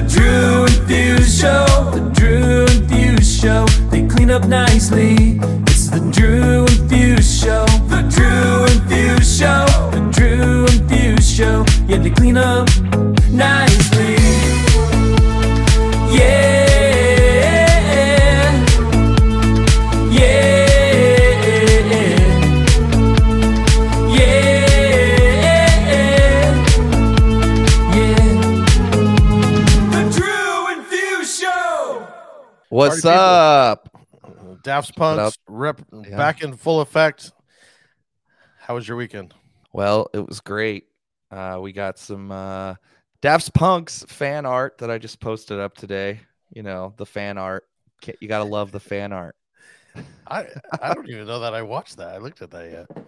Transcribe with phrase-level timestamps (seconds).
[0.00, 1.66] The Drew and Fuse Show.
[1.92, 3.66] The Drew and Fuse Show.
[3.90, 5.38] They clean up nicely.
[5.68, 7.66] It's the Drew and Fuse Show.
[7.90, 9.66] The Drew and Fuse Show.
[9.92, 11.66] The Drew and Fuse Show.
[11.86, 12.66] Yeah, they clean up
[13.28, 13.69] nicely.
[32.90, 33.10] What's people.
[33.16, 33.96] up?
[34.62, 34.96] Daft?
[34.96, 36.16] Punk's rep Yeah.
[36.16, 37.32] back in full effect.
[38.58, 39.34] How was your weekend?
[39.72, 40.84] Well, it was great.
[41.30, 42.74] Uh, we got some uh,
[43.22, 46.20] Daft Punk's fan art that I just posted up today.
[46.52, 47.64] You know, the fan art.
[48.20, 49.36] You gotta love the fan art.
[50.26, 50.46] I
[50.80, 52.08] I don't even know that I watched that.
[52.14, 53.06] I looked at that yet.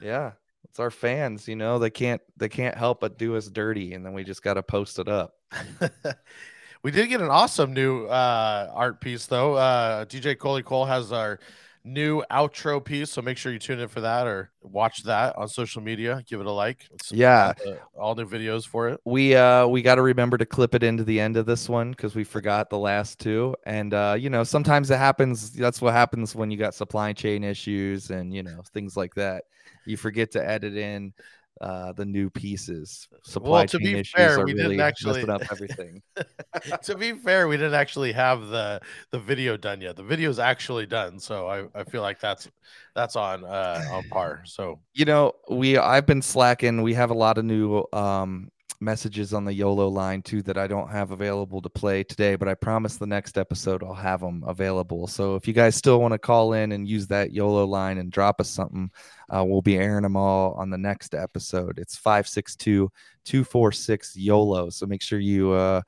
[0.00, 0.32] Yeah,
[0.64, 1.46] it's our fans.
[1.48, 4.42] You know, they can't they can't help but do us dirty, and then we just
[4.42, 5.34] gotta post it up.
[6.86, 9.54] we did get an awesome new uh, art piece though.
[9.54, 11.40] Uh, DJ Coley Cole has our
[11.82, 15.48] new outro piece, so make sure you tune in for that or watch that on
[15.48, 16.22] social media.
[16.28, 16.86] Give it a like.
[16.94, 17.54] It's, Yeah.
[17.98, 19.00] all new videos for it.
[19.04, 21.90] we uh we got to remember to clip it into the end of this one
[21.90, 25.92] because we forgot the last two and uh you know sometimes it happens that's what
[25.92, 29.42] happens when you got supply chain issues and you know things like that
[29.86, 31.12] you forget to edit in
[31.60, 36.02] uh the new pieces supply to chain be fair, we didn't actually- up everything
[36.82, 38.80] to be fair, we didn't actually have the
[39.12, 39.96] the video done yet.
[39.96, 42.48] The video is actually done, so I, I feel like that's
[42.94, 44.42] that's on uh on par.
[44.44, 48.48] So you know we i've been slacking we have a lot of new um
[48.80, 52.48] messages on the yolo line too that i don't have available to play today but
[52.48, 56.12] i promise the next episode i'll have them available so if you guys still want
[56.12, 58.90] to call in and use that yolo line and drop us something
[59.30, 65.02] uh, we'll be airing them all on the next episode it's 562-246 yolo so make
[65.02, 65.80] sure you uh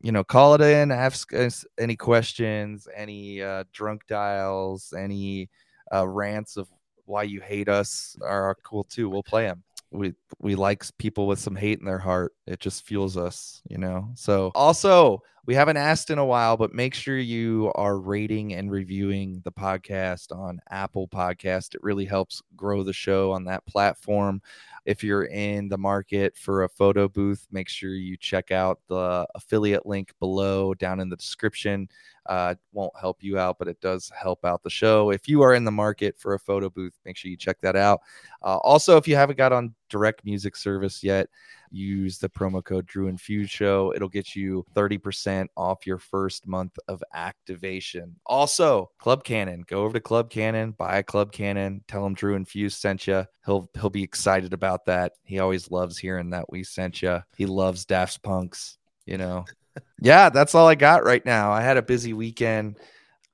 [0.00, 5.48] you know call it in ask us any questions any uh drunk dials any
[5.94, 6.68] uh rants of
[7.12, 9.08] why you hate us are cool too.
[9.08, 9.62] We'll play them.
[9.92, 12.32] We we like people with some hate in their heart.
[12.46, 14.10] It just fuels us, you know.
[14.14, 18.70] So also we haven't asked in a while, but make sure you are rating and
[18.70, 21.74] reviewing the podcast on Apple Podcast.
[21.74, 24.40] It really helps grow the show on that platform.
[24.84, 29.26] If you're in the market for a photo booth, make sure you check out the
[29.34, 31.88] affiliate link below down in the description
[32.26, 35.10] uh, won't help you out, but it does help out the show.
[35.10, 37.76] If you are in the market for a photo booth, make sure you check that
[37.76, 38.00] out.
[38.42, 41.28] Uh, also, if you haven't got on direct music service yet,
[41.72, 43.92] use the promo code Drew and Fuse Show.
[43.94, 48.16] It'll get you 30% off your first month of activation.
[48.26, 49.64] Also, Club Cannon.
[49.66, 53.06] Go over to Club Cannon, buy a Club Cannon, tell him Drew and Fuse sent
[53.06, 53.26] you.
[53.46, 55.12] He'll he'll be excited about that.
[55.24, 57.20] He always loves hearing that we sent you.
[57.36, 59.44] He loves Daft Punks, you know
[60.00, 61.50] yeah, that's all I got right now.
[61.50, 62.78] I had a busy weekend.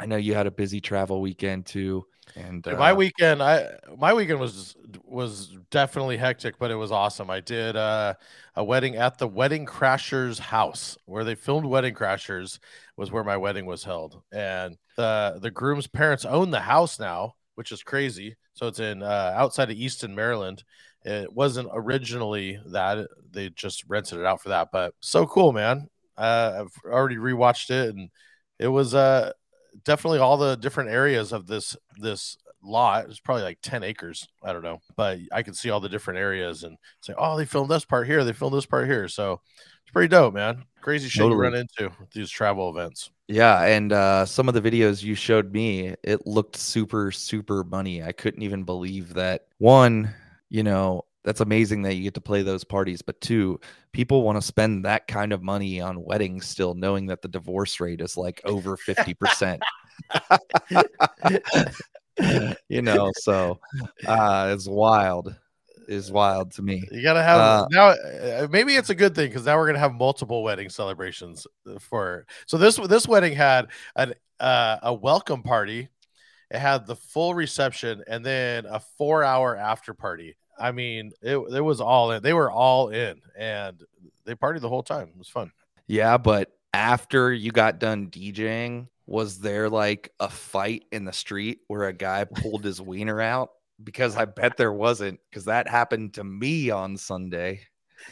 [0.01, 2.07] I know you had a busy travel weekend too.
[2.37, 6.93] And Dude, uh, my weekend, I my weekend was was definitely hectic, but it was
[6.93, 7.31] awesome.
[7.31, 8.15] I did uh,
[8.55, 12.59] a wedding at the Wedding Crashers house where they filmed Wedding Crashers
[12.97, 17.35] was where my wedding was held, and the the groom's parents own the house now,
[17.55, 18.37] which is crazy.
[18.55, 20.65] So it's in uh, outside of Easton, Maryland.
[21.05, 25.89] It wasn't originally that they just rented it out for that, but so cool, man.
[26.17, 28.11] Uh, I've already rewatched it, and
[28.59, 29.33] it was uh
[29.85, 33.07] definitely all the different areas of this this lot.
[33.07, 34.29] It's probably like 10 acres.
[34.43, 34.81] I don't know.
[34.97, 38.07] But I could see all the different areas and say, oh, they filmed this part
[38.07, 39.09] here, they filmed this part here.
[39.09, 39.41] So
[39.83, 40.65] it's pretty dope, man.
[40.81, 43.11] Crazy shit you run into with these travel events.
[43.27, 48.03] yeah, and uh, some of the videos you showed me, it looked super, super money.
[48.03, 49.47] I couldn't even believe that.
[49.59, 50.15] One,
[50.51, 53.61] you know, that's amazing that you get to play those parties, but two,
[53.93, 57.81] people want to spend that kind of money on weddings still, knowing that the divorce
[57.81, 59.63] rate is like over fifty percent.
[62.71, 63.61] you know, so
[64.07, 65.35] uh, it's wild.
[65.87, 66.83] Is wild to me.
[66.91, 67.89] You gotta have Uh, now.
[67.89, 71.47] uh, Maybe it's a good thing because now we're gonna have multiple wedding celebrations
[71.79, 72.25] for.
[72.47, 73.67] So this this wedding had
[73.97, 75.91] an uh, a welcome party.
[76.51, 80.39] It had the full reception and then a four hour after party.
[80.61, 82.23] I mean, it it was all in.
[82.23, 83.83] They were all in, and
[84.25, 85.09] they partied the whole time.
[85.09, 85.53] It was fun.
[85.87, 91.61] Yeah, but after you got done DJing, was there like a fight in the street
[91.69, 93.51] where a guy pulled his wiener out?
[93.83, 97.61] Because I bet there wasn't, because that happened to me on Sunday.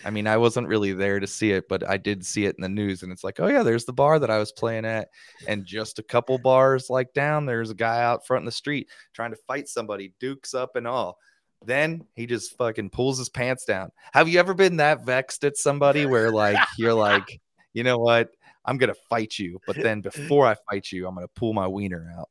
[0.05, 2.63] I mean, I wasn't really there to see it, but I did see it in
[2.63, 5.09] the news, and it's like, oh yeah, there's the bar that I was playing at,
[5.47, 8.89] and just a couple bars like down, there's a guy out front in the street
[9.13, 11.19] trying to fight somebody, dukes up and all.
[11.67, 13.91] Then he just fucking pulls his pants down.
[14.13, 17.41] Have you ever been that vexed at somebody where like you're like
[17.75, 18.31] you know what?
[18.65, 22.13] I'm gonna fight you, but then before I fight you, I'm gonna pull my wiener
[22.17, 22.31] out.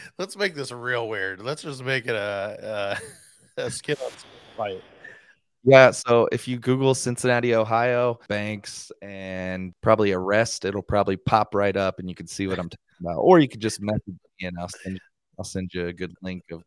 [0.18, 1.40] Let's make this real weird.
[1.40, 2.98] Let's just make it a
[3.58, 4.10] a, a skin on
[4.56, 4.82] fight.
[5.64, 11.76] Yeah, so if you Google Cincinnati, Ohio, banks and probably arrest, it'll probably pop right
[11.76, 13.18] up and you can see what I'm talking about.
[13.18, 14.02] Or you could just message
[14.40, 15.00] me and I'll send you,
[15.38, 16.62] I'll send you a good link of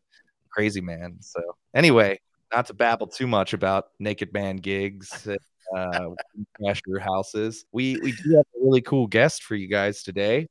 [0.56, 1.16] crazy man.
[1.20, 1.40] So
[1.74, 2.18] anyway,
[2.52, 5.28] not to babble too much about naked man gigs,
[5.76, 6.10] uh,
[6.58, 7.66] crasher houses.
[7.72, 10.48] We we do have a really cool guest for you guys today.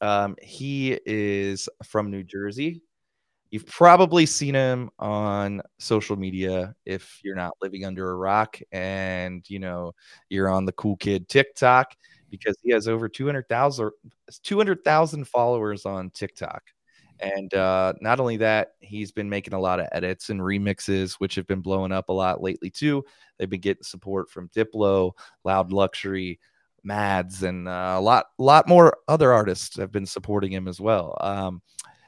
[0.00, 2.82] Um, he is from New Jersey.
[3.50, 9.44] You've probably seen him on social media if you're not living under a rock and
[9.48, 9.92] you know
[10.28, 11.94] you're on the cool kid TikTok
[12.30, 13.90] because he has over 200,000
[14.42, 16.62] 200,000 followers on TikTok.
[17.20, 21.34] And uh, not only that, he's been making a lot of edits and remixes, which
[21.36, 23.04] have been blowing up a lot lately too.
[23.38, 25.12] They've been getting support from Diplo,
[25.44, 26.40] Loud Luxury,
[26.82, 31.16] Mads, and uh, a lot, lot more other artists have been supporting him as well.
[31.20, 31.62] Um,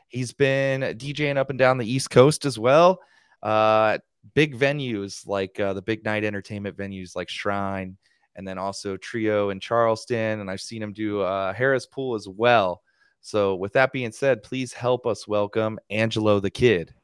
[0.09, 3.01] He's been DJing up and down the East Coast as well.
[3.43, 3.99] Uh,
[4.35, 7.97] big venues like uh, the big night entertainment venues like Shrine,
[8.37, 10.41] and then also Trio in Charleston.
[10.41, 12.83] And I've seen him do uh, Harrah's Pool as well.
[13.27, 16.95] So, with that being said, please help us welcome Angelo the Kid.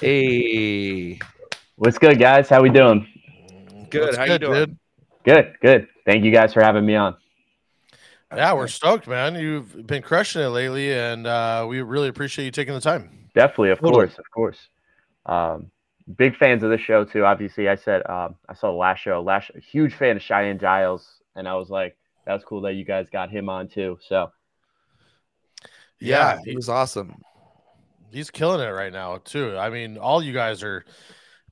[0.00, 1.20] Hey,
[1.76, 2.48] what's good, guys?
[2.48, 3.06] How we doing?
[3.90, 4.00] Good.
[4.00, 4.64] What's How good, you doing?
[4.66, 4.78] dude?
[5.22, 5.88] Good, good.
[6.04, 7.14] Thank you guys for having me on.
[8.34, 9.36] Yeah, we're stoked, man.
[9.36, 13.28] You've been crushing it lately, and uh, we really appreciate you taking the time.
[13.36, 14.08] Definitely, of Totally.
[14.08, 14.58] course, of course.
[15.26, 15.70] Um,
[16.16, 17.24] big fans of the show too.
[17.24, 19.22] Obviously, I said um, I saw the last show.
[19.22, 22.84] Last huge fan of Cheyenne Giles, and I was like, that was cool that you
[22.84, 23.96] guys got him on too.
[24.08, 24.32] So
[26.00, 27.14] Yeah, Yeah, it was awesome.
[28.10, 29.56] he's killing it right now too.
[29.56, 30.84] I mean, all you guys are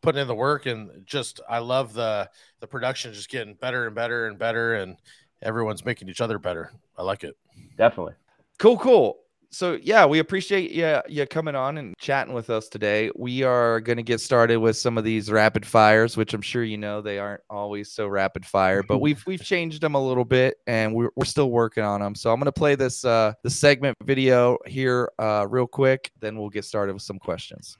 [0.02, 2.30] putting in the work, and just I love the
[2.60, 4.96] the production just getting better and better and better, and
[5.42, 6.72] everyone's making each other better.
[6.96, 7.36] I like it.
[7.76, 8.14] definitely.
[8.58, 9.18] Cool, cool.
[9.54, 13.12] So yeah, we appreciate you you coming on and chatting with us today.
[13.14, 16.64] We are going to get started with some of these rapid fires, which I'm sure
[16.64, 20.24] you know they aren't always so rapid fire, but we've we've changed them a little
[20.24, 22.16] bit, and we're we're still working on them.
[22.16, 26.36] So I'm going to play this uh the segment video here uh real quick, then
[26.36, 27.76] we'll get started with some questions.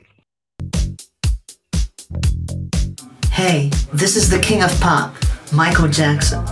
[3.32, 5.12] Hey, this is the king of pop,
[5.52, 6.44] Michael Jackson.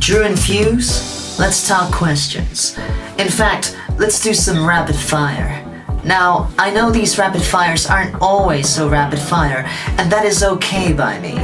[0.00, 2.74] Drew and Fuse, let's talk questions.
[3.18, 5.62] In fact, let's do some rapid fire.
[6.06, 9.66] Now, I know these rapid fires aren't always so rapid fire,
[9.98, 11.34] and that is okay by me.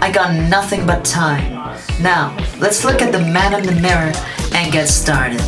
[0.00, 1.52] I got nothing but time.
[2.02, 4.12] Now, let's look at the man in the mirror
[4.52, 5.40] and get started.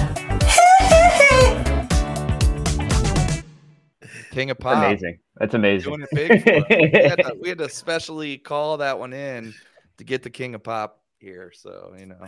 [4.31, 5.19] King of Pop, amazing.
[5.39, 5.91] That's amazing.
[5.93, 6.43] doing it big.
[6.45, 9.55] For we, had to, we had to specially call that one in
[9.99, 11.51] to get the King of Pop here.
[11.55, 12.27] So you know,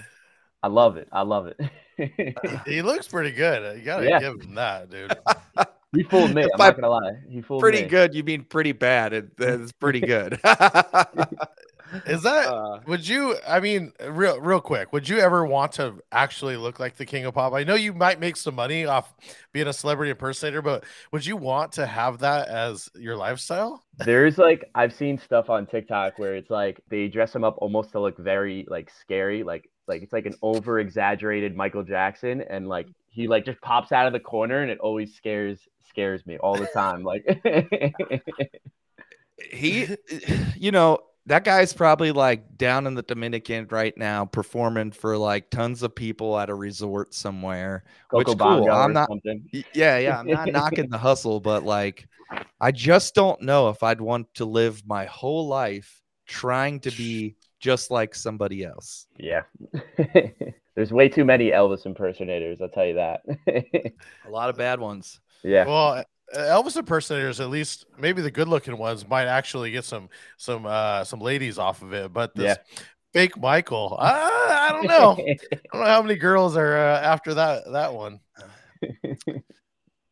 [0.63, 1.09] I love it.
[1.13, 1.61] I love it.
[2.67, 3.63] He looks pretty good.
[3.65, 4.19] Uh, you gotta Yeah.
[4.21, 5.17] give him that, dude.
[5.95, 6.43] he fooled me.
[6.43, 7.13] I'm By not gonna lie.
[7.29, 7.71] He fooled me.
[7.71, 7.89] pretty me.
[7.89, 8.15] good.
[8.15, 9.13] You mean pretty bad?
[9.13, 10.41] It, it's pretty good.
[12.07, 12.49] Is that?
[12.49, 13.37] Uh, Would you?
[13.47, 14.93] I mean, real real quick.
[14.93, 17.53] Would you ever want to actually look like the king of pop?
[17.53, 19.15] I know you might make some money off
[19.53, 23.85] being a celebrity impersonator, but would you want to have that as your lifestyle?
[23.99, 27.93] There's like I've seen stuff on TikTok where it's like they dress him up almost
[27.93, 32.69] to look very like scary, like like it's like an over exaggerated Michael Jackson, and
[32.69, 36.37] like he like just pops out of the corner, and it always scares scares me
[36.39, 37.03] all the time.
[37.03, 37.25] Like
[39.51, 39.89] he,
[40.57, 45.51] you know, that guy's probably like down in the Dominican right now, performing for like
[45.51, 47.85] tons of people at a resort somewhere.
[48.11, 48.37] Which cool.
[48.37, 49.45] Bongo I'm not- something.
[49.75, 50.19] Yeah, yeah.
[50.21, 52.09] I'm not knocking the hustle, but like,
[52.61, 57.37] I just don't know if I'd want to live my whole life trying to be
[57.61, 59.07] just like somebody else.
[59.19, 59.43] Yeah.
[60.75, 63.23] There's way too many Elvis impersonators, I'll tell you that.
[64.27, 65.21] A lot of bad ones.
[65.43, 65.65] yeah.
[65.67, 66.05] Well,
[66.35, 71.05] Elvis impersonators, at least maybe the good looking ones, might actually get some some uh
[71.05, 72.13] some ladies off of it.
[72.13, 72.57] But this
[73.13, 75.13] fake Michael, uh, I don't know.
[75.13, 75.37] I
[75.73, 78.21] don't know how many girls are uh, after that that one.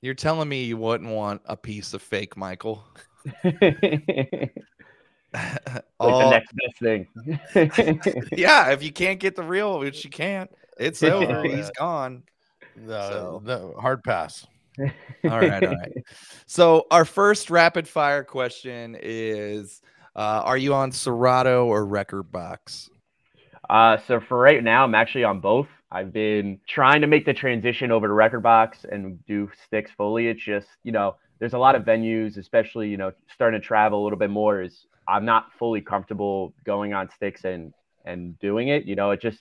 [0.01, 2.85] You're telling me you wouldn't want a piece of fake Michael?
[3.45, 4.55] like
[5.99, 7.09] All- the next best thing.
[8.39, 11.43] yeah, if you can't get the real, which you can't, it's over.
[11.43, 12.23] He's gone.
[12.77, 14.47] No, So- no, hard pass.
[14.79, 16.05] All right, all right.
[16.47, 19.83] So our first rapid fire question is:
[20.17, 22.91] uh, Are you on Serato or Rekordbox?
[23.71, 25.69] Uh, so for right now, I'm actually on both.
[25.91, 30.27] I've been trying to make the transition over to Rekordbox and do sticks fully.
[30.27, 34.03] It's just, you know, there's a lot of venues, especially, you know, starting to travel
[34.03, 34.61] a little bit more.
[34.61, 37.73] Is I'm not fully comfortable going on sticks and
[38.05, 38.85] and doing it.
[38.85, 39.41] You know, it just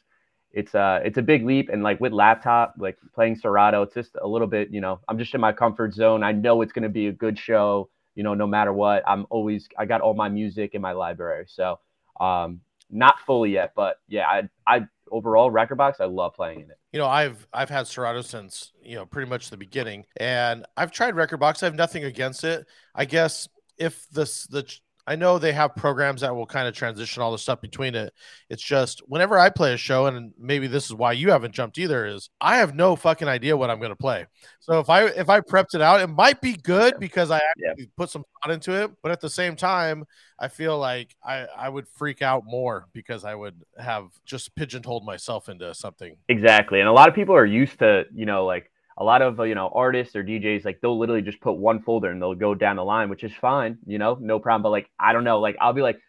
[0.54, 4.16] it's uh it's a big leap and like with laptop like playing serato it's just
[4.22, 6.24] a little bit you know i'm just in my comfort zone.
[6.24, 9.04] I know it's going to be a good show you know no matter what.
[9.08, 11.80] I'm always i got all my music in my library so
[12.20, 16.78] um not fully yet but yeah i i overall Rekordbox i love playing in it.
[16.92, 20.92] You know i've i've had serato since you know pretty much the beginning and i've
[20.92, 21.64] tried Rekordbox.
[21.64, 22.68] I have nothing against it.
[22.94, 24.64] I guess if this the
[25.06, 28.14] I know they have programs that will kind of transition all the stuff between it.
[28.50, 31.78] It's just whenever I play a show, and maybe this is why you haven't jumped
[31.78, 34.26] either, is I have no fucking idea what I'm going to play.
[34.62, 37.84] So if I if I prepped it out, it might be good because I actually
[37.84, 37.86] yeah.
[37.98, 38.92] put some thought into it.
[39.02, 40.06] But at the same time,
[40.40, 45.06] I feel like I I would freak out more because I would have just pigeonholed
[45.06, 46.16] myself into something.
[46.30, 49.40] Exactly, and a lot of people are used to you know like a lot of
[49.40, 52.36] uh, you know artists or DJs like they'll literally just put one folder and they'll
[52.36, 54.64] go down the line, which is fine, you know, no problem.
[54.64, 56.00] But like I don't know, like I'll be like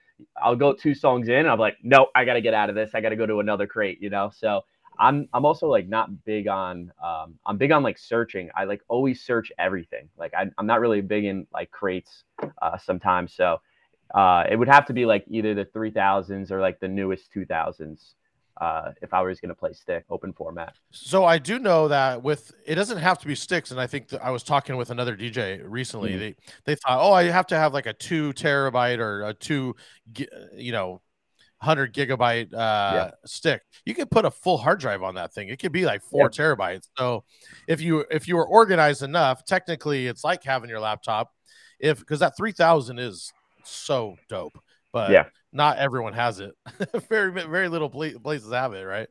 [0.41, 2.91] I'll go two songs in, I'm like, no, I gotta get out of this.
[2.95, 4.31] I gotta go to another crate, you know.
[4.35, 4.63] So
[4.99, 8.51] I'm I'm also like not big on um I'm big on like searching.
[8.55, 10.09] I like always search everything.
[10.17, 12.25] Like I, I'm not really big in like crates
[12.63, 13.35] uh, sometimes.
[13.35, 13.61] So
[14.15, 18.15] uh, it would have to be like either the 3000s or like the newest 2000s
[18.61, 20.75] uh, if I was going to play stick open format.
[20.91, 24.13] So I do know that with it doesn't have to be sticks, and I think
[24.23, 26.11] I was talking with another DJ recently.
[26.11, 26.19] Mm-hmm.
[26.19, 26.35] They
[26.65, 29.75] they thought, oh, I have to have like a two terabyte or a two,
[30.55, 31.01] you know,
[31.61, 32.57] hundred gigabyte uh,
[32.95, 33.11] yeah.
[33.25, 33.63] stick.
[33.85, 35.49] You could put a full hard drive on that thing.
[35.49, 36.45] It could be like four yeah.
[36.45, 36.89] terabytes.
[36.97, 37.25] So
[37.67, 41.33] if you if you were organized enough, technically, it's like having your laptop.
[41.81, 43.33] If because that three thousand is
[43.65, 44.59] so dope
[44.95, 46.53] but yeah, not everyone has it.
[47.11, 49.09] very very little places have it, right?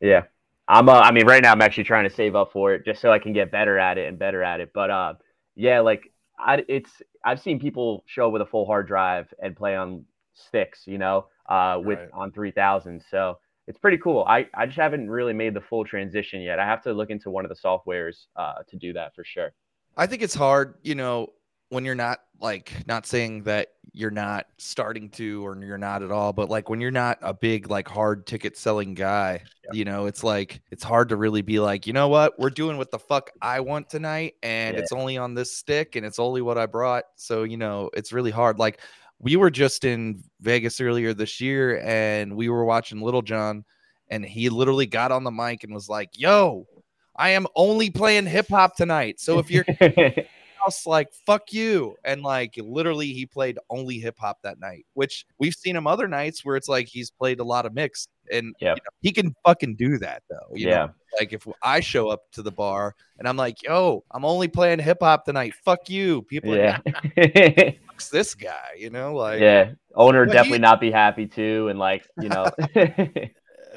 [0.00, 0.22] Yeah.
[0.66, 3.02] I'm uh, I mean right now I'm actually trying to save up for it just
[3.02, 4.70] so I can get better at it and better at it.
[4.72, 5.14] But uh
[5.56, 6.90] yeah, like I it's
[7.22, 11.26] I've seen people show with a full hard drive and play on sticks, you know,
[11.46, 12.08] uh with right.
[12.14, 13.02] on 3000.
[13.10, 14.24] So it's pretty cool.
[14.28, 16.58] I, I just haven't really made the full transition yet.
[16.58, 19.52] I have to look into one of the softwares uh, to do that for sure.
[19.96, 21.28] I think it's hard, you know,
[21.74, 26.10] when you're not like not saying that you're not starting to or you're not at
[26.10, 29.70] all but like when you're not a big like hard ticket selling guy yeah.
[29.72, 32.76] you know it's like it's hard to really be like you know what we're doing
[32.76, 34.80] what the fuck i want tonight and yeah.
[34.80, 38.12] it's only on this stick and it's only what i brought so you know it's
[38.12, 38.80] really hard like
[39.20, 43.64] we were just in vegas earlier this year and we were watching Lil Jon
[44.08, 46.66] and he literally got on the mic and was like yo
[47.16, 49.64] i am only playing hip-hop tonight so if you're
[50.64, 55.26] house like fuck you and like literally he played only hip hop that night which
[55.38, 58.54] we've seen him other nights where it's like he's played a lot of mix and
[58.60, 60.90] yeah you know, he can fucking do that though yeah know?
[61.18, 64.78] like if i show up to the bar and i'm like yo i'm only playing
[64.78, 66.78] hip hop tonight fuck you people yeah
[67.16, 71.68] like, fuck's this guy you know like yeah owner definitely he, not be happy too
[71.68, 72.46] and like you know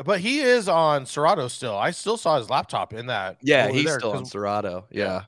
[0.06, 1.76] but he is on Serato still.
[1.76, 3.38] I still saw his laptop in that.
[3.42, 4.86] Yeah, he's there, still on Serato.
[4.92, 5.24] Yeah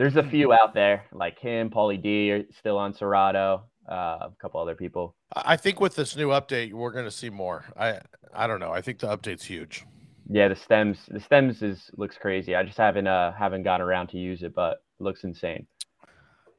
[0.00, 3.92] there's a few out there like him, Pauly D are still on Serato, uh,
[4.22, 5.14] a couple other people.
[5.36, 7.66] I think with this new update, we're going to see more.
[7.78, 8.00] I
[8.32, 8.72] I don't know.
[8.72, 9.84] I think the update's huge.
[10.30, 12.56] Yeah, the stems the stems is looks crazy.
[12.56, 15.66] I just haven't uh haven't gotten around to use it, but it looks insane.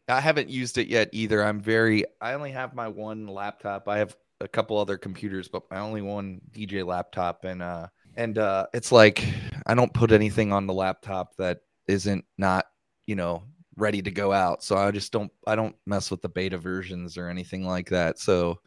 [0.07, 1.43] I haven't used it yet either.
[1.43, 3.87] I'm very I only have my one laptop.
[3.87, 8.37] I have a couple other computers, but my only one DJ laptop and uh and
[8.37, 9.27] uh it's like
[9.65, 12.67] I don't put anything on the laptop that isn't not
[13.11, 13.43] you know
[13.75, 14.63] ready to go out.
[14.63, 18.19] So i just don't i don't mess with the beta versions or anything like that.
[18.19, 18.59] So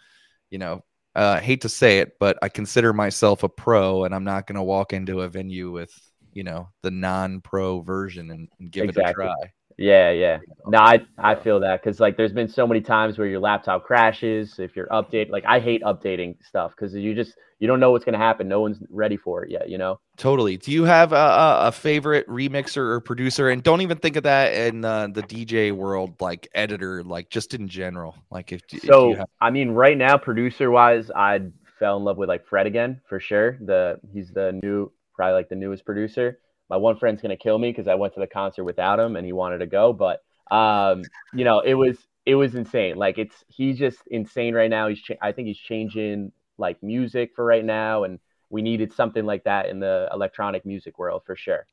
[0.51, 0.85] you know
[1.17, 4.57] uh, hate to say it but i consider myself a pro and i'm not going
[4.57, 5.93] to walk into a venue with
[6.33, 9.25] you know the non-pro version and, and give exactly.
[9.25, 10.39] it a try yeah, yeah.
[10.67, 13.85] No, I I feel that because like there's been so many times where your laptop
[13.85, 15.31] crashes if you're update.
[15.31, 18.47] Like I hate updating stuff because you just you don't know what's gonna happen.
[18.47, 19.69] No one's ready for it yet.
[19.69, 19.99] You know.
[20.17, 20.57] Totally.
[20.57, 23.51] Do you have a, a favorite remixer or producer?
[23.51, 27.53] And don't even think of that in uh, the DJ world, like editor, like just
[27.53, 28.15] in general.
[28.31, 31.41] Like if so, if have- I mean, right now, producer wise, I
[31.79, 33.59] fell in love with like Fred again for sure.
[33.61, 36.39] The he's the new probably like the newest producer
[36.71, 39.27] my one friend's gonna kill me because I went to the concert without him and
[39.27, 39.93] he wanted to go.
[39.93, 40.23] But
[40.55, 41.03] um,
[41.33, 42.97] you know, it was it was insane.
[42.97, 44.89] Like it's he's just insane right now.
[44.89, 48.19] He's cha- I think he's changing like music for right now, and
[48.51, 51.67] we needed something like that in the electronic music world for sure.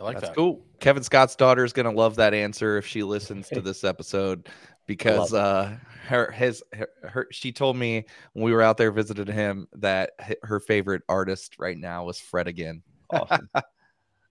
[0.00, 0.36] I like That's that.
[0.36, 0.64] cool.
[0.80, 4.48] Kevin Scott's daughter is gonna love that answer if she listens to this episode
[4.86, 5.76] because uh
[6.08, 10.10] her his her, her, she told me when we were out there visiting him that
[10.42, 12.82] her favorite artist right now was Fred again.
[13.10, 13.48] Awesome.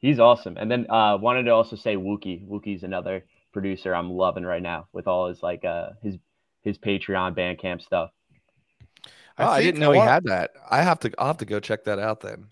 [0.01, 0.58] He's awesome.
[0.58, 2.46] And then uh wanted to also say Wuki.
[2.48, 6.17] Wuki's another producer I'm loving right now with all his like uh his
[6.62, 8.12] his Patreon Bandcamp stuff.
[9.38, 10.51] I, oh, I didn't know he had that.
[10.70, 12.48] I have to I'll have to go check that out then.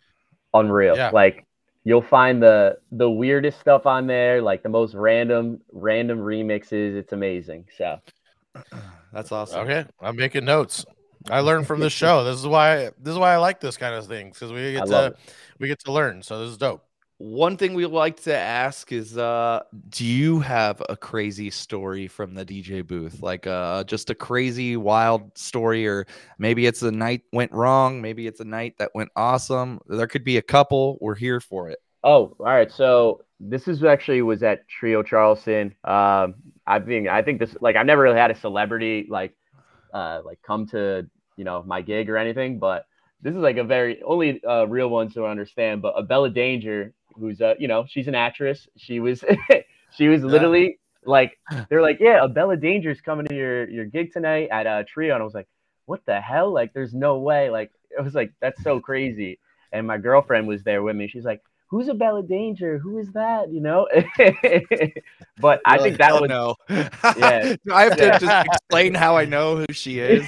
[0.54, 0.96] unreal.
[0.96, 1.10] Yeah.
[1.12, 1.46] Like
[1.84, 6.96] you'll find the the weirdest stuff on there, like the most random random remixes.
[6.96, 7.66] It's amazing.
[7.78, 8.00] So
[9.14, 9.62] That's awesome.
[9.62, 10.86] Okay, I'm making notes.
[11.30, 12.24] I learned from this show.
[12.24, 14.88] This is why this is why I like this kind of things because we get
[14.88, 16.22] love to we get to learn.
[16.22, 16.84] So this is dope.
[17.20, 22.34] One thing we like to ask is uh do you have a crazy story from
[22.34, 23.22] the DJ booth?
[23.22, 26.08] Like uh just a crazy wild story or
[26.38, 29.82] maybe it's a night went wrong, maybe it's a night that went awesome.
[29.88, 30.98] There could be a couple.
[31.02, 31.80] We're here for it.
[32.06, 32.72] Oh, all right.
[32.72, 35.76] So this is actually was at Trio Charleston.
[35.84, 36.36] Um,
[36.66, 39.36] I think I think this like I've never really had a celebrity like
[39.94, 42.86] uh like come to you know my gig or anything, but
[43.22, 45.82] this is like a very only uh, real ones who understand.
[45.82, 48.68] But Abella Danger, who's a you know she's an actress.
[48.78, 49.24] She was
[49.92, 51.38] she was literally like
[51.70, 55.22] they're like yeah, Abella Danger's coming to your your gig tonight at a Trio, and
[55.22, 55.48] I was like,
[55.86, 56.54] what the hell?
[56.54, 57.50] Like there's no way.
[57.50, 59.40] Like it was like that's so crazy.
[59.72, 61.08] And my girlfriend was there with me.
[61.08, 62.80] She's like, who's Abella Danger?
[62.80, 63.52] Who is that?
[63.52, 63.88] You know?
[65.40, 66.56] but I think that was no.
[66.70, 67.56] Yeah.
[67.72, 70.28] I have to just explain how I know who she is.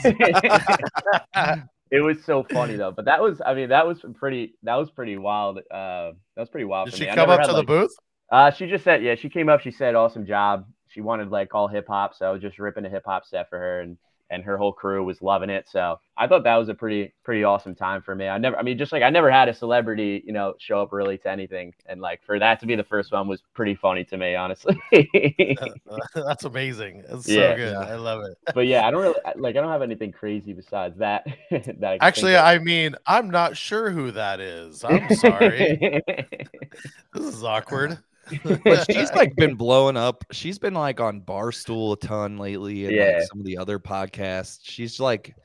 [1.91, 2.91] It was so funny though.
[2.91, 5.59] But that was I mean, that was pretty that was pretty wild.
[5.59, 6.87] Uh that was pretty wild.
[6.87, 7.15] Did for she me.
[7.15, 7.91] Come up had, to like- the booth?
[8.31, 10.65] Uh she just said yeah, she came up, she said awesome job.
[10.87, 13.49] She wanted like all hip hop, so I was just ripping a hip hop set
[13.49, 13.97] for her and
[14.31, 15.67] and her whole crew was loving it.
[15.69, 18.27] So I thought that was a pretty pretty awesome time for me.
[18.27, 20.91] I never I mean just like I never had a celebrity, you know, show up
[20.93, 21.73] really to anything.
[21.85, 24.81] And like for that to be the first one was pretty funny to me, honestly.
[26.15, 27.03] That's amazing.
[27.09, 27.51] It's Yeah.
[27.51, 27.75] so good.
[27.75, 28.37] I love it.
[28.55, 31.25] but yeah, I don't really like I don't have anything crazy besides that.
[31.51, 32.37] that I Actually.
[32.37, 34.83] I mean, I'm not sure who that is.
[34.83, 36.01] I'm sorry.
[37.13, 37.99] this is awkward.
[38.63, 40.23] but she's like been blowing up.
[40.31, 43.17] She's been like on Barstool a ton lately and Yeah.
[43.17, 44.59] like some of the other podcasts.
[44.63, 45.35] She's like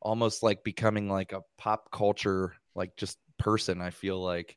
[0.00, 4.56] almost like becoming like a pop culture like just person, I feel like.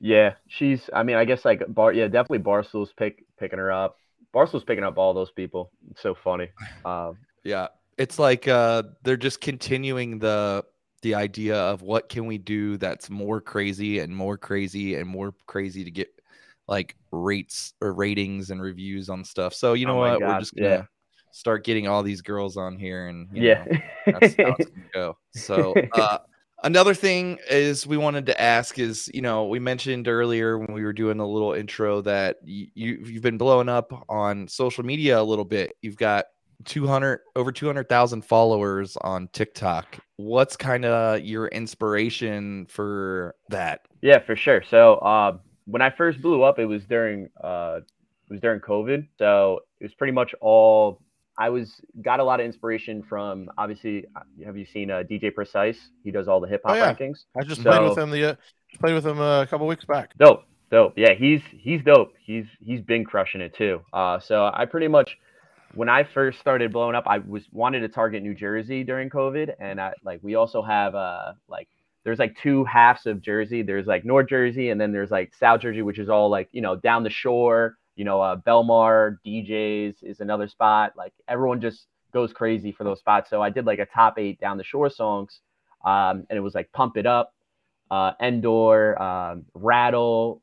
[0.00, 0.90] yeah, she's.
[0.92, 1.92] I mean, I guess like Bar.
[1.92, 3.98] Yeah, definitely Barstool's pick picking her up.
[4.32, 5.70] Barstool's picking up all those people.
[5.90, 6.48] It's so funny.
[6.84, 7.68] Um, Yeah.
[7.98, 10.64] It's like uh they're just continuing the
[11.02, 15.34] the idea of what can we do that's more crazy and more crazy and more
[15.46, 16.08] crazy to get
[16.72, 19.52] like rates or ratings and reviews on stuff.
[19.52, 20.22] So you know Oh what?
[20.22, 20.82] We're just gonna yeah.
[21.30, 23.64] start getting all these girls on here and you yeah.
[23.66, 23.78] know,
[24.18, 25.18] that's how it's gonna go.
[25.34, 26.18] So uh
[26.62, 30.82] another thing is we wanted to ask is you know we mentioned earlier when we
[30.82, 35.22] were doing a little intro that you you've been blowing up on social media a
[35.22, 35.76] little bit.
[35.82, 36.24] You've got
[36.64, 39.98] 200 over 200,000 followers on TikTok.
[40.16, 43.80] What's kind of your inspiration for that?
[44.00, 44.62] Yeah, for sure.
[44.62, 45.36] So uh,
[45.72, 47.80] when I first blew up, it was during uh,
[48.28, 49.08] it was during COVID.
[49.18, 51.00] So it was pretty much all
[51.38, 53.50] I was got a lot of inspiration from.
[53.56, 55.78] Obviously, uh, have you seen uh, DJ Precise?
[56.04, 56.92] He does all the hip hop Oh, yeah.
[56.94, 57.24] rankings.
[57.36, 58.34] I just played with him the uh,
[58.80, 60.12] played with him a couple weeks back.
[60.18, 60.92] Dope, dope.
[60.96, 62.12] Yeah, he's he's dope.
[62.22, 63.80] He's he's been crushing it too.
[63.92, 65.16] Uh, so I pretty much
[65.74, 69.54] when I first started blowing up, I was wanted to target New Jersey during COVID,
[69.58, 71.68] and I like we also have uh like
[72.04, 73.62] there's like two halves of Jersey.
[73.62, 76.60] There's like North Jersey, and then there's like South Jersey, which is all like you
[76.60, 77.76] know down the shore.
[77.96, 80.92] You know, uh, Belmar D'Jais is another spot.
[80.96, 83.30] Like everyone just goes crazy for those spots.
[83.30, 85.40] So I did like a top eight down the shore songs,
[85.84, 87.34] um, and it was like Pump It Up,
[87.90, 90.42] uh, Endor, um, Rattle,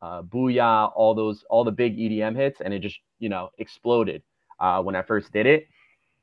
[0.00, 4.22] uh, Booyah, all those, all the big EDM hits, and it just, you know, exploded
[4.60, 5.66] uh, when I first did it.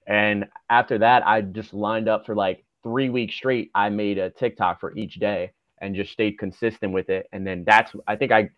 [0.08, 3.72] And after that, I just lined up for like three weeks straight.
[3.76, 7.28] I made a TikTok for each day and just stayed consistent with it.
[7.32, 8.50] And then that's, I think I,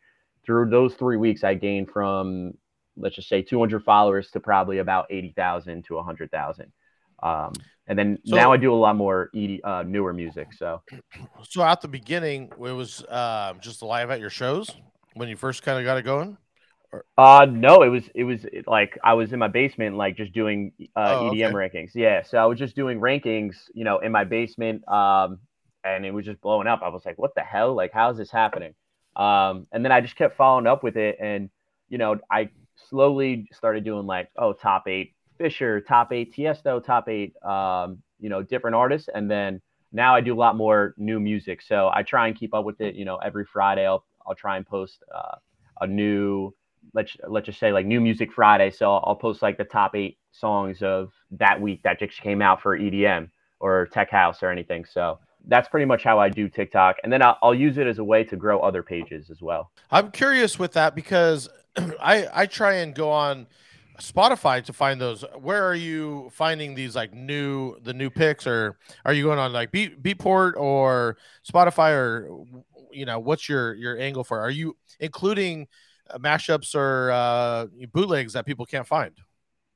[0.45, 2.53] through those three weeks, I gained from,
[2.97, 6.71] let's just say 200 followers to probably about 80,000 to 100,000.
[7.21, 7.53] Um,
[7.87, 10.53] and then So- now I do a lot more ED, uh, newer music.
[10.53, 10.81] So
[11.43, 14.69] So at the beginning, it was uh, just live at your shows
[15.13, 16.37] when you first kind of got it going.
[17.17, 20.71] Uh no, it was it was like I was in my basement like just doing
[20.95, 21.91] uh Oh, EDM rankings.
[21.93, 25.39] Yeah, so I was just doing rankings, you know, in my basement um
[25.83, 26.81] and it was just blowing up.
[26.83, 27.75] I was like, what the hell?
[27.75, 28.73] Like how is this happening?
[29.15, 31.49] Um and then I just kept following up with it and
[31.89, 32.49] you know, I
[32.89, 38.29] slowly started doing like oh, top 8 Fisher, top 8 Tiesto, top 8 um you
[38.29, 41.61] know, different artists and then now I do a lot more new music.
[41.61, 44.57] So I try and keep up with it, you know, every Friday I'll I'll try
[44.57, 45.35] and post uh,
[45.81, 46.53] a new
[46.93, 48.71] let's let's just say like new music Friday.
[48.71, 52.41] So I'll, I'll post like the top eight songs of that week that just came
[52.41, 54.85] out for EDM or tech house or anything.
[54.85, 57.99] So that's pretty much how I do TikTok, and then I'll, I'll use it as
[57.99, 59.71] a way to grow other pages as well.
[59.91, 61.49] I'm curious with that because
[62.01, 63.47] I I try and go on
[63.99, 65.23] Spotify to find those.
[65.39, 69.53] Where are you finding these like new the new picks, or are you going on
[69.53, 71.17] like Beat Beatport or
[71.49, 72.45] Spotify, or
[72.91, 74.39] you know, what's your your angle for?
[74.39, 75.67] Are you including
[76.17, 79.13] mashups or uh, bootlegs that people can't find?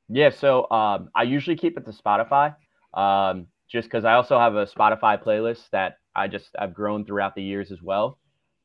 [0.09, 2.55] Yeah, so um, I usually keep it to Spotify,
[2.93, 7.35] um, just because I also have a Spotify playlist that I just I've grown throughout
[7.35, 8.17] the years as well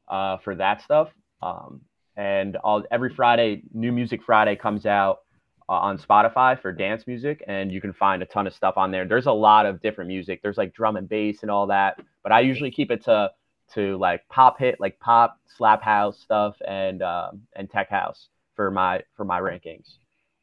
[0.08, 1.10] uh, for that stuff.
[1.42, 1.80] Um,
[2.16, 2.56] and
[2.90, 5.20] every Friday, New Music Friday comes out
[5.68, 8.90] uh, on Spotify for dance music, and you can find a ton of stuff on
[8.90, 9.06] there.
[9.06, 10.40] There's a lot of different music.
[10.42, 13.30] There's like drum and bass and all that, but I usually keep it to
[13.74, 18.70] to like pop hit, like pop slap house stuff, and um, and tech house for
[18.70, 19.96] my for my rankings.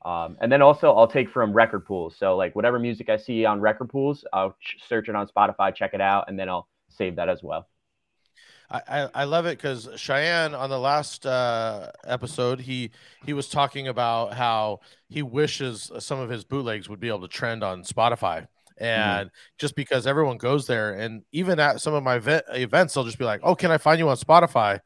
[0.06, 2.16] Um, and then also I'll take from record pools.
[2.18, 5.76] So like whatever music I see on record pools, I'll ch- search it on Spotify,
[5.76, 7.68] check it out, and then I'll save that as well.
[8.72, 12.92] I, I, love it because Cheyenne on the last uh, episode he
[13.26, 17.28] he was talking about how he wishes some of his bootlegs would be able to
[17.28, 18.48] trend on Spotify
[18.80, 19.56] and mm-hmm.
[19.58, 23.20] just because everyone goes there and even at some of my ve- events they'll just
[23.20, 24.80] be like oh can I find you on Spotify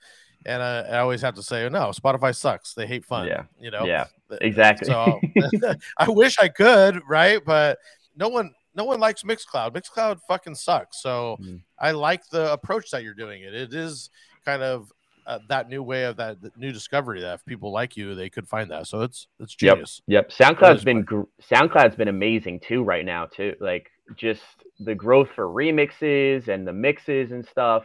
[0.45, 2.73] and I, I, always have to say, no, Spotify sucks.
[2.73, 3.27] They hate fun.
[3.27, 3.85] Yeah, you know.
[3.85, 4.05] Yeah,
[4.41, 4.87] exactly.
[4.87, 5.19] So
[5.97, 7.41] I wish I could, right?
[7.43, 7.79] But
[8.15, 9.71] no one, no one likes Mixcloud.
[9.71, 11.01] Mixcloud fucking sucks.
[11.01, 11.61] So mm.
[11.79, 13.53] I like the approach that you're doing it.
[13.53, 14.09] It is
[14.45, 14.91] kind of
[15.25, 18.47] uh, that new way of that new discovery that if people like you, they could
[18.47, 18.87] find that.
[18.87, 20.01] So it's it's genius.
[20.07, 20.31] Yep.
[20.39, 20.57] Yep.
[20.57, 23.55] SoundCloud's been gr- SoundCloud's been amazing too right now too.
[23.59, 24.41] Like just
[24.79, 27.83] the growth for remixes and the mixes and stuff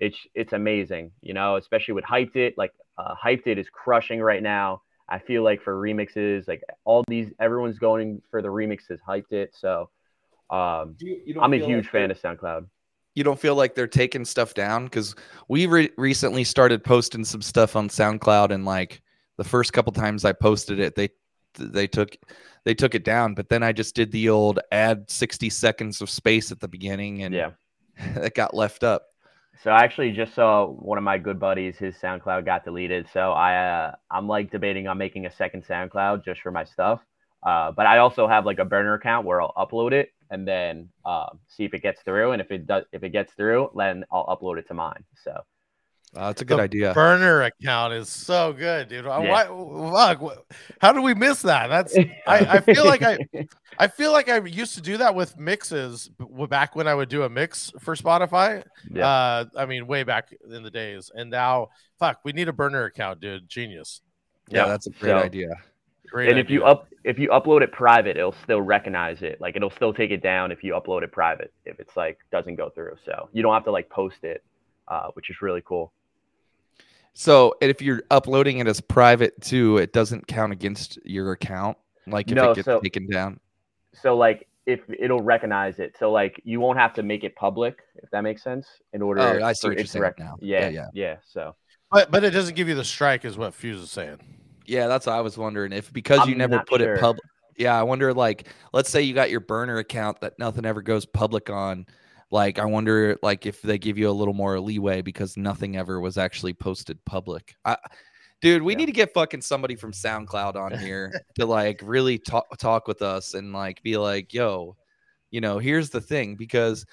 [0.00, 2.54] it's it's amazing, you know, especially with Hypeddit.
[2.56, 4.82] Like uh, Hypeddit is crushing right now.
[5.08, 8.98] I feel like for remixes, like all these, everyone's going for the remixes.
[9.06, 9.90] Hypeddit, so
[10.50, 12.66] um, you, you I'm a huge like fan of SoundCloud.
[13.14, 15.14] You don't feel like they're taking stuff down because
[15.48, 19.02] we re- recently started posting some stuff on SoundCloud, and like
[19.36, 21.10] the first couple times I posted it, they
[21.58, 22.16] they took
[22.64, 23.34] they took it down.
[23.34, 27.22] But then I just did the old add 60 seconds of space at the beginning,
[27.22, 27.50] and yeah,
[28.14, 29.06] that got left up.
[29.62, 33.08] So I actually just saw one of my good buddies, his SoundCloud got deleted.
[33.12, 37.00] So I uh, I'm like debating on making a second SoundCloud just for my stuff.
[37.42, 40.88] Uh, but I also have like a burner account where I'll upload it and then
[41.04, 42.32] uh, see if it gets through.
[42.32, 45.04] And if it does, if it gets through, then I'll upload it to mine.
[45.22, 45.32] So
[46.16, 46.94] uh, that's a good the idea.
[46.94, 49.04] Burner account is so good, dude.
[49.04, 49.18] Yeah.
[49.18, 50.46] Why, fuck,
[50.80, 51.68] how did we miss that?
[51.68, 53.18] That's I, I feel like I
[53.78, 56.10] I feel like I used to do that with mixes
[56.48, 58.64] back when I would do a mix for Spotify.
[58.90, 59.06] Yeah.
[59.06, 62.84] Uh, I mean, way back in the days, and now, fuck, we need a burner
[62.84, 63.48] account, dude.
[63.48, 64.00] Genius.
[64.48, 65.48] Yeah, yeah that's a great so, idea.
[66.10, 66.44] Great and idea.
[66.44, 69.40] if you up if you upload it private, it'll still recognize it.
[69.40, 71.52] Like it'll still take it down if you upload it private.
[71.64, 74.42] If it's like doesn't go through, so you don't have to like post it,
[74.88, 75.92] uh, which is really cool.
[77.14, 81.76] So if you're uploading it as private too, it doesn't count against your account.
[82.06, 83.40] Like if no, it gets so, taken down.
[83.94, 87.80] So like if it'll recognize it, so like you won't have to make it public,
[87.96, 88.66] if that makes sense.
[88.92, 90.36] In order, oh, I see what you're saying rec- now.
[90.40, 91.16] Yeah, yeah, yeah, yeah.
[91.26, 91.54] So,
[91.90, 94.20] but but it doesn't give you the strike, is what Fuse is saying.
[94.68, 95.72] Yeah, that's what I was wondering.
[95.72, 96.94] If because I'm you never put sure.
[96.94, 97.24] it public.
[97.56, 98.14] Yeah, I wonder.
[98.14, 101.86] Like, let's say you got your burner account that nothing ever goes public on
[102.30, 106.00] like i wonder like if they give you a little more leeway because nothing ever
[106.00, 107.76] was actually posted public I,
[108.40, 108.78] dude we yeah.
[108.78, 113.02] need to get fucking somebody from soundcloud on here to like really talk talk with
[113.02, 114.76] us and like be like yo
[115.30, 116.84] you know here's the thing because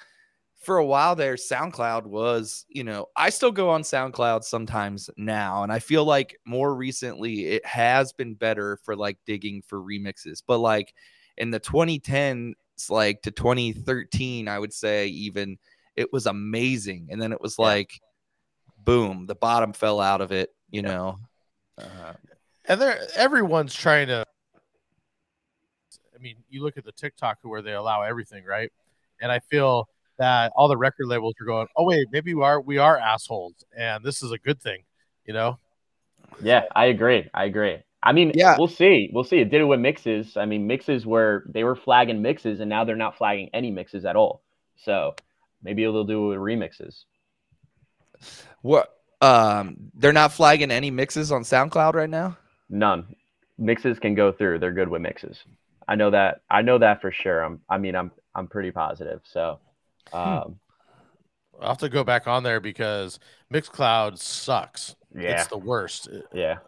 [0.66, 5.62] for a while there soundcloud was you know i still go on soundcloud sometimes now
[5.62, 10.42] and i feel like more recently it has been better for like digging for remixes
[10.44, 10.92] but like
[11.36, 12.52] in the 2010
[12.90, 15.56] like to 2013 i would say even
[15.94, 18.00] it was amazing and then it was like
[18.84, 20.88] boom the bottom fell out of it you yeah.
[20.88, 21.18] know?
[21.78, 22.12] Uh,
[22.64, 24.26] and there everyone's trying to
[26.12, 28.72] i mean you look at the tiktok where they allow everything right?
[29.20, 32.60] And i feel that all the record labels are going oh wait maybe we are
[32.60, 34.82] we are assholes and this is a good thing
[35.24, 35.58] you know
[36.42, 39.10] yeah i agree i agree I mean, yeah, we'll see.
[39.12, 39.38] We'll see.
[39.38, 40.36] It did it with mixes.
[40.36, 44.04] I mean, mixes where they were flagging mixes and now they're not flagging any mixes
[44.04, 44.44] at all.
[44.76, 45.16] So
[45.60, 47.02] maybe they'll do it with remixes.
[48.62, 48.96] What?
[49.20, 52.38] Um, they're not flagging any mixes on SoundCloud right now.
[52.70, 53.16] None.
[53.58, 54.60] Mixes can go through.
[54.60, 55.42] They're good with mixes.
[55.88, 56.42] I know that.
[56.48, 57.42] I know that for sure.
[57.42, 57.60] I'm.
[57.68, 58.12] I mean, I'm.
[58.36, 59.20] I'm pretty positive.
[59.24, 59.58] So.
[60.12, 60.18] Hmm.
[60.18, 60.60] Um,
[61.60, 63.18] I'll have to go back on there because
[63.52, 64.94] Mixcloud sucks.
[65.14, 65.40] Yeah.
[65.40, 66.08] It's the worst.
[66.34, 66.58] Yeah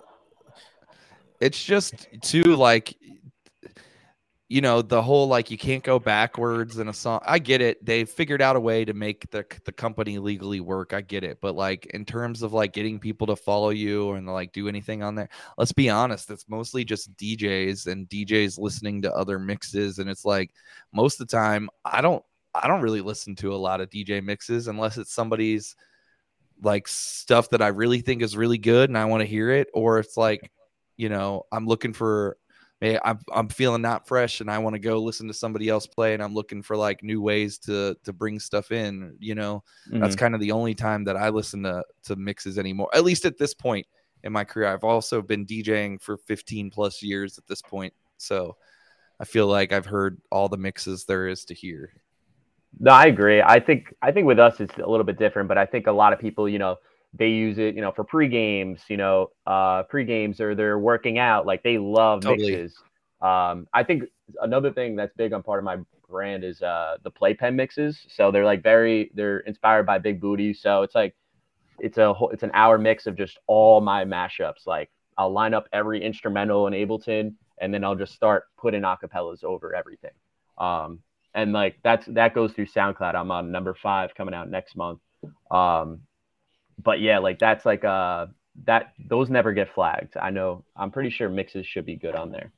[1.40, 2.96] it's just too like
[4.50, 7.84] you know the whole like you can't go backwards in a song i get it
[7.84, 11.38] they figured out a way to make the the company legally work i get it
[11.40, 15.02] but like in terms of like getting people to follow you and like do anything
[15.02, 19.98] on there let's be honest it's mostly just djs and djs listening to other mixes
[19.98, 20.50] and it's like
[20.92, 22.24] most of the time i don't
[22.54, 25.76] i don't really listen to a lot of dj mixes unless it's somebody's
[26.62, 29.68] like stuff that I really think is really good and I want to hear it,
[29.74, 30.50] or it's like,
[30.96, 32.36] you know, I'm looking for
[32.82, 36.14] I'm I'm feeling not fresh and I want to go listen to somebody else play
[36.14, 39.62] and I'm looking for like new ways to to bring stuff in, you know.
[39.92, 40.18] That's Mhm.
[40.18, 42.88] kind of the only time that I listen to to mixes anymore.
[42.94, 43.86] At least at this point
[44.24, 44.66] in my career.
[44.68, 47.94] I've also been DJing for 15 plus years at this point.
[48.16, 48.56] So
[49.20, 51.92] I feel like I've heard all the mixes there is to hear.
[52.78, 53.42] No, I agree.
[53.42, 55.92] I think I think with us it's a little bit different, but I think a
[55.92, 56.76] lot of people, you know,
[57.14, 60.78] they use it, you know, for pre games, you know, uh pre games or they're
[60.78, 62.62] working out, like they love Totally.
[62.62, 62.74] mixes.
[63.20, 64.04] Um, I think
[64.42, 65.78] another thing that's big on part of my
[66.08, 67.98] brand is uh the playpen mixes.
[68.08, 70.54] So they're like very they're inspired by Big Booty.
[70.54, 71.16] So it's like
[71.78, 74.66] it's a whole it's an hour mix of just all my mashups.
[74.66, 79.42] Like I'll line up every instrumental in Ableton and then I'll just start putting acapellas
[79.44, 80.12] over everything.
[80.58, 81.00] Um
[81.38, 83.14] and like that's that goes through SoundCloud.
[83.14, 84.98] I'm on number five coming out next month.
[85.50, 86.00] Um,
[86.82, 88.26] but yeah, like that's like uh
[88.64, 90.16] that those never get flagged.
[90.16, 90.64] I know.
[90.76, 92.52] I'm pretty sure mixes should be good on there.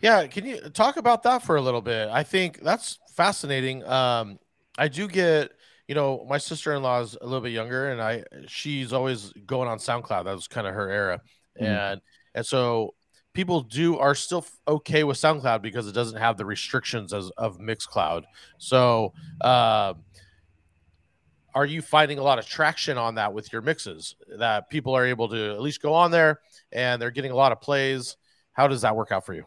[0.00, 2.08] Yeah, can you talk about that for a little bit?
[2.10, 3.82] I think that's fascinating.
[3.84, 4.38] Um,
[4.76, 5.52] I do get,
[5.88, 9.78] you know, my sister-in-law is a little bit younger, and I she's always going on
[9.78, 10.24] SoundCloud.
[10.24, 11.22] That was kind of her era,
[11.60, 11.66] Mhm.
[11.66, 12.00] and
[12.34, 12.94] and so
[13.34, 17.58] people do are still okay with SoundCloud because it doesn't have the restrictions as of
[17.58, 18.22] Mixcloud.
[18.58, 19.94] So, uh,
[21.54, 24.16] are you finding a lot of traction on that with your mixes?
[24.38, 26.40] That people are able to at least go on there
[26.72, 28.16] and they're getting a lot of plays.
[28.52, 29.44] How does that work out for you?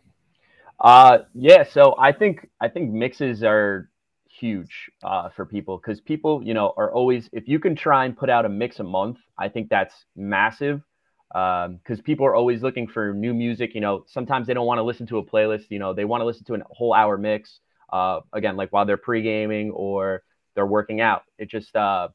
[0.79, 1.63] Uh, yeah.
[1.63, 3.89] So I think I think mixes are
[4.29, 8.15] huge uh, for people because people, you know, are always if you can try and
[8.15, 10.81] put out a mix a month, I think that's massive.
[11.29, 13.75] Because people are always looking for new music.
[13.75, 15.65] You know, sometimes they don't want to listen to a playlist.
[15.69, 17.59] You know, they want to listen to a whole hour mix.
[17.91, 20.23] Uh, again, like while they're pre gaming or
[20.57, 21.21] they're working out.
[21.37, 22.09] It just uh,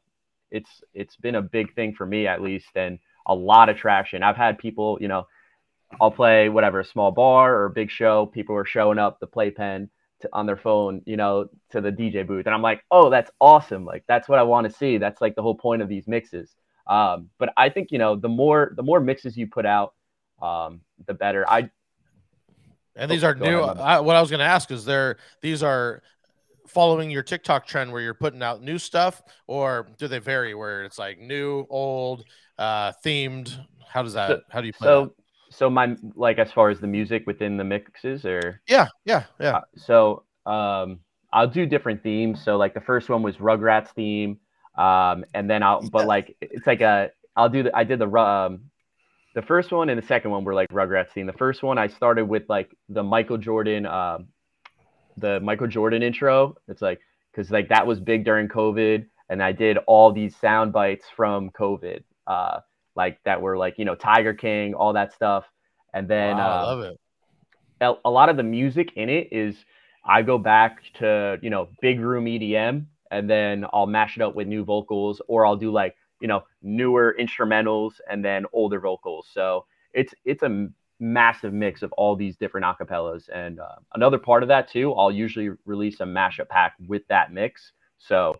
[0.50, 4.22] it's it's been a big thing for me at least, and a lot of traction.
[4.22, 5.28] I've had people, you know,
[6.00, 8.26] I'll play whatever a small bar or a big show.
[8.26, 9.90] People are showing up the playpen
[10.32, 13.84] on their phone, you know, to the DJ booth, and I'm like, oh, that's awesome!
[13.84, 14.98] Like that's what I want to see.
[14.98, 16.54] That's like the whole point of these mixes.
[16.92, 19.94] Um, but I think you know the more the more mixes you put out,
[20.42, 21.48] um, the better.
[21.48, 21.70] I
[22.94, 23.60] And Oh, these are new.
[23.60, 26.02] I, what I was going to ask is there these are
[26.68, 30.54] following your TikTok trend where you're putting out new stuff, or do they vary?
[30.54, 32.24] Where it's like new, old,
[32.58, 33.56] uh, themed?
[33.88, 34.28] How does that?
[34.28, 34.92] So- how do you play that?
[34.92, 35.14] so
[35.48, 39.56] so my like as far as the music within the mixes or Yeah, yeah, yeah.
[39.56, 41.00] Uh, so um,
[41.32, 42.44] I'll do different themes.
[42.44, 44.38] So like the first one was Rugrats theme,
[44.76, 48.10] um, and then I'll but like it's like a I'll do the I did the
[48.16, 48.70] um,
[49.34, 51.26] the first one and the second one were like Rugrats theme.
[51.26, 54.28] The first one I started with like the Michael Jordan um,
[55.16, 56.56] the Michael Jordan intro.
[56.68, 57.00] It's like
[57.32, 61.50] because like that was big during COVID, and I did all these sound bites from
[61.50, 62.60] COVID, uh,
[62.94, 65.44] like that were like you know Tiger King, all that stuff,
[65.92, 67.00] and then Wow, I uh, love it.
[67.80, 69.56] a a lot of the music in it is
[70.04, 74.34] I go back to you know big room EDM and then I'll mash it up
[74.34, 79.28] with new vocals or I'll do like you know newer instrumentals and then older vocals.
[79.32, 84.42] So it's it's a massive mix of all these different acapellas and uh, another part
[84.42, 84.94] of that too.
[84.94, 87.72] I'll usually release a mashup pack with that mix.
[87.98, 88.36] So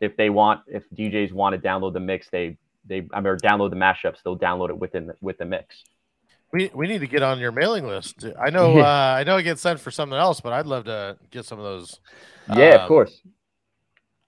[0.00, 3.36] if they want if DJs want to download the mix, they they I mean or
[3.38, 5.84] download the mashups, they'll download it within the, with the mix.
[6.52, 8.26] We we need to get on your mailing list.
[8.38, 11.16] I know uh, I know it gets sent for something else, but I'd love to
[11.30, 12.00] get some of those.
[12.48, 13.22] Yeah, Um, of course.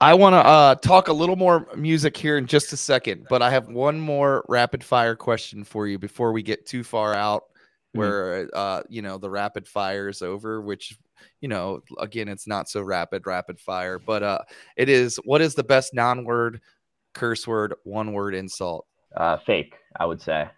[0.02, 3.40] I want to uh, talk a little more music here in just a second, but
[3.40, 7.44] I have one more rapid fire question for you before we get too far out,
[7.94, 7.98] Mhm.
[7.98, 10.60] where uh, you know the rapid fire is over.
[10.60, 10.98] Which,
[11.40, 14.40] you know, again, it's not so rapid, rapid fire, but uh,
[14.76, 15.16] it is.
[15.24, 16.60] What is the best non-word,
[17.14, 18.86] curse word, one-word insult?
[19.16, 20.48] Uh, fake, I would say.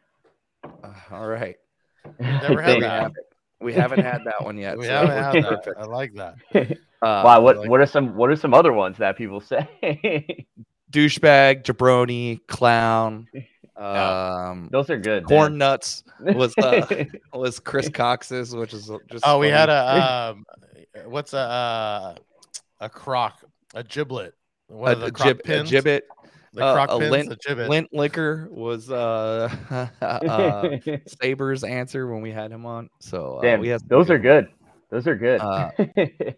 [0.64, 1.56] Uh, all right,
[2.18, 3.12] Never had that.
[3.60, 4.78] we haven't had that one yet.
[4.78, 5.74] We so haven't had that.
[5.78, 6.78] I like that.
[7.04, 9.68] Uh, wow, what like what are some what are some other ones that people say?
[10.90, 13.26] douchebag, jabroni, clown,
[13.78, 14.46] Yeah.
[14.50, 15.24] um, Those are good.
[15.24, 20.44] corn nuts was uh, was Chris Cox's, which is just Oh, we had a um,
[21.06, 22.14] what's a uh,
[22.80, 24.32] a crock, a giblet.
[24.68, 25.70] One a, of the a crock gib- a pins.
[25.70, 26.02] gibbet.
[26.52, 27.68] The uh, crock a pins, lint- the gibbet.
[27.68, 29.50] Lint liquor was uh,
[30.00, 30.78] uh
[31.20, 32.88] Saber's answer when we had him on.
[33.00, 34.48] So uh, Damn, we had some those good are good.
[34.90, 36.36] Those are good.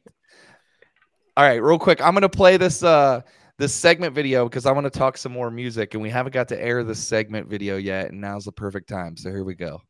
[1.38, 3.20] All right, real quick, I'm gonna play this uh
[3.58, 6.48] this segment video because I want to talk some more music, and we haven't got
[6.48, 9.18] to air this segment video yet, and now's the perfect time.
[9.18, 9.82] So here we go.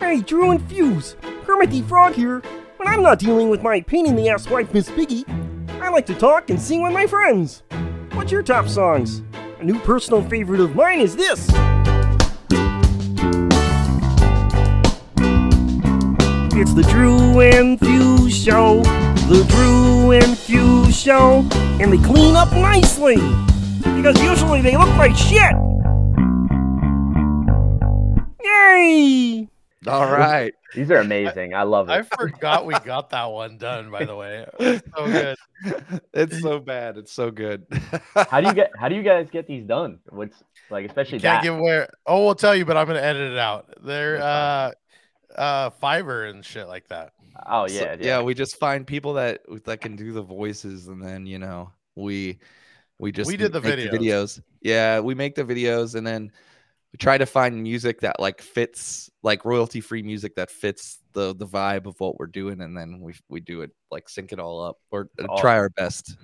[0.00, 1.14] Hey, Drew and Fuse!
[1.44, 2.40] Kermit the Frog here.
[2.78, 5.24] When I'm not dealing with my pain in the ass wife, Miss Piggy,
[5.80, 7.62] I like to talk and sing with my friends.
[8.14, 9.22] what's your top songs?
[9.60, 11.48] A new personal favorite of mine is this.
[16.54, 18.82] It's the Drew and Fuse Show.
[19.28, 21.46] The Drew and Fuse Show.
[21.80, 23.16] And they clean up nicely.
[23.96, 25.52] Because usually they look like shit.
[28.42, 29.48] Yay!
[29.86, 30.52] All right.
[30.74, 31.54] These are amazing.
[31.54, 31.92] I love it.
[31.92, 33.90] I forgot we got that one done.
[33.90, 36.00] By the way, It was so good.
[36.14, 36.96] it's so bad.
[36.98, 37.66] It's so good.
[38.14, 38.70] How do you get?
[38.78, 39.98] How do you guys get these done?
[40.10, 40.36] What's
[40.70, 41.42] like, especially Can't that?
[41.42, 41.86] give away.
[42.06, 43.74] Oh, we'll tell you, but I'm gonna edit it out.
[43.84, 44.76] They're That's
[45.36, 47.12] uh, uh, Fiverr and shit like that.
[47.46, 48.22] Oh So- yeah, yeah.
[48.22, 52.38] We just find people that that can do the voices, and then you know we
[52.98, 54.40] we just We did the make videos.
[54.60, 56.30] Yeah, we make the videos, and then
[56.92, 61.34] we try to find music that like fits, like royalty free music that fits the
[61.34, 64.38] the vibe of what we're doing, and then we we do it like sync it
[64.38, 65.40] all up or uh, Awesome.
[65.42, 66.16] try our best.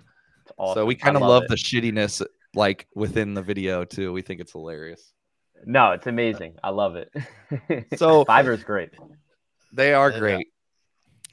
[0.56, 0.82] Awesome.
[0.82, 1.48] So we kind of love it.
[1.50, 2.22] the shittiness
[2.54, 4.12] like within the video too.
[4.12, 5.12] We think it's hilarious.
[5.66, 6.54] No, it's amazing.
[6.62, 7.10] I love it.
[7.98, 8.90] So- Fiverr's great.
[9.72, 10.18] They are Yeah.
[10.18, 10.46] great.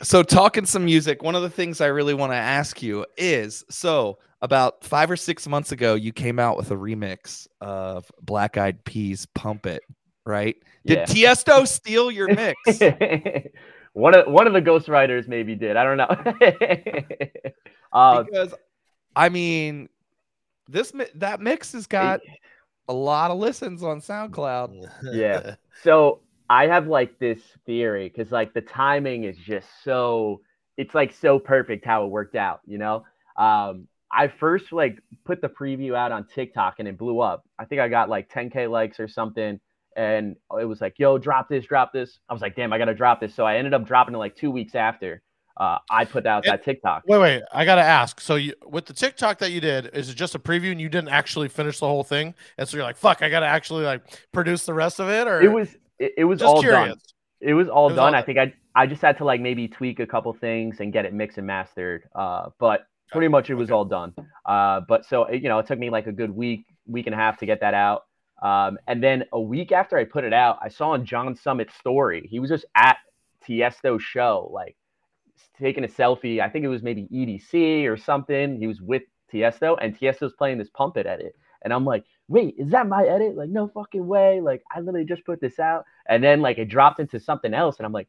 [0.03, 3.63] So, talking some music, one of the things I really want to ask you is
[3.69, 8.57] so, about five or six months ago, you came out with a remix of Black
[8.57, 9.83] Eyed Peas Pump It,
[10.25, 10.57] right?
[10.85, 11.05] Did Yeah.
[11.05, 12.59] Tiesto steal your mix?
[13.93, 15.77] one of one of the ghostwriters maybe did.
[15.77, 17.27] I don't know.
[17.93, 18.53] uh, because,
[19.15, 19.87] I mean,
[20.67, 22.19] this mi- that mix has got
[22.87, 24.89] a lot of listens on SoundCloud.
[25.13, 25.55] Yeah.
[25.83, 30.41] so I have like this theory because like the timing is just so
[30.77, 33.05] it's like so perfect how it worked out, you know.
[33.37, 37.43] Um, I first like put the preview out on TikTok and it blew up.
[37.57, 39.59] I think I got like 10k likes or something,
[39.95, 42.93] and it was like, "Yo, drop this, drop this." I was like, "Damn, I gotta
[42.93, 45.21] drop this." So I ended up dropping it like two weeks after
[45.57, 47.03] uh, I put out And- that TikTok.
[47.07, 47.43] Wait, wait.
[47.53, 48.19] I gotta ask.
[48.19, 50.89] So, you with the TikTok that you did, is it just a preview and you
[50.89, 52.35] didn't actually finish the whole thing?
[52.57, 54.01] And so you're like, "Fuck, I gotta actually like
[54.33, 56.89] produce the rest of it," or It was it, it was just all curious.
[56.89, 56.97] done.
[57.41, 58.13] It was all It was done.
[58.13, 60.91] all I think I I just had to like maybe tweak a couple things and
[60.91, 62.03] get it mixed and mastered.
[62.13, 63.75] Uh, but pretty much it was Okay.
[63.75, 64.13] all done.
[64.45, 67.13] Uh, but so it- you know, it took me like a good week, week and
[67.13, 68.03] a half to get that out.
[68.41, 71.73] Um, and then a week after I put it out, I saw on John Summit's
[71.75, 72.97] story, he was just at
[73.47, 74.75] Tiesto's show, like
[75.57, 76.41] taking a selfie.
[76.41, 78.57] I think it was maybe EDC or something.
[78.59, 81.35] He was with Tiesto, and Tiesto's playing this pump it edit.
[81.65, 83.35] And I'm like, wait, is that my edit?
[83.35, 84.39] Like, no fucking way.
[84.39, 85.83] Like, I literally just put this out.
[86.07, 87.77] And then like it dropped into something else.
[87.77, 88.07] And I'm like,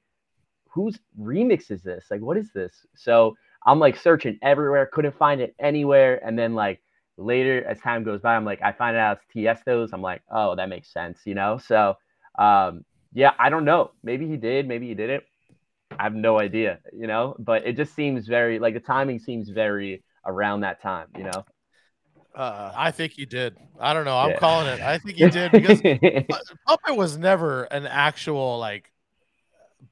[0.68, 2.04] whose remix is this?
[2.10, 2.86] Like, what is this?
[2.94, 3.34] So
[3.66, 6.24] I'm like searching everywhere, couldn't find it anywhere.
[6.24, 6.82] And then like
[7.16, 9.92] later as time goes by, I'm like, I find out it's Tiesto's.
[9.92, 11.58] I'm like, oh, that makes sense, you know?
[11.58, 11.96] So
[12.38, 13.92] um, yeah, I don't know.
[14.04, 15.24] Maybe he did, maybe he didn't.
[15.98, 19.48] I have no idea, you know, but it just seems very like the timing seems
[19.48, 21.44] very around that time, you know.
[22.36, 23.56] Uh, I think he did.
[23.80, 24.16] I don't know.
[24.16, 24.38] I'm Yeah.
[24.38, 24.80] calling it.
[24.80, 28.92] I think he did because Pump It was never an actual like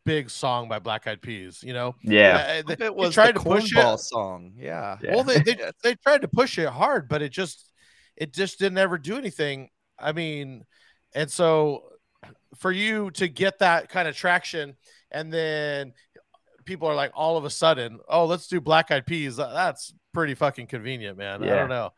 [0.04, 1.62] big song by Black Eyed Peas.
[1.62, 2.62] You know, yeah.
[2.68, 4.00] Uh, they, It was tried the to push cornball it.
[4.00, 4.52] song.
[4.56, 4.98] Yeah.
[5.02, 5.14] Yeah.
[5.14, 7.70] Well, they, they they tried to push it hard, but it just
[8.16, 9.70] it just didn't ever do anything.
[9.98, 10.64] I mean,
[11.14, 11.84] and so
[12.58, 14.76] for you to get that kind of traction,
[15.10, 15.94] and then
[16.64, 19.36] people are like, all of a sudden, oh, let's do Black Eyed Peas.
[19.36, 21.42] That's pretty fucking convenient, man.
[21.42, 21.90] I don't know.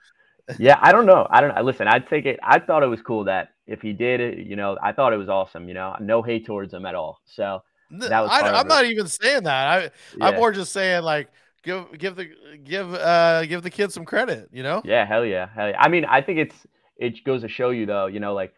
[0.58, 1.26] Yeah, I don't know.
[1.30, 1.88] I don't listen.
[1.88, 2.38] I'd take it.
[2.42, 5.16] I thought it was cool that if he did it, you know, I thought it
[5.16, 5.68] was awesome.
[5.68, 7.20] You know, no hate towards him at all.
[7.24, 8.68] So That was I, I'm it.
[8.68, 9.92] not even saying that.
[10.20, 11.28] I I'm more just saying like
[11.62, 12.28] give give the
[12.64, 14.48] give uh give the kid some credit.
[14.52, 14.82] You know.
[14.84, 15.80] yeah, hell yeah, hell yeah.
[15.80, 18.06] I mean, I think it's it goes to show you though.
[18.06, 18.54] You know, like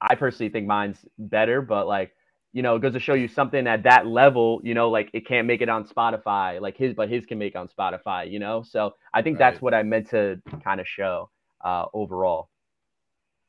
[0.00, 2.12] I personally think mine's better, but like
[2.52, 4.60] you know, it goes to show you something at that level.
[4.62, 7.56] You know, like it can't make it on Spotify, like his, but his can make
[7.56, 8.30] on Spotify.
[8.30, 11.30] You know, so I think that's what I meant to kind of show
[11.62, 12.48] uh, overall.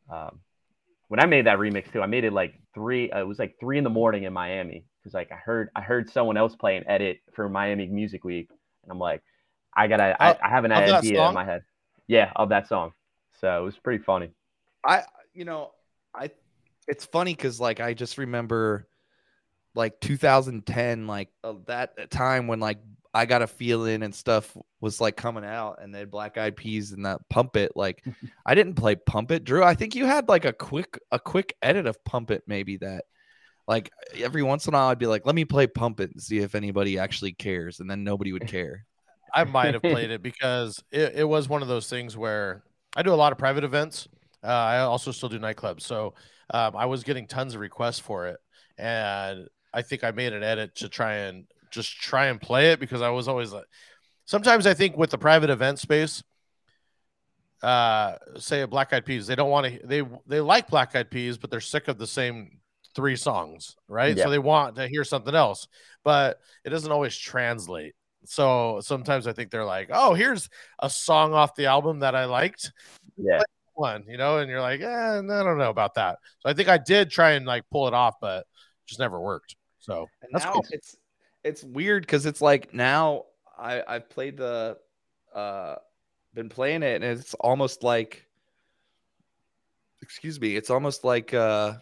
[0.10, 0.40] Um,
[1.10, 3.12] when I made that remix too, I made it like three.
[3.12, 5.82] Uh, it was like three in the morning in Miami because like I heard I
[5.82, 8.50] heard someone else play an edit for Miami Music Week,
[8.84, 9.22] and I'm like,
[9.76, 11.64] I gotta, I, I have an of idea in my head.
[12.08, 12.94] Yeah, of that song.
[13.42, 14.30] So it was pretty funny.
[14.86, 15.72] I you know
[16.16, 16.32] I
[16.88, 18.88] it's funny because like I just remember
[19.76, 22.80] like 2010 like uh, that time when like
[23.14, 26.92] I got a feeling and stuff was like coming out and then Black Eyed Peas
[26.92, 28.04] and that Pump It like
[28.46, 29.44] I didn't play Pump It.
[29.44, 32.78] Drew I think you had like a quick a quick edit of Pump It maybe
[32.78, 33.06] that
[33.68, 36.22] like every once in a while I'd be like let me play Pump It and
[36.22, 38.86] see if anybody actually cares and then nobody would care.
[39.34, 42.64] I might have played it because it, it was one of those things where
[42.96, 44.08] I do a lot of private events.
[44.44, 46.14] Uh, I also still do nightclubs, so
[46.52, 48.38] um, I was getting tons of requests for it,
[48.78, 52.80] and I think I made an edit to try and just try and play it
[52.80, 53.66] because I was always like,
[54.26, 56.24] sometimes I think with the private event space,
[57.64, 59.88] uh, say a Black Eyed Peas, they don't want to.
[59.88, 62.60] They they like Black Eyed Peas, but they're sick of the same
[62.94, 64.16] three songs, right?
[64.16, 64.26] Yeah.
[64.26, 65.68] So they want to hear something else,
[66.04, 67.96] but it doesn't always translate.
[68.26, 70.50] So sometimes I think they're like, "Oh, here's
[70.80, 72.72] a song off the album that I liked."
[73.18, 73.42] Yeah.
[73.76, 76.68] One, you know, and you're like, "Eh, I don't know about that." So I think
[76.70, 78.46] I did try and like pull it off, but
[78.86, 79.56] just never worked.
[79.84, 80.66] So And that's now cool.
[80.72, 80.96] it's
[81.44, 83.26] it's weird because it's like now
[83.58, 84.78] I I've played the
[85.36, 85.76] uh
[86.34, 88.26] been playing it and it's almost like
[90.02, 91.74] excuse me, it's almost like uh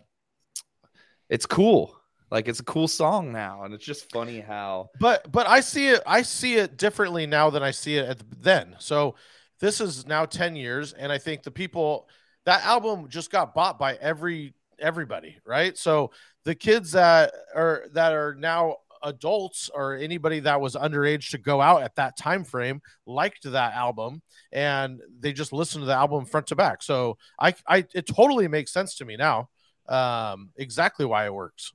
[1.29, 1.95] it's cool.
[2.31, 5.89] Like it's a cool song now, and it's just funny how but but I see
[5.89, 8.75] it I see it differently now than I see it at the, then.
[8.79, 9.15] So
[9.59, 12.09] this is now 10 years and I think the people
[12.45, 15.77] that album just got bought by every everybody, right?
[15.77, 16.11] So
[16.43, 21.59] the kids that are that are now adults or anybody that was underage to go
[21.59, 24.21] out at that time frame liked that album
[24.51, 26.83] and they just listened to the album front to back.
[26.83, 29.49] So I I it totally makes sense to me now.
[29.89, 31.73] Um exactly why it works.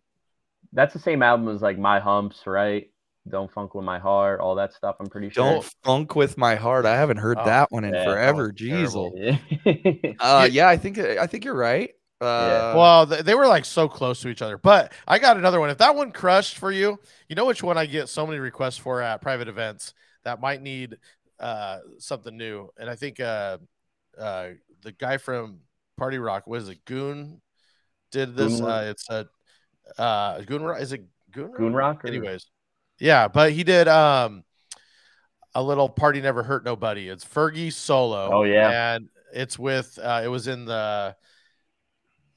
[0.72, 2.90] That's the same album as like My Humps, right?
[3.28, 4.96] Don't Funk with My Heart, all that stuff.
[5.00, 5.44] I'm pretty sure.
[5.44, 8.52] "Don't Funk with My Heart." I haven't heard Oh, that one in yeah, forever.
[8.52, 8.94] Jeez.
[10.20, 11.90] Uh, yeah, I think I think you're right.
[12.20, 14.56] Uh, well, th- they were like so close to each other.
[14.58, 15.70] But I got another one.
[15.70, 16.98] If that one crushed for you,
[17.28, 19.92] you know which one I get so many requests for at private events
[20.24, 20.96] that might need
[21.38, 22.70] uh, something new.
[22.78, 23.58] And I think uh,
[24.18, 24.48] uh,
[24.82, 25.58] the guy from
[25.98, 27.40] Party Rock was it Goon
[28.12, 28.60] did this.
[28.60, 29.26] Goon Uh, it's a
[29.98, 30.80] uh, Goon Rock.
[30.80, 31.58] Is it Goon Rock?
[31.58, 32.04] Goon Rock.
[32.04, 32.46] or- Anyways,
[32.98, 34.42] yeah, but he did um
[35.54, 37.08] a little party never hurt nobody.
[37.08, 38.30] It's Fergie solo.
[38.32, 38.94] Oh, yeah.
[38.94, 41.14] and it's with uh it was in the,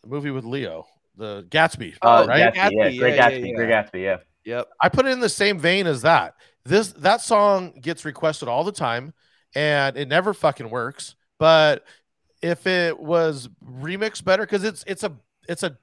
[0.01, 0.85] the movie with Leo,
[1.15, 1.95] the Gatsby.
[2.01, 2.53] Uh, right?
[2.53, 3.69] Gatsby, yeah, Gatsby, Great yeah, Gatsby, yeah, Great.
[3.69, 4.17] Gatsby, yeah.
[4.45, 4.67] Yep.
[4.81, 6.35] I put it in the same vein as that.
[6.65, 9.13] This that song gets requested all the time,
[9.55, 11.15] and it never fucking works.
[11.37, 11.85] But
[12.41, 15.13] if it was remixed better, because it's it's a
[15.47, 15.77] it's a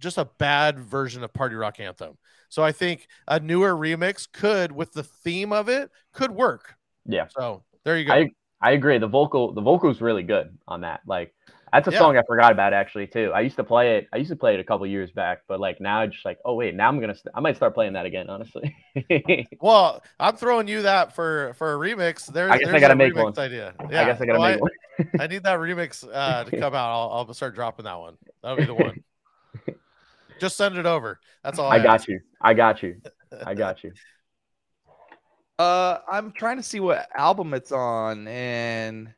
[0.00, 2.16] just a bad version of Party Rock Anthem.
[2.48, 6.74] So I think a newer remix could, with the theme of it, could work.
[7.06, 7.26] Yeah.
[7.28, 8.12] So there you go.
[8.12, 8.98] I I agree.
[8.98, 11.00] The vocal the vocal's really good on that.
[11.06, 11.34] Like
[11.72, 11.98] that's a Yeah.
[11.98, 13.32] song I forgot about actually too.
[13.34, 14.08] I used to play it.
[14.12, 16.38] I used to play it a couple years back, but like now I just like,
[16.44, 18.28] oh wait, now I'm gonna st- I might start playing that again.
[18.28, 18.76] Honestly.
[19.60, 22.26] well, I'm throwing you that for for a remix.
[22.26, 23.38] There, I guess I gotta a make remix one.
[23.38, 23.74] idea.
[23.90, 24.02] Yeah.
[24.02, 24.70] I guess I gotta Well, make one.
[25.18, 26.90] I need that remix uh, to come out.
[26.90, 28.16] I'll, I'll start dropping that one.
[28.42, 29.02] That'll be the one.
[30.40, 31.20] Just send it over.
[31.42, 31.70] That's all.
[31.70, 32.08] I, I got ask.
[32.08, 32.20] you.
[32.40, 33.00] I got you.
[33.46, 33.92] I got you.
[35.58, 39.14] Uh, I'm trying to see what album it's on, and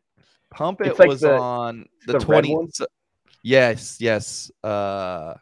[0.55, 2.69] Pump It like was the- on the, the red 20.
[3.43, 4.51] Yes, yes.
[4.63, 5.35] Uh,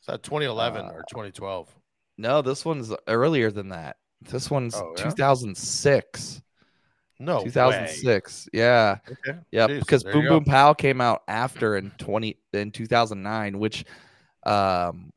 [0.00, 1.68] Is that 2011 Uh, or 2012?
[2.18, 3.96] no, this one's earlier than that.
[4.22, 5.04] This one's Oh, yeah?
[5.04, 6.42] 2006.
[7.18, 8.48] No, 2006.
[8.52, 8.98] Yeah.
[9.10, 9.38] Okay.
[9.50, 10.30] Yeah, Jeez, because there Boom go.
[10.40, 13.84] Boom Pow came out after in 20 in 2009, which
[14.44, 15.10] um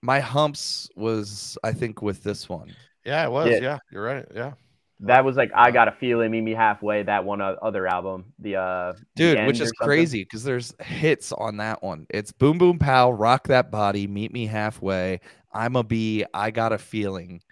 [0.00, 2.74] my humps was I think with this one.
[3.04, 3.50] Yeah, it was.
[3.50, 3.58] Yeah.
[3.60, 3.78] Yeah.
[3.90, 4.26] you're right.
[4.34, 4.52] Yeah.
[5.00, 7.04] That was like I got a feeling, meet me halfway.
[7.04, 11.30] That one uh, other album, the uh, Dude, End which is crazy because there's hits
[11.32, 12.06] on that one.
[12.10, 15.20] It's Boom Boom Pow, Rock That Body, Meet Me Halfway,
[15.52, 17.42] I'm a Bee, I Got a Feeling.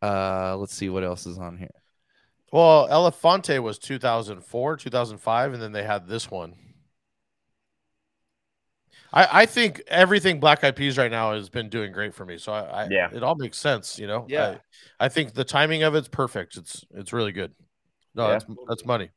[0.00, 1.70] Uh let's see what else is on here.
[2.52, 6.54] Well, Elephunk was 2004, 2005, and then they had this one.
[9.12, 12.38] I, I think everything Black Eyed Peas right now has been doing great for me.
[12.38, 13.08] So I, I Yeah.
[13.12, 14.24] it all makes sense, you know.
[14.28, 14.56] Yeah.
[15.00, 16.56] I, I think the timing of it's perfect.
[16.56, 17.52] It's it's really good.
[18.14, 18.32] No, Yeah.
[18.32, 19.10] that's that's money.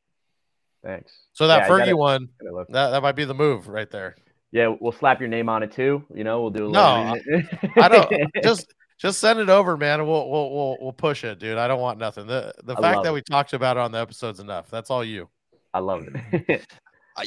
[0.83, 1.11] Thanks.
[1.33, 3.89] So that Yeah, I Fergie gotta- one, gotta that, that might be the move right
[3.89, 4.15] there.
[4.51, 6.03] Yeah, we'll slap your name on it too.
[6.13, 7.83] You know, we'll do a No, little.
[7.83, 9.99] I don't just just send it over, man.
[9.99, 11.57] and We'll we'll we'll, we'll push it, dude.
[11.57, 12.27] I don't want nothing.
[12.27, 13.13] The the I fact that it.
[13.13, 14.69] we talked about it on the episode's enough.
[14.69, 15.27] That's all you.
[15.73, 16.65] I love it.
[17.17, 17.25] I,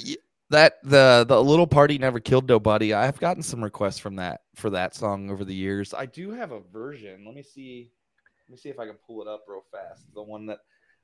[0.51, 2.95] that the the little party never killed nobody.
[2.95, 5.95] I've gotten some requests from that for that song over the years.
[5.95, 7.25] I do have a version.
[7.27, 7.91] Let me see.
[8.49, 10.05] Let me see if I can pull it up real fast.
[10.15, 10.59] The one that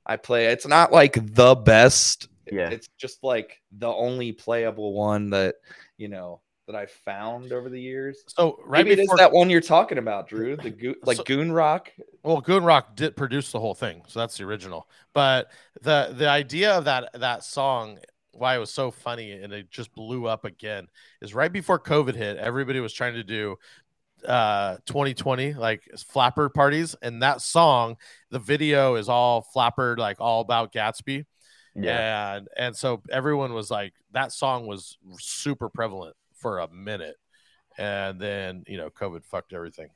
[0.05, 0.47] I play.
[0.47, 2.27] It's not like the best.
[2.51, 2.69] Yeah.
[2.69, 5.55] It's just like the only playable one that
[5.97, 8.23] you know that I found over the years.
[8.27, 10.55] So right Maybe it is before that one you're talking about, Drew.
[10.57, 11.91] The go- like So- Goon Rock.
[12.23, 14.89] Well, Goon Rock did produce the whole thing, so that's the original.
[15.13, 17.99] But the the idea of that that song,
[18.35, 20.87] why it was so funny and it just blew up again,
[21.21, 22.37] is right before COVID hit.
[22.37, 23.57] Everybody was trying to do
[24.25, 27.97] uh 2020 like flapper parties, and that song,
[28.31, 31.25] the video is all flapper, like all about Gatsby,
[31.75, 32.35] yeah.
[32.35, 37.17] and and so everyone was like that song was super prevalent for a minute,
[37.77, 39.89] and then you know COVID fucked everything.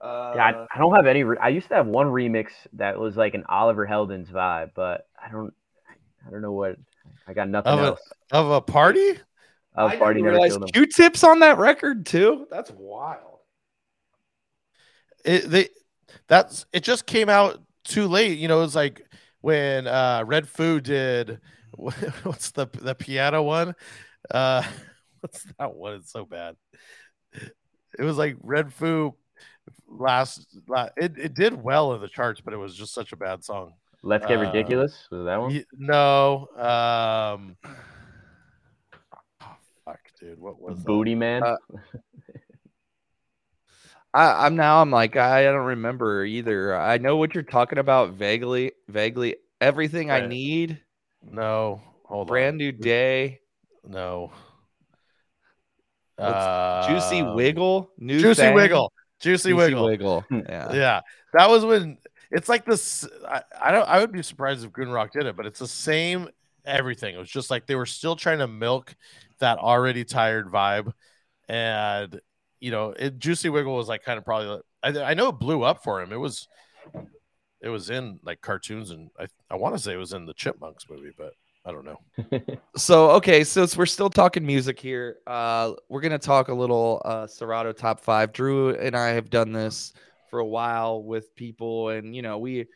[0.00, 1.24] Uh, Yeah, I, I don't have any.
[1.24, 5.06] Re- I used to have one remix that was like an Oliver Heldens vibe, but
[5.22, 5.54] I don't.
[6.26, 6.76] I don't know what.
[7.26, 7.98] I got nothing Of
[8.32, 9.10] a- Of a party?
[9.74, 10.58] Of I party didn't realize.
[10.72, 12.46] Q-Tip's on that record too.
[12.50, 13.40] That's wild.
[15.24, 15.68] It they
[16.28, 18.38] that's it just came out too late.
[18.38, 19.02] You know, it was like
[19.40, 21.40] when uh Redfoo did
[21.76, 23.74] what's the the piano one?
[24.30, 24.62] Uh
[25.20, 25.94] what's that one?
[25.94, 26.56] It's so bad.
[27.32, 29.14] It was like Redfoo
[29.88, 33.16] last, la it, it did well in the charts, but it was just such a
[33.16, 33.72] bad song.
[34.02, 35.08] Let's get uh, ridiculous.
[35.10, 35.50] Was that one?
[35.50, 37.56] Ye- No, um
[39.42, 40.86] oh, fuck dude, what was that?
[40.86, 41.42] Booty man.
[41.42, 41.56] Uh,
[44.14, 44.80] I, I'm now.
[44.80, 46.74] I'm like I don't remember either.
[46.74, 48.72] I know what you're talking about vaguely.
[48.88, 50.80] Vaguely, everything I need.
[51.22, 52.58] No, hold Brand on.
[52.58, 53.40] new day.
[53.86, 54.32] No.
[56.16, 57.90] What's- Juicy Um, Wiggle.
[57.98, 58.54] New Juicy thing.
[58.54, 58.90] Wiggle.
[59.20, 59.84] Juicy, Juicy Wiggle.
[59.84, 60.20] Wiggle.
[60.30, 60.40] Hmm.
[60.48, 60.72] Yeah.
[60.72, 61.00] Yeah.
[61.34, 61.98] That was when
[62.30, 63.06] it's like this.
[63.28, 65.66] I, I don't I would be surprised if Goon Rock did it, but it's the
[65.68, 66.28] same
[66.64, 67.14] everything.
[67.14, 68.94] It was just like they were still trying to milk
[69.38, 70.92] that already tired vibe.
[71.48, 72.20] And
[72.60, 75.62] you know, it, Juicy Wiggle was like kind of probably I, I know it blew
[75.62, 76.12] up for him.
[76.12, 76.48] It was
[77.60, 80.34] it was in like cartoons and I, I want to say it was in the
[80.34, 81.32] Chipmunks movie, but
[81.64, 82.00] I don't know.
[82.76, 87.26] So okay, since we're still talking music here, uh, we're gonna talk a little uh,
[87.26, 88.32] Serato top five.
[88.32, 89.94] Drew and I have done this
[90.30, 92.66] for a while with people, and you know we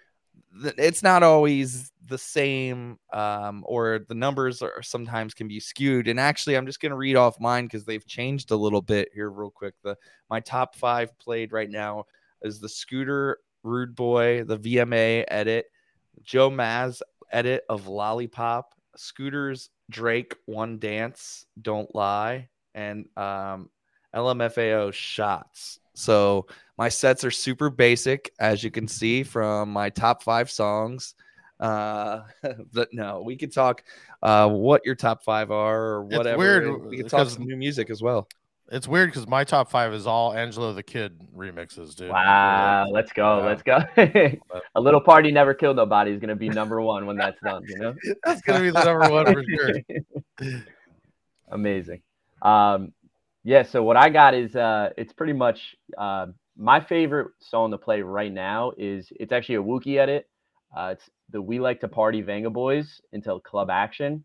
[0.76, 6.09] it's not always the same, um, or the numbers are sometimes can be skewed.
[6.09, 9.30] And actually, I'm just gonna read off mine because they've changed a little bit here,
[9.30, 9.74] real quick.
[9.82, 9.96] The
[10.28, 12.05] my top five played right now
[12.42, 15.66] is the Scooter Rude Boy, the VMA edit,
[16.22, 17.01] Joe Maz
[17.32, 23.70] edit of Lollipop, Scooters Drake One Dance, Don't Lie, and um,
[24.14, 25.80] LMFAO Shots.
[26.01, 26.46] So
[26.78, 31.14] my sets are super basic, as you can see from my top five songs.
[31.61, 32.22] Uh,
[32.72, 33.84] but no, we could talk
[34.22, 36.38] uh, what your top five are or It's whatever.
[36.38, 38.28] weird We could talk some new music as well.
[38.72, 42.09] It's weird because my top five is all Angelo the Kid remixes, dude.
[42.09, 43.44] Wow, let's go, Yeah.
[43.44, 43.78] let's go.
[44.76, 47.64] a little party never killed nobody is gonna be number one when that's done.
[47.66, 47.94] You know.
[48.24, 50.62] That's gonna be the number one for sure.
[51.48, 52.01] Amazing.
[52.42, 52.92] Um,
[53.45, 53.62] yeah.
[53.62, 56.26] So what I got is uh, it's pretty much uh,
[56.57, 60.28] my favorite song to play right now is it's actually a Wuki edit.
[60.76, 64.24] Uh, it's the We Like to Party Vengaboys until Club Action,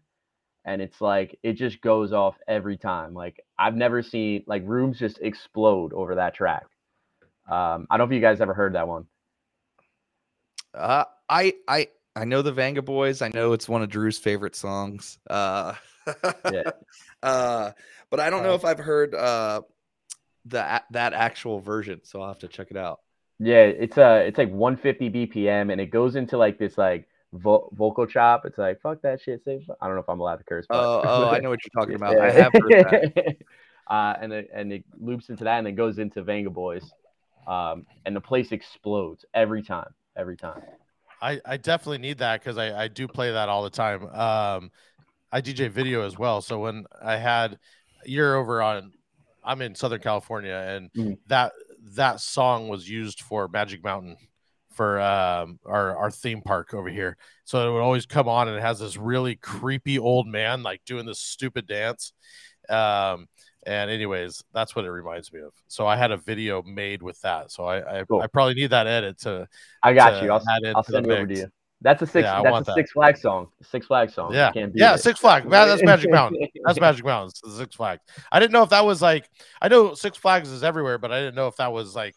[0.66, 3.14] and it's like it just goes off every time.
[3.14, 6.66] Like I've never seen like rooms just explode over that track.
[7.50, 9.06] Um, I don't know if you guys ever heard that one.
[10.74, 13.22] Uh, I I I know the Vengaboys.
[13.22, 15.20] I know it's one of Drew's favorite songs.
[15.30, 15.74] Uh,
[16.48, 16.64] Yeah.
[17.24, 17.72] uh,
[18.10, 19.62] but I don't know Uh, if I've heard uh
[20.46, 23.02] the that actual version, so I'll have to check it out.
[23.40, 27.70] Yeah, it's uh it's like 150 BPM and it goes into like this like vo-
[27.74, 28.46] vocal chop.
[28.46, 29.44] It's like fuck that shit.
[29.44, 30.66] Say fu-" I don't know if I'm allowed to curse.
[30.68, 30.78] But...
[30.78, 32.20] Oh, oh, I know what you're talking about.
[32.20, 33.38] I have heard that.
[33.88, 36.86] uh, and it, and it loops into that and then goes into Vengaboys,
[37.48, 40.62] um, and the place explodes every time, every time.
[41.22, 44.04] I, I definitely need that because I, I do play that all the time.
[44.08, 44.72] Um,
[45.32, 46.42] I DJ video as well.
[46.42, 47.58] So when I had
[48.06, 48.94] you're over on,
[49.44, 51.18] I'm in Southern California, and Mhm.
[51.28, 51.54] that
[51.96, 54.18] that song was used for Magic Mountain
[54.74, 57.16] for um, our our theme park over here.
[57.46, 60.84] So it would always come on, and it has this really creepy old man like
[60.86, 62.12] doing this stupid dance.
[62.70, 63.28] Um,
[63.68, 65.54] and anyways, that's what it reminds me of.
[65.68, 67.52] So I had a video made with that.
[67.52, 68.22] So I I, Cool.
[68.22, 69.48] I probably need that edit to
[69.84, 70.32] I got to you.
[70.32, 70.44] I'll,
[70.76, 71.48] I'll the send it over to you.
[71.82, 72.26] That's a six.
[72.26, 72.76] Yeah, that's a that.
[72.76, 73.48] Six Flags song.
[73.62, 74.34] Six Flags song.
[74.34, 75.00] Yeah, yeah, it.
[75.00, 75.46] Six Flags.
[75.50, 76.48] That's Magic Mountain.
[76.66, 77.32] That's Magic Mountain.
[77.52, 78.02] Six Flags.
[78.32, 79.30] I didn't know if that was like.
[79.62, 82.16] I know Six Flags is everywhere, but I didn't know if that was like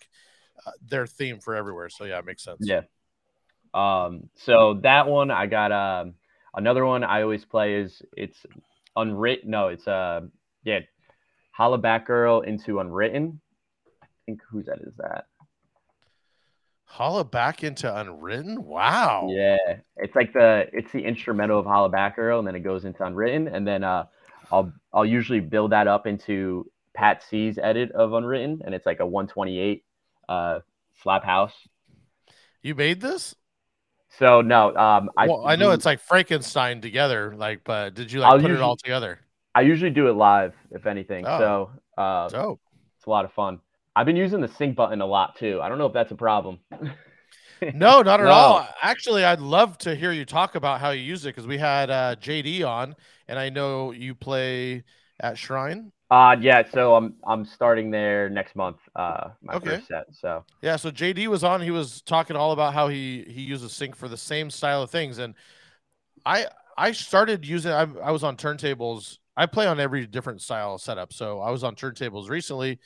[0.67, 1.89] uh, their theme for everywhere.
[1.89, 2.61] So yeah, it makes sense.
[2.61, 2.83] Yeah.
[3.75, 6.15] Um, so that one I got um
[6.55, 8.39] another one I always play is it's
[8.97, 10.23] unwritten no, it's uh
[10.65, 10.81] yeah,
[11.53, 13.41] Holla Back Girl into Unwritten.
[14.03, 15.27] I think whose that is that?
[16.91, 18.65] Holla back into Unwritten.
[18.65, 19.29] Wow.
[19.31, 19.57] Yeah.
[19.99, 23.05] It's like the it's the instrumental of Holla Back Girl and then it goes into
[23.05, 24.07] Unwritten and then uh
[24.51, 29.01] I'll I'll usually build that up into Pat C's edit of Unwritten and it's like
[29.01, 29.85] a 128
[30.31, 30.61] uh
[31.03, 31.53] slap house.
[32.63, 33.35] You made this?
[34.19, 37.35] So no, um I well, I know you- it's like Frankenstein together.
[37.37, 39.21] Like, but did you like I'll put it all together?
[39.55, 41.27] I usually do it live if anything.
[41.27, 41.39] Oh.
[41.39, 41.71] So
[42.03, 42.61] uh Dope.
[42.97, 43.61] It's a lot of fun.
[43.99, 45.61] I've been using the sync button a lot too.
[45.61, 46.61] I don't know if that's a problem.
[47.71, 48.31] No, not at No.
[48.31, 48.67] all.
[48.81, 51.91] Actually, I'd love to hear you talk about how you use it because we had
[51.91, 52.97] uh, JD on,
[53.29, 54.85] and I know you play
[55.21, 55.93] at Shrine.
[56.11, 59.63] Uh yeah, so I'm I'm starting there next month, uh my Okay.
[59.63, 60.07] first set.
[60.13, 61.63] So Yeah, so JD was on.
[61.63, 64.91] He was talking all about how he he uses sync for the same style of
[64.91, 65.35] things, and
[66.27, 66.47] I
[66.79, 67.73] I started using.
[67.73, 69.19] I, I was on turntables.
[69.37, 72.81] I play on every different style setup, so I was on turntables recently,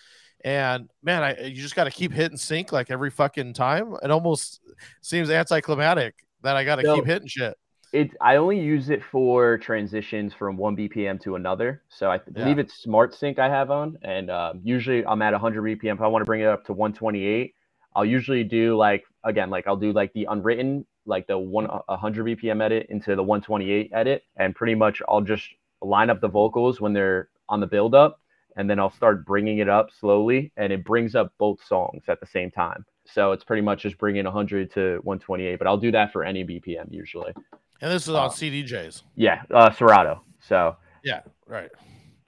[0.45, 3.97] and man, I you just got to keep hitting sync like every fucking time.
[4.03, 4.61] It almost
[5.01, 7.57] seems anticlimactic that I got to So- keep hitting shit.
[7.93, 11.83] It I only use it for transitions from one BPM to another.
[11.91, 15.33] So I th- believe it's Smart Sync I have on, and um, usually I'm at
[15.33, 15.97] 100 BPM.
[15.97, 17.55] If I want to bring it up to 128,
[17.95, 22.25] I'll usually do like again, like I'll do like the unwritten, like the one 100
[22.39, 25.45] BPM edit into the 128 edit, and pretty much I'll just
[25.83, 28.21] line up the vocals when they're on the build up,
[28.57, 32.21] and then I'll start bringing it up slowly, and it brings up both songs at
[32.21, 32.85] the same time.
[33.05, 36.45] So it's pretty much just bringing 100 to 128, but I'll do that for any
[36.45, 37.33] BPM usually.
[37.81, 39.03] And this is Uh, on CDJs.
[39.17, 40.23] Yeah, uh, Serato.
[40.41, 41.71] So Yeah, right.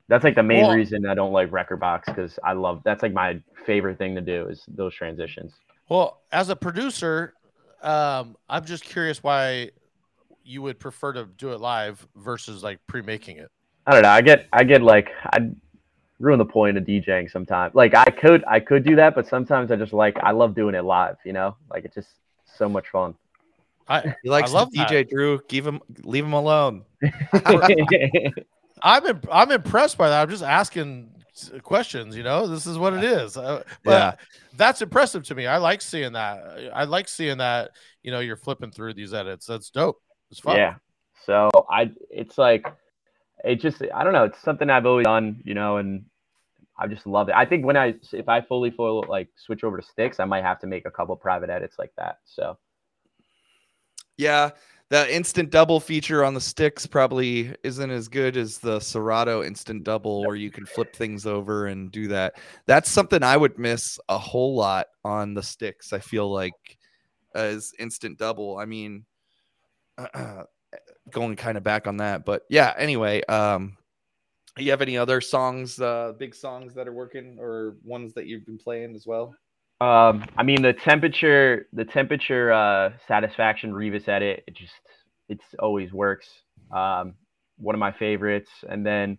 [0.09, 3.13] that's like the main Well- reason I don't like Rekordbox because I love that's like
[3.13, 5.55] my favorite thing to do is those transitions.
[5.89, 7.35] Well, as a producer,
[7.83, 9.71] um, I'm just curious why
[10.43, 13.51] you would prefer to do it live versus like pre-making it.
[13.87, 14.09] I don't know.
[14.11, 15.51] I get I get like I
[16.25, 17.75] ruin the point of DJing sometimes.
[17.75, 20.75] Like I could I could do that, but sometimes I just like I love doing
[20.75, 21.17] it live.
[21.25, 22.09] You know, like it's just
[22.57, 23.15] so much fun.
[23.89, 25.41] I He likes I love to DJ Drew.
[25.49, 26.85] Give him, leave him alone.
[28.83, 30.23] I'm imp- I'm impressed by that.
[30.23, 31.11] I'm just asking
[31.63, 32.17] questions.
[32.17, 33.37] You know, this is what it is.
[33.37, 34.15] Uh, but Yeah.
[34.57, 35.47] that's impressive to me.
[35.47, 36.71] I like seeing that.
[36.73, 37.73] I like seeing that.
[38.03, 39.47] You know, you're flipping through these edits.
[39.47, 40.01] That's dope.
[40.31, 40.57] It's fun.
[40.57, 40.75] Yeah.
[41.27, 42.67] So I, it's like,
[43.45, 44.25] it just, I don't know.
[44.25, 46.05] It's something I've always done, you know, and
[46.77, 47.35] I just love it.
[47.35, 50.43] I think when I, if I fully full like switch over to sticks, I might
[50.43, 52.19] have to make a couple private edits like that.
[52.25, 52.59] So
[54.17, 54.51] Yeah,
[54.91, 59.85] the instant double feature on the sticks probably isn't as good as the Serato instant
[59.85, 62.35] double, where you can flip things over and do that.
[62.67, 65.93] That's something I would miss a whole lot on the sticks.
[65.93, 66.79] I feel like
[67.35, 68.59] as instant double.
[68.59, 69.05] I mean,
[71.11, 72.75] going kind of back on that, but yeah.
[72.77, 73.77] Anyway, um,
[74.59, 78.47] you have any other songs, uh, big songs that are working, or ones that you've
[78.47, 79.35] been playing as well?
[79.81, 84.73] Um, I mean the temperature, the temperature uh, satisfaction Revis edit, it just
[85.29, 86.29] it's always works.
[86.75, 87.15] Um,
[87.57, 89.19] one of my favorites, and then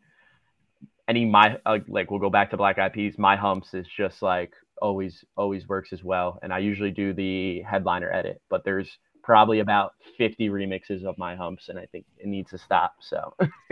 [1.08, 3.18] any my uh, like we'll go back to Black Eyed Peas.
[3.18, 7.62] My humps is just like always always works as well, and I usually do the
[7.62, 8.90] headliner edit, but there's
[9.24, 12.96] probably about 50 remixes of my humps, and I think it needs to stop.
[13.02, 13.34] So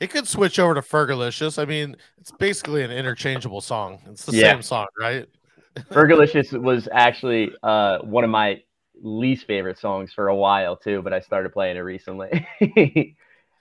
[0.00, 1.60] It could switch over to Fergalicious.
[1.60, 4.00] I mean, it's basically an interchangeable song.
[4.06, 4.52] It's the Yeah.
[4.54, 5.26] same song, right?
[5.90, 8.62] Fergalicious was actually uh, one of my
[9.02, 12.46] least favorite songs for a while too, but I started playing it recently.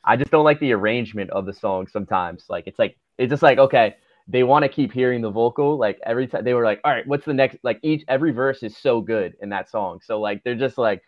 [0.06, 2.46] I just don't like the arrangement of the song sometimes.
[2.50, 3.96] Like it's like it's just like okay,
[4.28, 5.78] they want to keep hearing the vocal.
[5.78, 7.58] Like every time they were like, all right, what's the next?
[7.64, 10.02] Like each every verse is so good in that song.
[10.04, 11.04] So like they're just like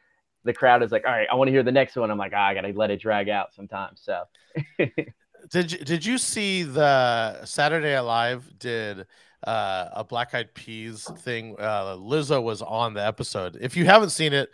[0.46, 2.10] the crowd is like, all right, I want to hear the next one.
[2.10, 4.02] I'm like, ah, I gotta let it drag out sometimes.
[4.02, 4.24] So
[5.52, 9.06] Did you did you see the Saturday Night Live did
[9.46, 11.56] uh, a Black Eyed Peas thing?
[11.60, 13.58] Uh, Lizzo was on the episode.
[13.62, 14.50] If you haven't seen it,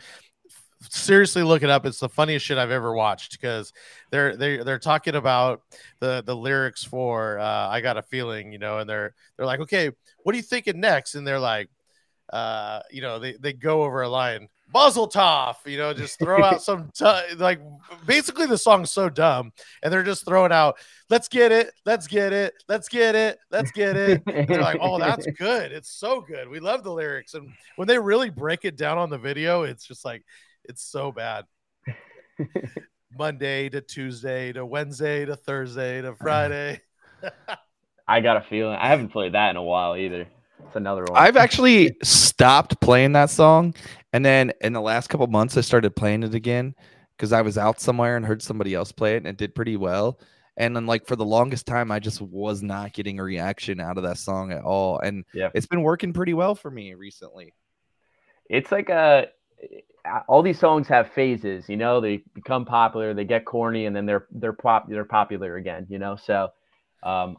[0.90, 1.86] seriously look it up.
[1.86, 3.72] It's the funniest shit I've ever watched because
[4.10, 5.62] they're they they're talking about
[6.00, 9.62] the the lyrics for uh, "I Got a Feeling," you know, and they're they're like,
[9.62, 9.92] okay,
[10.24, 11.16] what are you thinking next?
[11.16, 11.70] And they're like,
[12.34, 14.50] uh, you know, they they go over a line.
[14.74, 17.06] Mazel tov, you know, just throw out some t-
[17.38, 17.60] like
[18.06, 19.52] basically the song's so dumb,
[19.84, 20.78] and they're just throwing out,
[21.10, 24.24] let's get it, let's get it, let's get it, let's get it.
[24.28, 25.72] And they're like, oh, that's good.
[25.72, 26.48] It's so good.
[26.50, 27.34] We love the lyrics.
[27.34, 30.24] And when they really break it down on the video, it's just like,
[30.64, 31.46] it's so bad.
[33.18, 36.82] Monday to Tuesday to Wednesday to Thursday to Friday.
[38.08, 40.28] I got a feeling I haven't played that in a while either.
[40.68, 41.22] It's another one.
[41.22, 43.74] I've actually stopped playing that song,
[44.14, 46.76] and then in the last couple months, I started playing it again
[47.18, 49.78] because I was out somewhere and heard somebody else play it, and it did pretty
[49.78, 50.20] well.
[50.58, 53.98] And then, like for the longest time, I just was not getting a reaction out
[53.98, 55.50] of that song at all, and Yeah.
[55.54, 57.54] it's been working pretty well for me recently.
[58.50, 59.28] it's like a
[60.28, 64.06] all these songs have phases you know they become popular they get corny and then
[64.06, 66.50] they're they're pop they're popular again you know so
[67.04, 67.38] um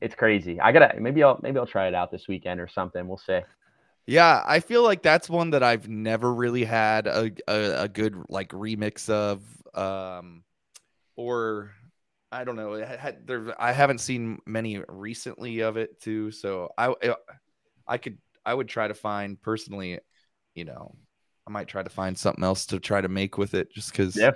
[0.00, 3.06] it's crazy i gotta maybe i'll maybe i'll try it out this weekend or something
[3.06, 3.40] we'll see
[4.06, 8.16] Yeah, I feel like that's one that I've never really had a a, a good
[8.28, 9.44] like remix of,
[9.74, 10.42] um,
[11.16, 11.72] or
[12.32, 12.74] I don't know.
[12.74, 16.94] I had, there, I haven't seen many recently of it too, so I
[17.86, 20.00] I could I would try to find personally,
[20.54, 20.96] you know,
[21.46, 24.16] I might try to find something else to try to make with it, just because.
[24.16, 24.32] Yeah.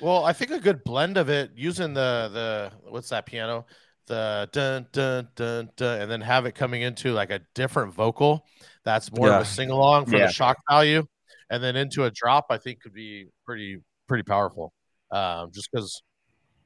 [0.00, 3.66] Well, I think a good blend of it using the the what's that piano,
[4.06, 8.46] the dun dun dun dun, and then have it coming into like a different vocal.
[8.84, 9.36] That's more Yeah.
[9.36, 10.26] of a sing along for Yeah.
[10.26, 11.04] the shock value,
[11.50, 12.46] and then into a drop.
[12.50, 14.72] I think could be pretty pretty powerful.
[15.10, 16.02] Um, just because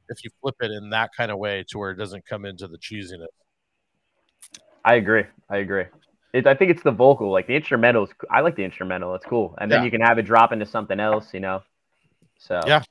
[0.08, 2.66] if you flip it in that kind of way to where it doesn't come into
[2.68, 3.26] the cheesiness.
[4.84, 5.24] I agree.
[5.48, 5.84] I agree.
[6.32, 8.04] It, I think it's the vocal, like the instrumental.
[8.04, 9.14] Is, I like the instrumental.
[9.14, 9.84] It's cool, and then Yeah.
[9.84, 11.32] you can have it drop into something else.
[11.34, 11.62] You know.
[12.38, 12.82] So Yeah.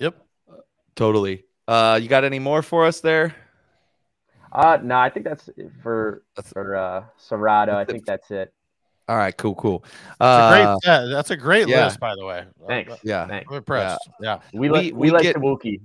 [0.00, 0.16] Yep.
[0.96, 1.44] Totally.
[1.66, 3.34] Uh, you got any more for us there?
[4.52, 6.22] Uh, no, I think that's it for
[6.52, 7.76] for uh Serato.
[7.76, 8.52] I think that's it.
[9.08, 9.84] All right, cool, cool.
[9.84, 11.84] It's a great, Uh, yeah, that's a great yeah.
[11.86, 12.44] list, by the way.
[12.66, 12.92] Thanks.
[13.02, 13.46] yeah, Thanks.
[13.50, 14.06] I'm impressed.
[14.20, 14.40] Yeah.
[14.52, 15.80] We We- like we, we like get- Tabuki.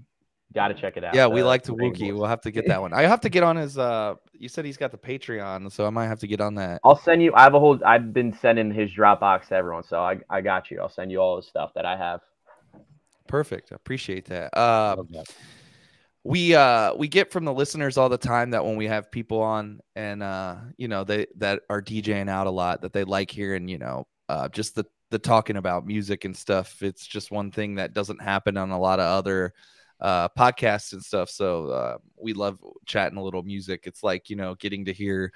[0.54, 1.16] Got to check it out.
[1.16, 1.26] yeah.
[1.26, 2.14] We the like Rainbow Tabuki.
[2.14, 2.94] We'll have to get that one.
[2.94, 3.76] I have to get on his.
[3.76, 6.80] Uh, you said he's got the Patreon, so I might have to get on that.
[6.84, 7.34] I'll send you.
[7.34, 7.80] I have a whole.
[7.84, 10.80] I've been sending his Dropbox to everyone, so I I got you.
[10.80, 12.20] I'll send you all the stuff that I have.
[13.28, 13.72] Perfect.
[13.72, 14.56] I appreciate that.
[14.56, 15.26] Uh, Love that.
[16.24, 19.42] We uh we get from the listeners all the time that when we have people
[19.42, 23.30] on and uh you know they that are DJing out a lot that they like
[23.30, 26.82] hearing you know uh just the the talking about music and stuff.
[26.82, 29.54] It's just one thing that doesn't happen on a lot of other
[30.00, 31.30] uh podcasts and stuff.
[31.30, 33.84] So uh we love chatting a little music.
[33.86, 35.32] It's like you know getting to hear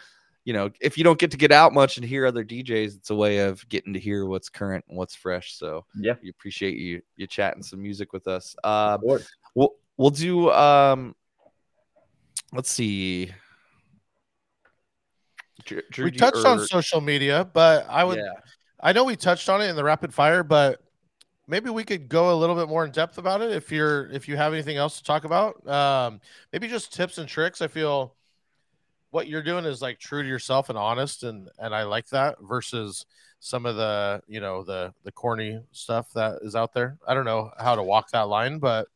[0.46, 3.10] you know if you don't get to get out much and hear other DJs it's
[3.10, 5.54] a way of getting to hear what's current and what's fresh.
[5.54, 6.14] So Yeah.
[6.24, 8.56] we appreciate you you chatting some music with us.
[8.64, 9.28] Uh Of course.
[9.54, 11.16] We'll we'll do um
[12.54, 13.32] let's see.
[15.66, 18.34] Dr- We Drew, touched on social media, but I would yeah.
[18.80, 20.82] I know we touched on it in the rapid fire, but
[21.48, 24.28] maybe we could go a little bit more in depth about it if you're if
[24.28, 25.68] you have anything else to talk about.
[25.68, 26.22] Um,
[26.54, 27.62] maybe just tips and tricks.
[27.62, 28.16] I feel
[29.12, 32.38] what you're doing is like true to yourself and honest, and and I like that
[32.42, 33.06] versus
[33.40, 36.98] some of the you know the the corny stuff that is out there.
[37.08, 38.88] I don't know how to walk that line, but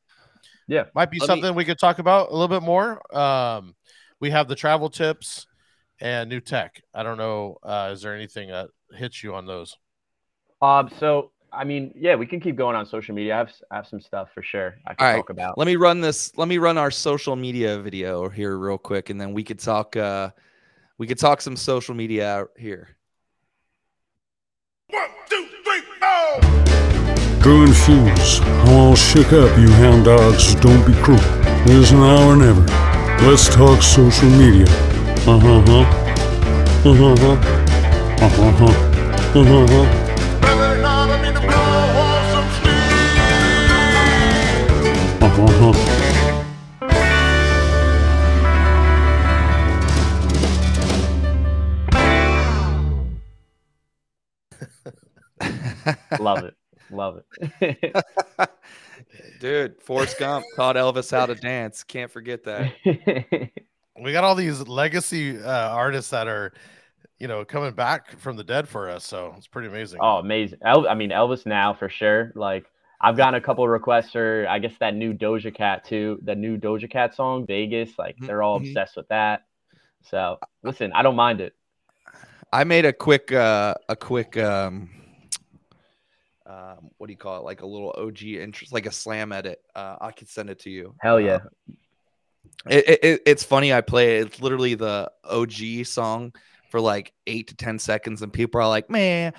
[0.71, 0.85] Yeah.
[0.95, 3.01] might be Let me- something we could talk about a little bit more.
[3.15, 3.75] Um,
[4.21, 5.45] we have the travel tips
[5.99, 6.81] and new tech.
[6.93, 7.57] I don't know.
[7.61, 9.75] Uh, is there anything that hits you on those?
[10.61, 10.89] Um.
[10.99, 13.33] So I mean, yeah, we can keep going on social media.
[13.35, 14.75] I have I have some stuff for sure.
[14.87, 15.17] I can All right.
[15.17, 15.57] talk about.
[15.57, 16.31] Let me run this.
[16.37, 19.97] Let me run our social media video here real quick, and then we could talk.
[19.97, 20.29] uh
[20.97, 22.95] We could talk some social media out here.
[27.41, 30.53] Drew and Fuse, I'm all shook up, you hound dogs.
[30.55, 31.19] Don't be cruel.
[31.67, 32.61] Is now or never.
[33.25, 34.67] Let's talk social media.
[35.25, 35.85] Uh huh huh.
[36.87, 37.15] Uh huh.
[38.21, 38.29] Uh huh.
[38.29, 39.85] Uh huh huh.
[45.19, 45.73] Uh huh huh.
[56.19, 56.53] Love it.
[56.91, 58.03] Love it.
[59.39, 61.83] Dude, Forrest Gump taught Elvis how to dance.
[61.83, 62.71] Can't forget that.
[64.01, 66.53] we got all these legacy uh, artists that are
[67.19, 70.57] you know coming back from the dead for us so it's pretty amazing oh, amazing.
[70.65, 72.31] El- I mean, Elvis now for sure.
[72.35, 72.65] Like
[72.99, 76.19] I've gotten a couple requests for, I guess that new Doja Cat too.
[76.23, 77.97] The new Doja Cat song, Vegas.
[77.97, 78.67] Like Mhm, they're all mhm.
[78.67, 79.45] obsessed with that.
[80.03, 81.53] So listen, I don't mind it.
[82.53, 84.89] I made a quick uh a quick um
[86.51, 87.43] um what do you call it?
[87.43, 89.61] Like a little OG interest like a slam edit.
[89.75, 90.93] Uh I could send it to you.
[90.99, 91.39] Hell yeah.
[92.69, 93.73] It, it- it, it's funny.
[93.73, 94.27] I play it.
[94.27, 96.33] It's literally the OG song
[96.69, 99.33] for like eight to ten seconds, and people are like, "Man,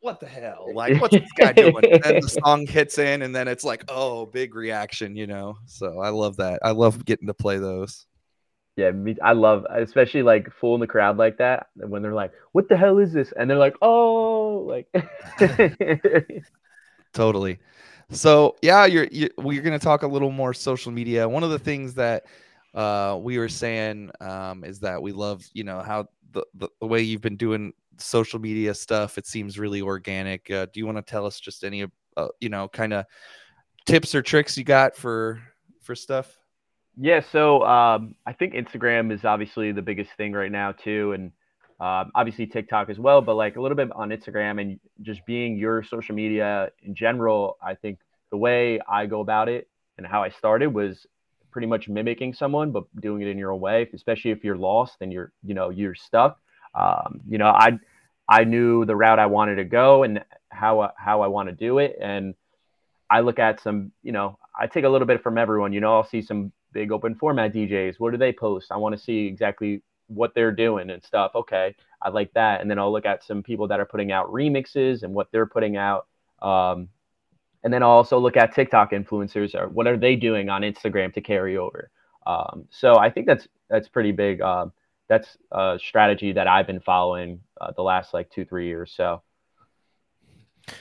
[0.00, 0.66] what the hell?
[0.74, 3.84] Like, what's this guy doing?" and then the song hits in, and then it's like,
[3.88, 5.56] "Oh, big reaction," you know.
[5.66, 6.60] So I love that.
[6.62, 8.06] I love getting to play those.
[8.76, 12.68] Yeah, me, I love, especially like fooling the crowd like that when they're like, "What
[12.68, 14.88] the hell is this?" and they're like, "Oh, like."
[17.12, 17.58] Totally.
[18.10, 21.28] So yeah, you're, you're we're gonna talk a little more social media.
[21.28, 22.24] One of the things that
[22.74, 26.86] uh, we were saying um, is that we love, you know, how the, the, the
[26.86, 29.18] way you've been doing social media stuff.
[29.18, 30.50] It seems really organic.
[30.50, 31.84] Uh, do you want to tell us just any,
[32.16, 33.04] uh, you know, kind of
[33.86, 35.40] tips or tricks you got for
[35.82, 36.41] for stuff?
[36.96, 41.32] Yeah, so um, I think Instagram is obviously the biggest thing right now too, and
[41.80, 43.22] um, obviously TikTok as well.
[43.22, 47.56] But like a little bit on Instagram and just being your social media in general.
[47.64, 47.98] I think
[48.30, 51.06] the way I go about it and how I started was
[51.50, 53.88] pretty much mimicking someone, but doing it in your own way.
[53.94, 56.38] Especially if you're lost and you're you know you're stuck.
[56.74, 57.78] Um, you know, I
[58.28, 61.78] I knew the route I wanted to go and how how I want to do
[61.78, 62.34] it, and
[63.08, 65.72] I look at some, you know, I take a little bit from everyone.
[65.72, 67.96] You know, I'll see some big open format DJs.
[67.98, 68.72] What do they post?
[68.72, 71.32] I want to see exactly what they're doing and stuff.
[71.34, 72.60] Okay, I like that.
[72.60, 75.46] And then I'll look at some people that are putting out remixes and what they're
[75.46, 76.06] putting out.
[76.40, 76.88] Um,
[77.64, 81.12] and then I'll also look at TikTok influencers or what are they doing on Instagram
[81.14, 81.90] to carry over.
[82.26, 84.40] Um, so I think that's that's pretty big.
[84.40, 84.72] Um,
[85.08, 88.92] that's a strategy that I've been following uh, the last like two three years.
[88.96, 89.22] So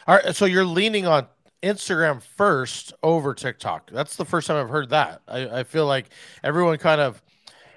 [0.07, 1.27] all right so you're leaning on
[1.63, 3.91] Instagram first over TikTok.
[3.91, 5.21] That's the first time I've heard that.
[5.27, 6.07] I, I feel like
[6.43, 7.21] everyone kind of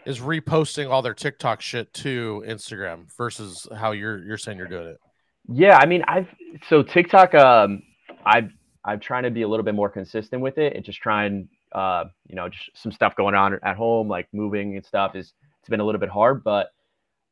[0.06, 4.88] is reposting all their TikTok shit to Instagram versus how you're you're saying you're doing
[4.88, 5.00] it.
[5.48, 6.28] Yeah, I mean, I've
[6.68, 7.34] so TikTok.
[7.34, 7.82] Um,
[8.24, 8.50] I've
[8.84, 12.04] I'm trying to be a little bit more consistent with it and just trying, uh,
[12.26, 15.14] you know, just some stuff going on at home, like moving and stuff.
[15.14, 16.68] Is it's been a little bit hard, but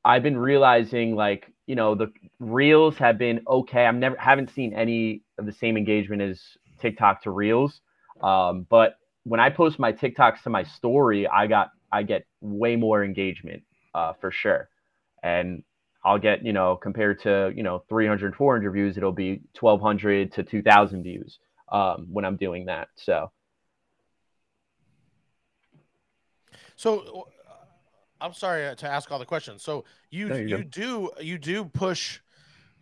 [0.04, 3.86] I've been realizing like you know the reels have been okay.
[3.86, 6.40] I'm never haven't seen any the same engagement as
[6.80, 7.80] TikTok to reels,
[8.22, 12.76] um, but when I post my TikToks to my story, I got I get way
[12.76, 13.62] more engagement
[13.94, 14.68] uh, for sure,
[15.22, 15.62] and
[16.04, 20.42] I'll get you know compared to you know 300 400 views, it'll be 1200 to
[20.42, 21.38] 2000 views
[21.70, 22.88] um, when I'm doing that.
[22.96, 23.30] So
[26.82, 27.28] So
[28.20, 29.62] I'm sorry to ask all the questions.
[29.62, 32.18] So you No, you're you do you do push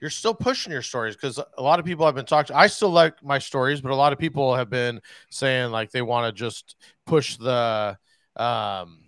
[0.01, 2.91] you're still pushing your stories because a lot of people have been talking I still
[2.91, 6.39] like my stories, but a lot of people have been saying like they want to
[6.39, 6.77] just
[7.07, 7.97] push the
[8.37, 8.99] um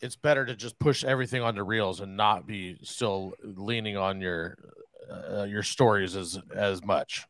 [0.00, 4.56] it's better to just push everything onto reels and not be still leaning on your
[5.10, 7.26] uh, your stories as as much.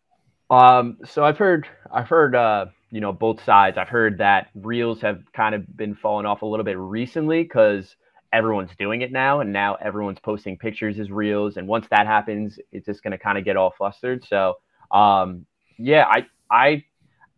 [0.49, 3.79] Um, so I've heard, I've heard, uh, you know, both sides.
[3.79, 7.97] I've heard that reels have kind of been falling off a little bit recently because
[8.33, 11.57] everyone's doing it now, and now everyone's posting pictures as reels.
[11.57, 14.25] And once that happens, it's just going to kind of get all flustered.
[14.25, 14.55] So,
[14.91, 15.47] um,
[15.79, 16.85] yeah, I, I,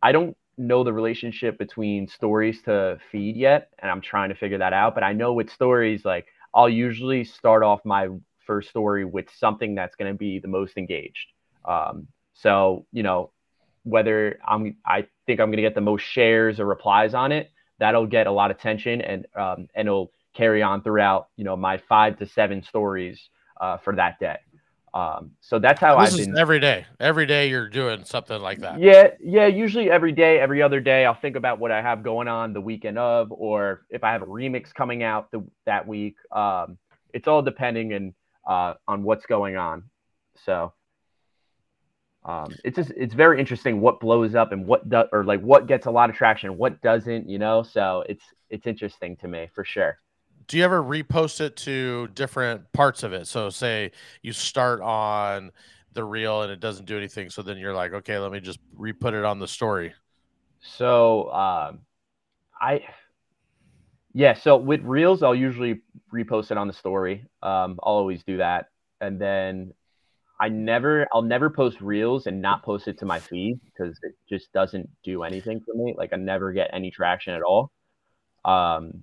[0.03, 4.59] I don't know the relationship between stories to feed yet, and I'm trying to figure
[4.59, 4.95] that out.
[4.95, 8.09] But I know with stories, like I'll usually start off my
[8.47, 11.33] first story with something that's going to be the most engaged.
[11.65, 13.31] Um, so, you know,
[13.85, 17.51] whether I'm, I think I'm going to get the most shares or replies on it,
[17.79, 21.57] that'll get a lot of attention and, um, and it'll carry on throughout, you know,
[21.57, 23.29] my five to seven stories
[23.61, 24.37] uh, for that day.
[24.95, 26.39] Um, so that's how this I've is been.
[26.39, 26.87] every day.
[26.99, 28.81] Every day you're doing something like that.
[28.81, 29.47] Yeah, yeah.
[29.47, 32.61] Usually every day, every other day, I'll think about what I have going on the
[32.61, 36.17] weekend of, or if I have a remix coming out the, that week.
[36.33, 36.79] Um,
[37.13, 38.15] it's all depending and
[38.49, 39.85] uh, on what's going on.
[40.45, 40.73] So
[42.25, 45.67] um, it's just it's very interesting what blows up and what does or like what
[45.67, 47.29] gets a lot of traction, what doesn't.
[47.29, 49.99] You know, so it's it's interesting to me for sure.
[50.49, 53.27] Do you ever repost it to different parts of it?
[53.27, 53.93] So say
[54.23, 55.53] you start on
[55.93, 58.59] the reel and it doesn't do anything, so then you're like, okay, let me just
[58.75, 59.93] re-put it on the story.
[60.61, 61.81] So um,
[62.61, 62.83] I,
[64.15, 64.35] yeah.
[64.35, 65.83] So with reels, I'll usually
[66.13, 67.27] repost it on the story.
[67.43, 68.71] Um, I'll always do that,
[69.01, 69.75] and then
[70.41, 74.15] I never, I'll never post reels and not post it to my feed because it
[74.29, 75.95] just doesn't do anything for me.
[75.97, 77.71] Like I never get any traction at all.
[78.45, 79.03] Um,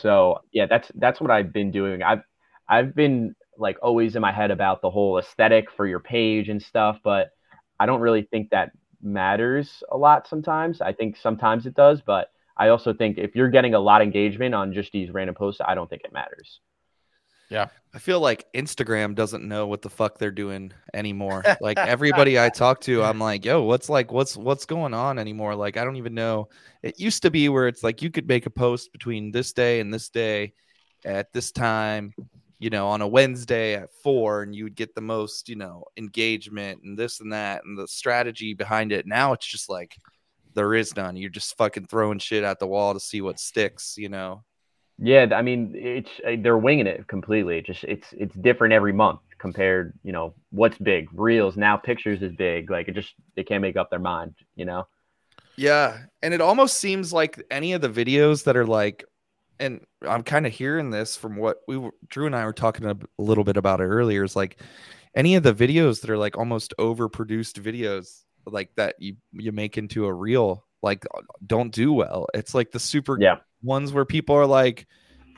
[0.00, 2.02] so yeah, that's that's what I've been doing.
[2.02, 2.22] I've
[2.68, 6.62] I've been like always in my head about the whole aesthetic for your page and
[6.62, 7.30] stuff, but
[7.78, 8.72] I don't really think that
[9.02, 10.80] matters a lot sometimes.
[10.80, 14.06] I think sometimes it does, but I also think if you're getting a lot of
[14.06, 16.60] engagement on just these random posts, I don't think it matters.
[17.94, 21.44] I feel like Instagram doesn't know what the fuck they're doing anymore.
[21.60, 25.54] like everybody I talk to, I'm like, yo, what's like what's what's going on anymore?
[25.54, 26.48] Like I don't even know.
[26.82, 29.80] It used to be where it's like you could make a post between this day
[29.80, 30.54] and this day
[31.04, 32.14] at this time,
[32.58, 35.84] you know, on a Wednesday at four, and you would get the most, you know,
[35.96, 39.06] engagement and this and that and the strategy behind it.
[39.06, 39.96] Now it's just like
[40.54, 41.16] there is none.
[41.16, 44.42] You're just fucking throwing shit at the wall to see what sticks, you know.
[44.98, 47.60] Yeah, I mean, it's uh, they're winging it completely.
[47.62, 51.08] Just it's it's different every month compared, you know, what's big.
[51.12, 52.70] Reels now, pictures is big.
[52.70, 54.86] Like it just they can't make up their mind, you know.
[55.56, 59.04] Yeah, and it almost seems like any of the videos that are like,
[59.58, 62.86] and I'm kind of hearing this from what we were, Drew and I were talking
[62.86, 64.24] a, a little bit about it earlier.
[64.24, 64.60] Is like
[65.14, 69.76] any of the videos that are like almost overproduced videos, like that you you make
[69.76, 72.26] into a reel, like uh, don't do well.
[72.34, 73.36] It's like the super Yeah.
[73.62, 74.86] ones where people are like,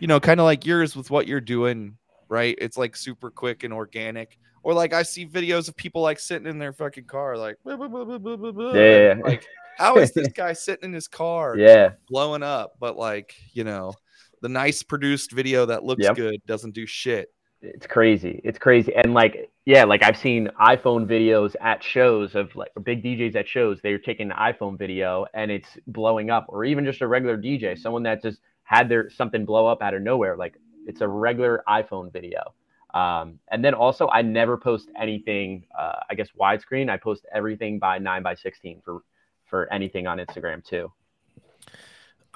[0.01, 1.97] you know, kind of like yours with what you're doing,
[2.29, 2.57] right?
[2.61, 4.39] It's like super quick and organic.
[4.63, 7.77] Or like I see videos of people like sitting in their fucking car, like, "Blah,
[7.77, 9.13] blah, blah, blah, blah, blah, blah," Yeah.
[9.13, 9.45] and, like
[9.79, 12.75] how is this guy sitting in his car Yeah, blowing up?
[12.81, 13.95] But like, you know,
[14.43, 16.17] the nice produced video that looks Yep.
[16.17, 17.29] good doesn't do shit.
[17.75, 18.41] It's crazy.
[18.45, 18.95] It's crazy.
[18.95, 23.49] And like, yeah, like I've seen iPhone videos at shows of like big DJs at
[23.49, 23.81] shows.
[23.83, 27.79] They're taking an iPhone video and it's blowing up, or even just a regular DJ,
[27.79, 30.37] someone that just had their something blow up out of nowhere.
[30.37, 30.55] Like
[30.87, 32.55] it's a regular iPhone video.
[32.95, 35.67] Um, and then also, I never post anything.
[35.79, 36.89] Uh, I guess widescreen.
[36.89, 39.03] I post everything by nine by sixteen for
[39.45, 40.93] for anything on Instagram too.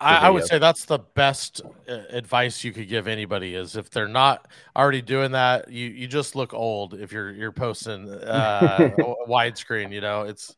[0.01, 3.91] I, I would say that's the best uh, advice you could give anybody is if
[3.91, 8.91] they're not already doing that, you you just look old if you're you're posting uh,
[9.29, 9.93] widescreen.
[9.93, 10.57] You know, it's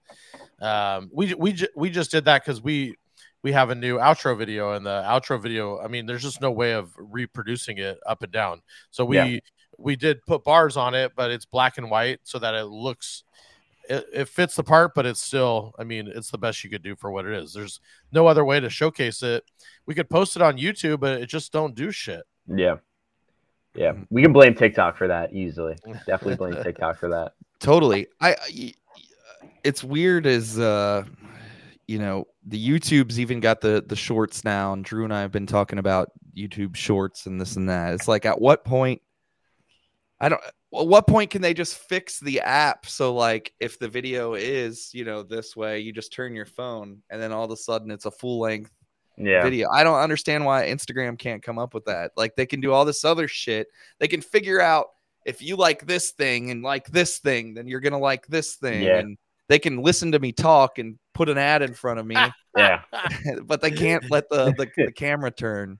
[0.61, 2.97] um, we we we just did that because we
[3.43, 5.78] we have a new outro video and the outro video.
[5.80, 8.62] I mean, there's just no way of reproducing it up and down.
[8.90, 9.38] So we Yeah.
[9.78, 13.24] we did put bars on it, but it's black and white so that it looks
[13.88, 16.82] it, it fits the part, but it's still, I mean, it's the best you could
[16.82, 17.52] do for what it is.
[17.52, 17.80] There's
[18.12, 19.44] no other way to showcase it.
[19.86, 22.22] We could post it on YouTube, but it just don't do shit.
[22.46, 22.76] Yeah.
[23.74, 23.92] Yeah.
[24.10, 25.76] We can blame TikTok for that easily.
[26.06, 27.32] Definitely blame TikTok for that.
[27.60, 28.74] totally I, I
[29.64, 31.04] it's weird as uh
[31.86, 35.30] you know the youtube's even got the the shorts now and drew and i have
[35.32, 39.00] been talking about youtube shorts and this and that it's like at what point
[40.20, 40.42] i don't
[40.74, 44.90] at what point can they just fix the app so like if the video is
[44.94, 47.90] you know this way you just turn your phone and then all of a sudden
[47.90, 48.70] it's a full length
[49.18, 49.42] Yeah.
[49.42, 49.68] video.
[49.70, 52.12] I don't understand why Instagram can't come up with that.
[52.16, 53.66] Like they can do all this other shit.
[53.98, 54.86] They can figure out
[55.26, 58.82] if you like this thing and like this thing, then you're gonna like this thing.
[58.82, 58.98] Yeah.
[59.00, 59.18] And
[59.48, 62.16] they can listen to me talk and put an ad in front of me,
[62.56, 62.80] Yeah.
[63.44, 65.78] but they can't let the, the, the camera turn.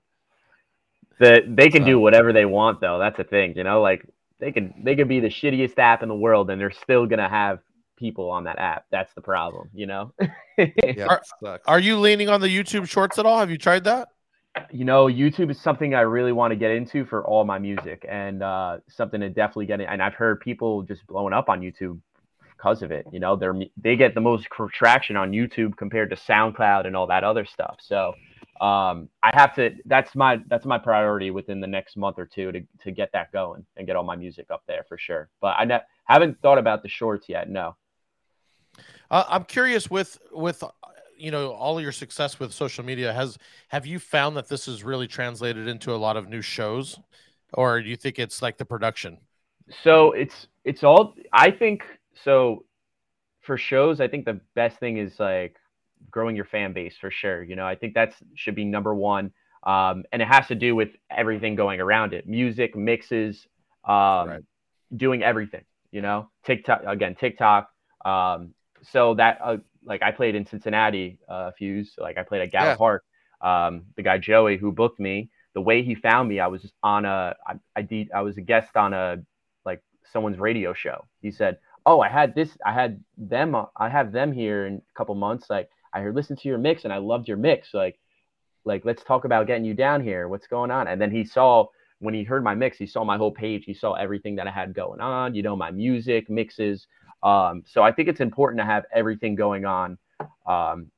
[1.19, 2.99] The, they can do whatever they want though.
[2.99, 4.05] That's the thing, you know, like
[4.43, 7.29] they could they could be the shittiest app in the world and they're still gonna
[7.29, 7.59] have
[7.95, 8.85] people on that app.
[8.91, 10.13] That's the problem, you know?
[10.57, 11.63] Yeah, Are- sucks.
[11.65, 13.39] Are you leaning on the YouTube shorts at all?
[13.39, 14.09] Have you tried that?
[14.71, 18.05] you know, YouTube is something I really want to get into for all my music
[18.07, 19.87] and uh, something to definitely get in.
[19.87, 21.99] And I've heard people just blowing up on YouTube
[22.55, 23.07] because of it.
[23.11, 27.07] You know, they're they get the most traction on YouTube compared to SoundCloud and all
[27.07, 27.77] that other stuff.
[27.79, 28.13] So
[28.61, 29.71] um, I have to.
[29.85, 33.31] That's my that's my priority within the next month or two to to get that
[33.31, 35.29] going and get all my music up there for sure.
[35.41, 37.49] But I ne- haven't thought about the shorts yet.
[37.49, 37.75] No.
[39.09, 40.63] Uh, I'm curious with with
[41.17, 43.37] you know all your success with social media has
[43.69, 46.99] have you found that this is really translated into a lot of new shows,
[47.53, 49.17] or do you think it's like the production?
[49.83, 51.83] So it's it's all I think
[52.23, 52.65] so
[53.41, 55.57] for shows, I think the best thing is like
[56.11, 57.43] growing your fan base for sure.
[57.43, 59.31] You know, I think that's should be number one.
[59.63, 62.27] Um, and it has to do with everything going around it.
[62.27, 63.47] Music, mixes,
[63.85, 64.43] um, Right.
[64.95, 67.69] doing everything, you know, TikTok again, TikTok.
[68.03, 72.41] Um, so that uh, like I played in Cincinnati uh, a few, like I played
[72.41, 72.75] at Gallup Yeah.
[72.77, 73.03] Park.
[73.41, 76.73] Um, the guy Joey who booked me, the way he found me, I was just
[76.83, 79.17] on a I, I did I was a guest on a
[79.65, 79.81] like
[80.11, 81.05] someone's radio show.
[81.21, 84.93] He said, "Oh, I had this, I had them, I have them here in a
[84.97, 85.49] couple months.
[85.49, 87.73] Like I heard listen to your mix and I loved your mix.
[87.73, 87.99] Like,
[88.65, 90.27] like let's talk about getting you down here.
[90.27, 91.67] What's going on?" And then he saw
[91.99, 93.63] when he heard my mix, he saw my whole page.
[93.65, 95.35] He saw everything that I had going on.
[95.35, 96.87] You know, my music mixes.
[97.23, 99.97] Um, so I think it's important to have everything going on.
[100.45, 100.91] Um,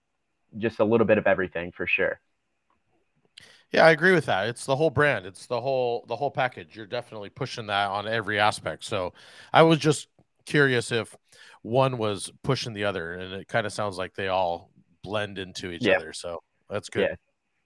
[0.57, 2.19] just a little bit of everything for sure.
[3.71, 4.47] Yeah, I agree with that.
[4.47, 5.25] It's the whole brand.
[5.25, 6.75] It's the whole the whole package.
[6.75, 8.83] You're definitely pushing that on every aspect.
[8.83, 9.13] So
[9.51, 10.07] I was just
[10.45, 11.15] curious if
[11.61, 14.69] one was pushing the other, and it kind of sounds like they all
[15.05, 15.97] blend into each Yeah.
[15.97, 16.13] other.
[16.13, 17.01] So that's good.
[17.09, 17.15] Yeah.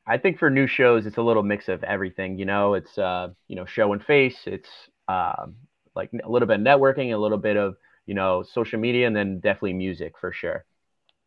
[0.05, 2.37] I think for new shows, it's a little mix of everything.
[2.37, 4.37] You know, it's uh, you know, show and face.
[4.45, 4.69] It's
[5.07, 5.55] um,
[5.95, 7.75] like a little bit of networking, a little bit of
[8.05, 10.65] you know, social media, and then definitely music for sure.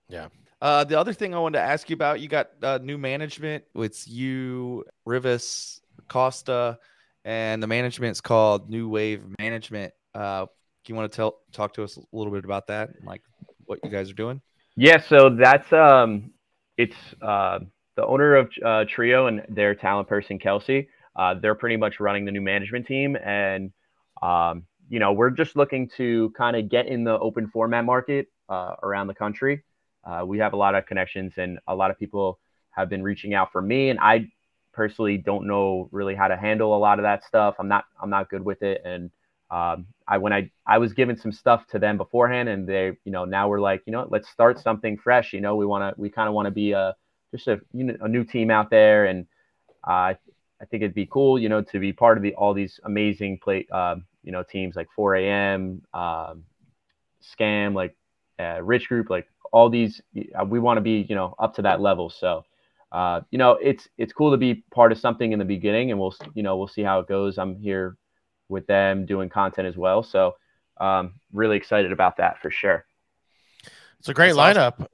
[0.08, 0.28] Yeah.
[0.60, 3.62] Uh, the other thing I wanted to ask you about, you got uh, new management.
[3.76, 6.78] It's you, Rivas, Costa,
[7.24, 9.94] and the management's called New Wave Management.
[10.12, 13.06] Uh, do you want to tell talk to us a little bit about that, and
[13.06, 13.22] like
[13.66, 14.40] what you guys are doing?
[14.76, 16.30] Yeah, so that's um,
[16.78, 17.60] it's uh,
[17.96, 20.88] the owner of uh, Trio and their talent person Kelsey.
[21.14, 23.70] Uh, they're pretty much running the new management team, and
[24.22, 28.28] um, you know we're just looking to kind of get in the open format market
[28.48, 29.62] uh, around the country.
[30.04, 32.38] Uh, we have a lot of connections, and a lot of people
[32.70, 34.28] have been reaching out for me, and I
[34.72, 37.56] personally don't know really how to handle a lot of that stuff.
[37.58, 39.10] I'm not I'm not good with it, and
[39.52, 43.12] um, I when I I was given some stuff to them beforehand, and they you
[43.12, 45.34] know now we're like you know let's start something fresh.
[45.34, 46.96] You know we want to we kind of want to be a
[47.34, 49.26] just a you know, a new team out there, and
[49.86, 50.14] uh,
[50.60, 53.38] I think it'd be cool you know to be part of the all these amazing
[53.38, 55.82] play um, you know teams like 4 a.m.
[55.92, 56.44] Um,
[57.22, 57.94] Scam like
[58.40, 60.00] uh, Rich Group like all these
[60.34, 62.08] uh, we want to be you know up to that level.
[62.08, 62.46] So
[62.90, 66.00] uh, you know it's it's cool to be part of something in the beginning, and
[66.00, 67.36] we'll you know we'll see how it goes.
[67.36, 67.98] I'm here
[68.52, 70.36] with them doing content as well, so
[70.80, 72.84] um, really excited about that for sure.
[73.98, 74.86] It's a great That's lineup.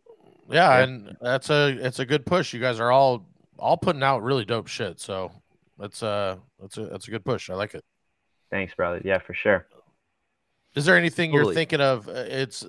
[0.50, 0.84] Yeah, Yeah.
[0.84, 2.54] and that's a it's a good push.
[2.54, 3.26] You guys are all
[3.58, 5.00] all putting out really dope shit.
[5.00, 5.30] So
[5.78, 7.50] that's uh that's a that's a good push.
[7.50, 7.84] I like it.
[8.50, 9.00] Thanks, brother.
[9.04, 9.66] Yeah, for sure.
[10.74, 12.08] Is there anything you're thinking of?
[12.08, 12.66] uh, It's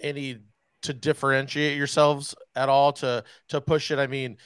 [0.00, 0.38] any
[0.82, 3.98] to differentiate yourselves at all to to push it.
[3.98, 4.36] I mean,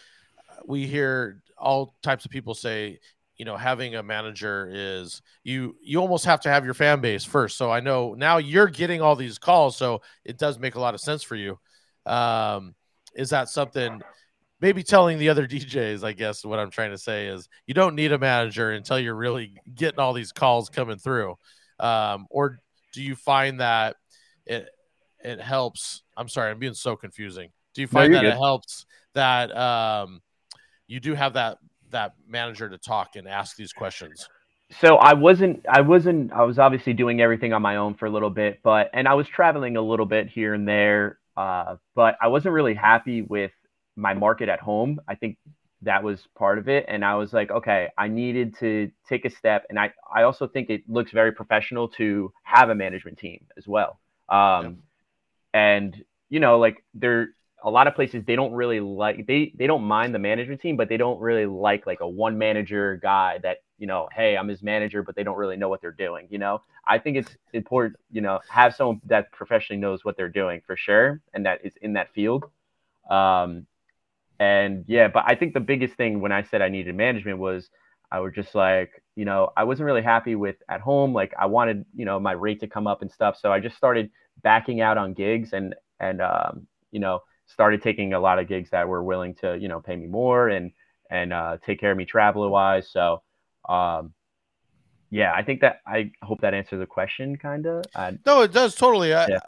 [0.67, 3.01] we hear all types of people say,
[3.41, 7.25] you know, having a manager is you you almost have to have your fan base
[7.25, 7.57] first.
[7.57, 10.93] So I know now you're getting all these calls, so it does make a lot
[10.93, 11.59] of sense for you.
[12.05, 12.75] Um,
[13.15, 14.03] is that something?
[14.61, 17.95] Maybe telling the other DJs, I guess what I'm trying to say is you don't
[17.95, 21.35] need a manager until you're really getting all these calls coming through.
[21.79, 22.61] Um, or
[22.93, 23.97] do you find that
[24.45, 24.69] it
[25.25, 26.03] it helps?
[26.15, 27.53] I'm sorry, I'm being so confusing.
[27.73, 28.85] Do you find you're that it helps
[29.15, 30.21] that um,
[30.87, 31.57] you do have that
[31.91, 34.29] that manager to talk and ask these questions?
[34.79, 38.11] so I wasn't I wasn't I was obviously doing everything on my own for a
[38.11, 42.17] little bit, but and I was traveling a little bit here and there, uh, but
[42.21, 43.51] I wasn't really happy with
[43.97, 45.01] my market at home.
[45.09, 45.39] I think
[45.83, 49.31] that was part of it, and I was like, okay, I needed to take a
[49.31, 53.47] step, and I I also think it looks very professional to have a management team
[53.57, 53.99] as well.
[54.29, 54.79] Um,
[55.53, 57.31] and you know, like there
[57.65, 60.77] a lot of places they don't really like they they don't mind the management team,
[60.77, 64.49] but they don't really like like a one manager guy that you know, hey, I'm
[64.49, 66.29] his manager, but they don't really know what they're doing.
[66.31, 70.29] You know, I think it's important, you know, have someone that professionally knows what they're
[70.29, 72.45] doing for sure, and that is in that field.
[73.11, 73.67] Um,
[74.39, 77.69] and yeah, but I think the biggest thing when I said I needed management was
[78.11, 81.13] I was just like, you know, I wasn't really happy with at home.
[81.13, 83.37] Like I wanted, you know, my rate to come up and stuff.
[83.39, 84.11] So I just started
[84.43, 87.21] backing out on gigs and and um, you know,
[87.53, 90.49] started taking a lot of gigs that were willing to, you know, pay me more
[90.49, 90.73] and
[91.11, 92.89] and uh, take care of me travel wise.
[92.91, 93.23] So
[93.69, 94.15] um,
[95.11, 97.85] yeah, I think that I hope that answers the question, kind of.
[98.25, 99.13] No, it does totally.
[99.13, 99.39] I, Yeah.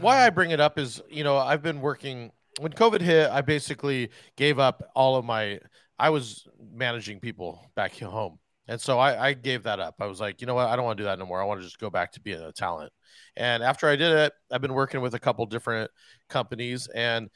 [0.00, 3.30] Why I bring it up is, you know, I've been working when COVID hit.
[3.30, 5.60] I basically gave up all of my.
[5.98, 8.38] I was managing people back home,
[8.68, 9.96] and so I, I gave that up.
[10.00, 11.40] I was like, you know what, I don't want to do that no more.
[11.40, 12.92] I want to just go back to being a talent.
[13.36, 15.90] And after I did it, I've been working with a couple different
[16.28, 17.30] companies, and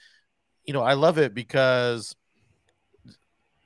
[0.65, 2.15] you know, I love it because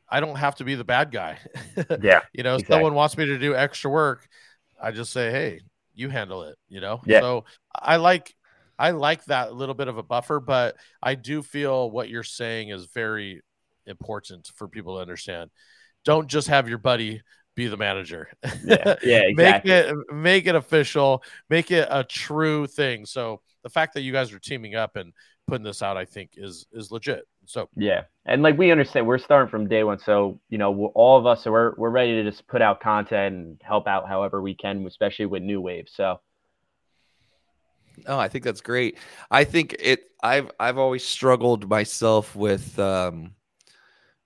[0.08, 1.38] I don't have to be the bad guy.
[2.02, 2.74] yeah, you know, if Exactly.
[2.74, 4.26] someone wants me to do extra work,
[4.80, 5.60] I just say, "Hey,
[5.94, 7.00] you handle it." You know.
[7.04, 7.20] Yeah.
[7.20, 7.44] So
[7.74, 8.34] I like
[8.78, 12.70] I like that little bit of a buffer, but I do feel what you're saying
[12.70, 13.42] is very
[13.86, 15.50] important for people to understand.
[16.04, 17.22] Don't just have your buddy
[17.54, 18.28] be the manager.
[18.64, 19.70] yeah, yeah, exactly.
[19.70, 23.06] Make it make it official, make it a true thing.
[23.06, 25.12] So the fact that you guys are teaming up and
[25.46, 27.26] putting this out, I think, is is legit.
[27.46, 30.88] So Yeah, and like we understand, we're starting from day one, so you know, we're,
[30.88, 34.08] all of us, so we're we're ready to just put out content and help out
[34.08, 35.86] however we can, especially with new wave.
[35.90, 36.20] So
[38.06, 38.98] Oh, I think that's great.
[39.30, 43.34] I think it I've I've always struggled myself with um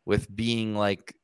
[0.06, 1.14] with being like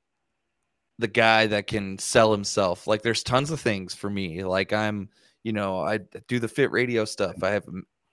[0.99, 2.87] the guy that can sell himself.
[2.87, 4.45] Like there's tons of things for me.
[4.45, 5.09] Like I'm,
[5.43, 7.43] you know, I do the fit radio stuff.
[7.43, 7.67] I have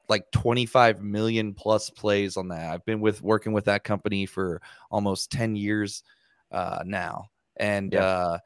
[0.10, 2.74] like 25 million plus plays on that.
[2.74, 6.04] I've been with working with that company for almost 10 years
[6.52, 7.30] uh now.
[7.58, 8.04] And Yeah.
[8.04, 8.40] uh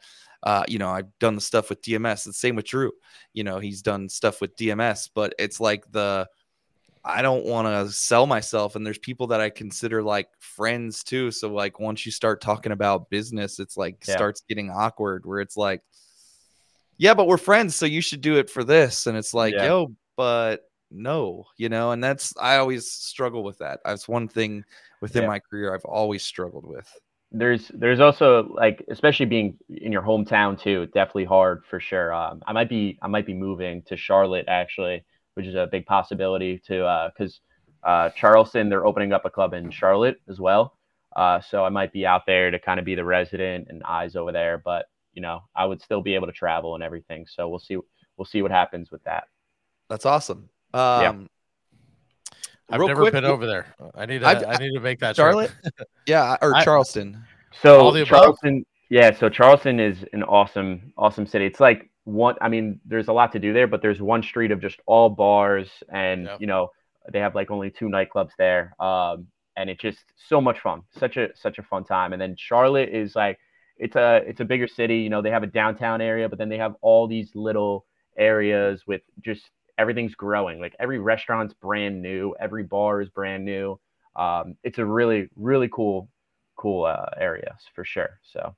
[0.44, 2.24] uh, you know, I've done the stuff with DMS.
[2.24, 2.92] The same with Drew.
[3.34, 6.28] You know, he's done stuff with DMS, but it's like the
[7.06, 8.76] I don't want to sell myself.
[8.76, 11.32] And there's people that I consider like friends too.
[11.32, 14.16] So like once you start talking about business, it's like Yeah.
[14.16, 15.82] starts getting awkward where it's like,
[16.98, 19.08] yeah, but we're friends, so you should do it for this.
[19.08, 19.64] And it's like, Yeah.
[19.64, 23.80] yo, but no, you know, and that's I always struggle with that.
[23.86, 24.64] That's one thing
[25.02, 25.28] within Yeah.
[25.28, 26.90] my career I've always struggled with.
[27.32, 32.14] there's there's also like especially being in your hometown too, definitely hard for sure.
[32.14, 35.04] Um, I might be I might be moving to Charlotte actually,
[35.36, 37.40] which is a big possibility to because
[37.84, 40.78] uh, Charleston they're opening up a club in Charlotte as well.
[41.16, 44.16] Uh, so I might be out there to kind of be the resident and eyes
[44.18, 47.26] over there, but you know I would still be able to travel and everything.
[47.28, 47.78] So we'll see
[48.18, 49.26] we'll see what happens with that.
[49.90, 50.50] That's awesome.
[50.74, 51.30] Um
[52.70, 53.76] I've real never quick, been over there.
[53.94, 55.26] I need to I've- I need to make that trip.
[55.26, 55.52] Charlotte?
[56.08, 57.24] Yeah, or I- Charleston.
[57.62, 58.10] So All the above?
[58.10, 59.16] Charleston, yeah.
[59.16, 61.46] So Charleston is an awesome, awesome city.
[61.46, 62.36] It's like one.
[62.42, 65.10] I mean, there's a lot to do there, but there's one street of just all
[65.10, 66.42] bars, and Yep.
[66.42, 66.72] you know,
[67.12, 68.76] they have like only two nightclubs there.
[68.82, 69.28] Um,
[69.58, 70.84] and it's just so much fun.
[70.98, 72.14] Such a such a fun time.
[72.14, 73.40] And then Charlotte is like,
[73.78, 74.98] it's a it's a bigger city.
[75.00, 77.86] You know, they have a downtown area, but then they have all these little
[78.18, 80.60] areas with just everything's growing.
[80.60, 83.80] Like every restaurant's brand new, every bar is brand new.
[84.16, 86.10] Um, it's a really really cool
[86.58, 88.20] cool uh, areas for sure.
[88.24, 88.56] So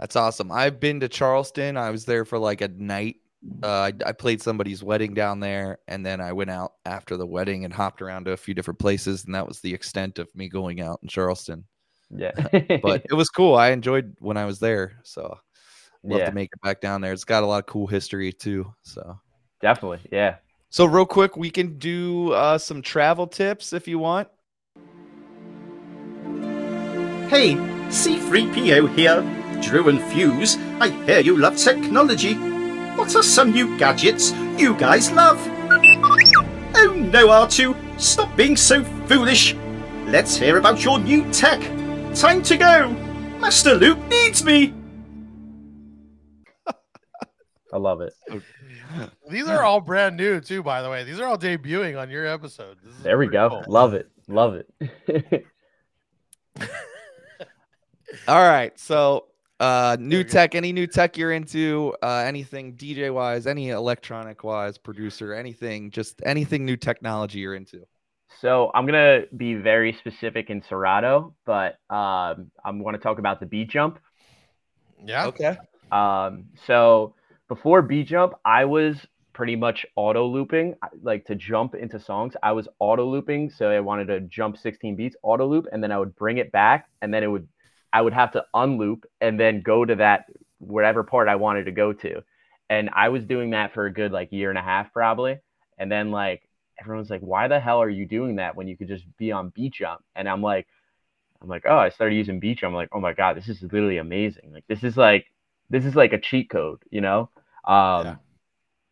[0.00, 0.50] That's awesome.
[0.50, 1.76] I've been to Charleston.
[1.76, 3.16] I was there for like a night.
[3.62, 7.26] Uh, I, I played somebody's wedding down there, and then I went out after the
[7.26, 10.34] wedding and hopped around to a few different places, and that was the extent of
[10.34, 11.64] me going out in Charleston.
[12.10, 12.32] yeah,
[12.82, 13.54] But it was cool.
[13.56, 15.38] I enjoyed when I was there, so
[16.02, 17.12] love yeah, to make it back down there.
[17.12, 18.72] It's got a lot of cool history too.
[18.82, 19.18] So,
[19.60, 20.36] definitely, yeah.
[20.70, 24.28] so real quick, we can do uh, some travel tips if you want.
[27.28, 27.54] Hey,
[27.90, 29.39] C3PO here.
[29.60, 32.34] Drew and Fuse, I hear you love technology.
[32.96, 35.38] What are some new gadgets you guys love?
[36.74, 39.54] Oh no, R2, stop being so foolish.
[40.06, 41.60] Let's hear about your new tech.
[42.14, 42.90] Time to go.
[43.40, 44.74] Master Luke needs me.
[47.72, 48.12] I love it.
[49.30, 51.04] These are all brand new too, by the way.
[51.04, 52.76] These are all debuting on your episode.
[52.82, 53.48] This is There we go.
[53.48, 53.64] cool.
[53.68, 54.10] Love it.
[54.26, 55.46] Love it.
[58.28, 58.76] All right.
[58.78, 59.26] So,
[59.60, 60.42] uh, new There you go.
[60.42, 65.90] tech, any new tech you're into, uh, anything DJ wise, any electronic wise, producer, anything,
[65.90, 67.86] just anything new technology you're into.
[68.40, 73.40] so I'm gonna be very specific in Serato, but um, I'm going to talk about
[73.40, 73.98] the beat jump.
[75.04, 75.26] Yeah.
[75.26, 75.56] Okay.
[75.92, 77.14] Um, so
[77.48, 78.96] before beat jump, I was
[79.32, 82.34] pretty much auto looping, like to jump into songs.
[82.42, 85.92] I was auto looping, so I wanted to jump 16 beats, auto loop, and then
[85.92, 87.48] I would bring it back, and then it would,
[87.92, 90.26] I would have to unloop and then go to that
[90.58, 92.22] whatever part I wanted to go to,
[92.68, 95.38] and I was doing that for a good like year and a half probably,
[95.78, 96.48] and then like
[96.80, 99.50] everyone's like, why the hell are you doing that when you could just be on
[99.50, 100.02] beat jump?
[100.16, 100.66] And I'm like,
[101.42, 102.70] I'm like, oh, I started using beat jump.
[102.72, 104.52] I'm like, oh my god, this is literally amazing.
[104.52, 105.26] Like this is like
[105.70, 107.30] this is like a cheat code, you know?
[107.66, 108.16] Um, Yeah.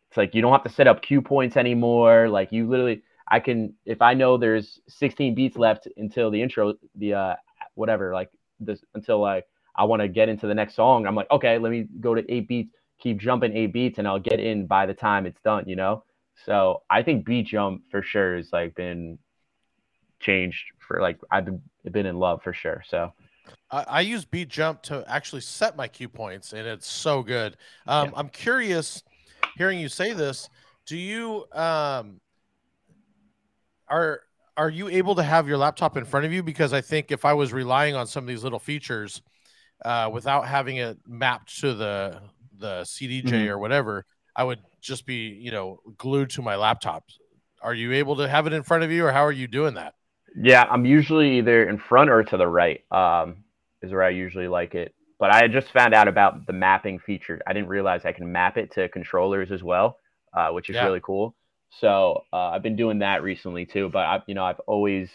[0.09, 2.29] It's like you don't have to set up cue points anymore.
[2.29, 6.75] Like you literally, I can, if I know there's 16 beats left until the intro,
[6.95, 7.35] the uh,
[7.75, 8.29] whatever, like
[8.59, 9.45] this until like
[9.75, 11.05] I want to get into the next song.
[11.05, 14.19] I'm like, okay, let me go to eight beats, keep jumping eight beats, and I'll
[14.19, 16.03] get in by the time it's done, you know?
[16.45, 19.19] So I think beat jump for sure has like been
[20.19, 21.61] changed for like I've been
[21.91, 22.83] been in love for sure.
[22.87, 23.13] So
[23.71, 27.57] I, I use Beat Jump to actually set my cue points, and it's so good.
[27.87, 29.03] Um, I'm curious,
[29.57, 30.49] hearing you say this,
[30.85, 32.19] do you um,
[33.87, 34.21] are
[34.59, 36.43] are you able to have your laptop in front of you?
[36.43, 39.21] Because I think if I was relying on some of these little features
[39.85, 42.21] uh, without having it mapped to the
[42.57, 43.47] the CDJ Mhm.
[43.47, 44.05] or whatever,
[44.35, 47.05] I would just be you know glued to my laptop.
[47.61, 49.75] Are you able to have it in front of you, or how are you doing
[49.75, 49.93] that?
[50.35, 52.81] Yeah, I'm usually either in front or to the right.
[52.91, 53.43] Um,
[53.81, 54.93] is where I usually like it.
[55.19, 57.41] But I just found out about the mapping feature.
[57.47, 59.97] I didn't realize I can map it to controllers as well,
[60.33, 60.85] uh, which is Yeah.
[60.85, 61.35] really cool.
[61.69, 63.89] So uh, I've been doing that recently too.
[63.89, 65.09] But I, you know, I've always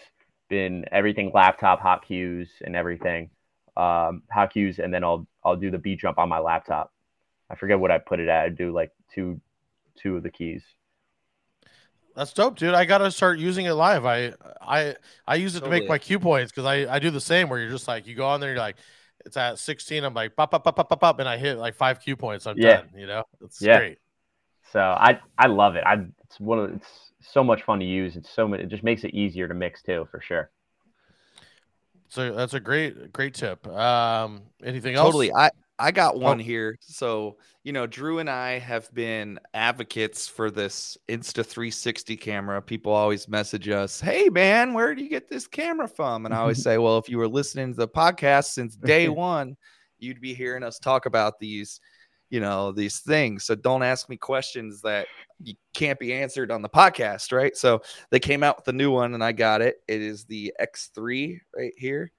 [0.49, 3.31] been everything laptop hot cues and everything
[3.77, 6.93] um, hot cues, and then I'll I'll do the beat jump on my laptop.
[7.51, 8.45] I forget what I put it at.
[8.47, 9.41] I do like two
[10.03, 10.63] two of the keys.
[12.15, 12.75] That's dope, dude.
[12.75, 14.05] I gotta start using it live.
[14.05, 14.95] I I
[15.27, 17.59] I use it to make my cue points because I I do the same where
[17.59, 18.77] you're just like you go on there, you're like
[19.27, 20.05] it's at 16.
[20.05, 22.47] I'm like pop pop pop pop pop pop, and I hit like five cue points.
[22.47, 22.83] I'm Yeah.
[22.83, 22.89] done.
[22.95, 23.67] You know, it's Yeah.
[23.67, 23.99] great.
[24.73, 25.85] So I I love it.
[25.87, 26.89] I it's one of it's
[27.21, 28.17] so much fun to use.
[28.17, 28.65] It's so many.
[28.65, 30.51] It just makes it easier to mix too, for sure.
[32.09, 33.67] So that's a great great tip.
[33.67, 35.07] Um, anything else?
[35.07, 35.33] Totally.
[35.33, 36.43] I I got one Oh.
[36.43, 36.77] here.
[36.81, 42.63] So, you know, Drew and I have been advocates for this Insta 360 camera.
[42.63, 46.39] People always message us, "Hey man, where do you get this camera from?" And I
[46.39, 49.57] always say, "Well, if you were listening to the podcast since day 1,
[49.99, 51.81] you'd be hearing us talk about these,
[52.35, 53.45] you know, these things.
[53.45, 55.07] So don't ask me questions that
[55.41, 57.57] you can't be answered on the podcast, right?
[57.57, 57.81] So
[58.11, 59.77] they came out with a new one and I got it.
[59.87, 62.11] It is the X3 right here.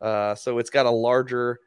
[0.00, 1.60] Uh, so it's got a larger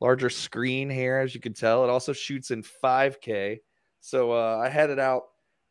[0.00, 3.58] larger screen here as you can tell it also shoots in 5k
[4.00, 5.24] so uh, i had it out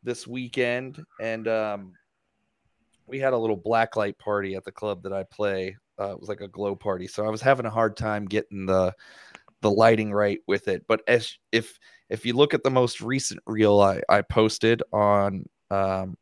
[0.04, 1.92] this weekend and um,
[3.08, 6.28] we had a little blacklight party at the club that i play uh, it was
[6.28, 8.94] like a glow party so i was having a hard time getting the
[9.62, 11.78] the lighting right with it but as if
[12.08, 16.16] if you look at the most recent reel i i posted on um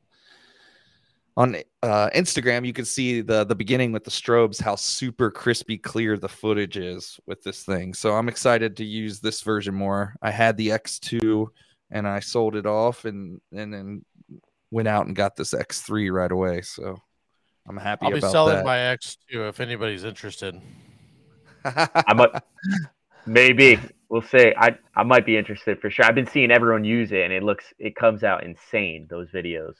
[1.38, 1.54] on
[1.84, 6.18] uh, Instagram, you can see the the beginning with the strobes, how super crispy clear
[6.18, 7.94] the footage is with this thing.
[7.94, 10.16] So I'm excited to use this version more.
[10.20, 11.46] I had the X2
[11.92, 14.04] and I sold it off and and then
[14.72, 16.60] went out and got this X3 right away.
[16.62, 17.00] So
[17.68, 18.64] I'm happy I'll be about selling that.
[18.64, 20.60] my X2 if anybody's interested.
[21.64, 22.30] I might
[23.28, 23.78] maybe
[24.08, 24.52] we'll see.
[24.56, 26.04] I I might be interested for sure.
[26.04, 29.06] I've been seeing everyone use it, and it looks it comes out insane.
[29.08, 29.74] Those videos.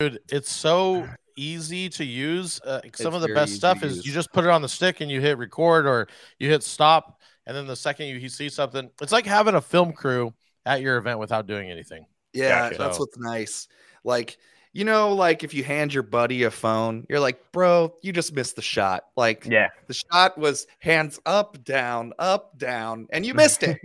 [0.00, 1.06] Dude, it's so
[1.36, 2.60] easy to use.
[2.64, 5.00] Uh, some It's of the best stuff is you just put it on the stick
[5.00, 8.48] and you hit record or you hit stop, and then the second you, you see
[8.48, 10.34] something, it's like having a film crew
[10.66, 12.06] at your event without doing anything.
[12.32, 12.78] Yeah, Gotcha.
[12.78, 13.68] that's So- what's nice.
[14.04, 14.36] Like,
[14.72, 18.32] you know, like if you hand your buddy a phone, you're like, bro, you just
[18.34, 19.04] missed the shot.
[19.16, 19.68] Like, Yeah.
[19.86, 23.78] the shot was hands up, down, up, down, and you missed it.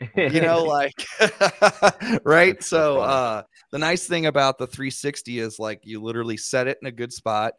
[0.16, 0.94] you know, like,
[2.24, 2.62] right?
[2.62, 6.88] So, uh, the nice thing about the 360 is like you literally set it in
[6.88, 7.54] a good spot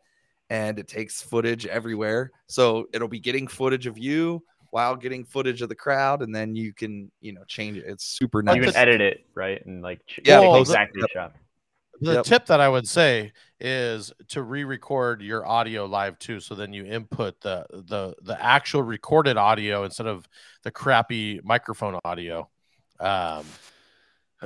[0.50, 2.32] and it takes footage everywhere.
[2.48, 6.56] So, it'll be getting footage of you while getting footage of the crowd, and then
[6.56, 7.86] you can you know change it.
[7.86, 8.56] It's super nice.
[8.56, 11.36] You can edit it right and like Yeah, well, exactly shot.
[12.02, 12.26] The Yep.
[12.26, 16.84] tip that I would say is to re-record your audio live too, so then you
[16.86, 20.28] input the the the actual recorded audio instead of
[20.64, 22.50] the crappy microphone audio.
[23.00, 23.46] Um,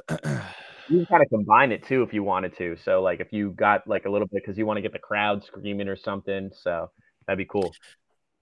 [0.88, 2.76] You can kind of combine it too if you wanted to.
[2.78, 5.00] So like if you got like a little bit because you want to get the
[5.00, 6.92] crowd screaming or something, so
[7.26, 7.72] that'd be cool.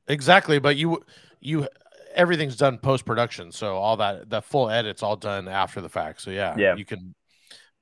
[0.08, 1.04] exactly, but you
[1.40, 1.68] you
[2.16, 6.22] everything's done post production, so all that the full edits all done after the fact.
[6.22, 6.76] So yeah, Yeah.
[6.76, 7.16] you can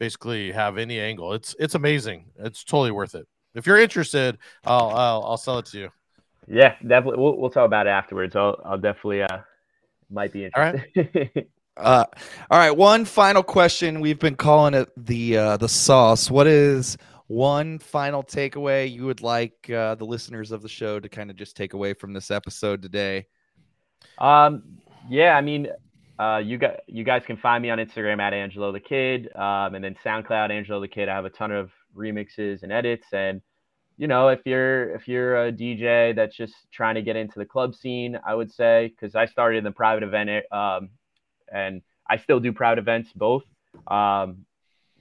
[0.02, 1.34] basically have any angle.
[1.34, 2.26] It's it's amazing.
[2.40, 3.28] It's totally worth it.
[3.54, 5.90] If you're interested, I'll I'll, I'll sell it to you.
[6.48, 7.22] Yeah, definitely.
[7.22, 8.36] We'll we'll talk about it afterwards.
[8.36, 9.38] I'll I'll definitely uh
[10.10, 10.84] might be All right.
[10.96, 11.48] interested.
[11.78, 12.04] Uh,
[12.52, 14.02] all right, one final question.
[14.02, 16.30] We've been calling it the uh, the sauce.
[16.30, 16.98] What is
[17.28, 21.38] one final takeaway you would like uh, the listeners of the show to kind of
[21.38, 23.26] just take away from this episode today?
[24.18, 24.64] Um,
[25.10, 25.70] yeah, I mean,
[26.22, 29.74] uh, you got you guys can find me on Instagram at Angelo the Kid, um,
[29.74, 31.10] and then SoundCloud Angelo the Kid.
[31.10, 33.42] I have a ton of remixes and edits, and
[33.98, 37.46] you know, if you're if you're a DJ that's just trying to get into the
[37.46, 40.90] club scene, I would say because I started in the private event, um,
[41.52, 43.44] and I still do private events both.
[43.88, 44.46] Um,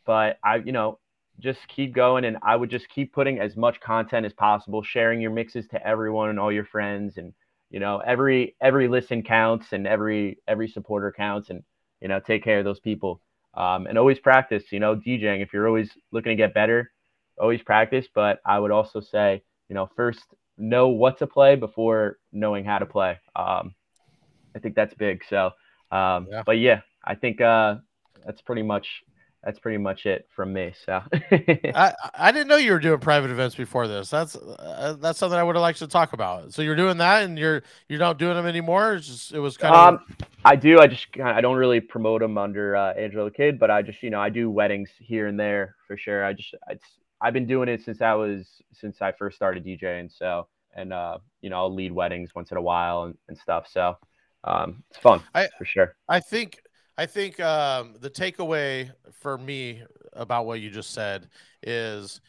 [0.07, 1.01] but I, you know,
[1.39, 5.21] just keep going, and I would just keep putting as much content as possible, sharing
[5.21, 7.35] your mixes to everyone and all your friends, and
[7.71, 11.63] you know every every listen counts and every every supporter counts and
[12.01, 13.21] you know take care of those people.
[13.55, 15.43] Um, and always practice you know djing.
[15.43, 16.91] If you're always looking to get better
[17.39, 18.07] always practice.
[18.15, 20.21] But i would also say you know first
[20.59, 23.19] know what to play before knowing how to play.
[23.37, 23.75] Um,
[24.57, 25.23] i think that's big.
[25.29, 25.51] So
[25.91, 26.43] um, Yeah.
[26.47, 27.77] but yeah i think uh,
[28.25, 28.87] that's pretty much
[29.43, 31.03] that's pretty much it from me so
[31.75, 34.11] I I didn't know you were doing private events before this.
[34.11, 36.53] That's uh, that's something I would have liked to talk about.
[36.53, 38.95] So you're doing that, and you're you're not doing them anymore.
[38.95, 40.79] It's just it was kind of Um, I do.
[40.81, 43.81] I just kinda- I don't really promote them under uh, Angelo the Kid, but I
[43.83, 46.25] just you know I do weddings here and there for sure.
[46.25, 46.85] I just it's
[47.21, 50.11] I've been doing it since I was since I first started DJing.
[50.17, 53.67] So and uh you know I'll lead weddings once in a while and, and stuff.
[53.71, 53.97] So
[54.45, 55.97] um it's fun I- for sure.
[56.09, 56.63] I think
[57.01, 58.91] I think um, the takeaway
[59.23, 59.83] for me
[60.13, 61.31] about what you just said
[61.63, 62.21] is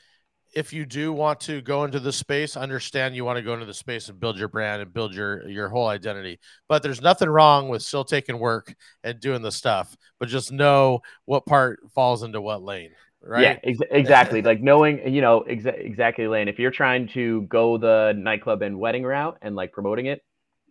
[0.56, 3.66] if you do want to go into the space, understand you want to go into
[3.66, 6.40] the space and build your brand and build your your whole identity.
[6.70, 8.74] But there's nothing wrong with still taking work
[9.04, 12.92] and doing the stuff, but just know what part falls into what lane,
[13.22, 13.60] right?
[13.64, 14.42] Yeah, ex- exactly.
[14.52, 16.48] like knowing, you know, exa- exactly, Lane.
[16.48, 20.24] If you're trying to go the nightclub and wedding route and like promoting it,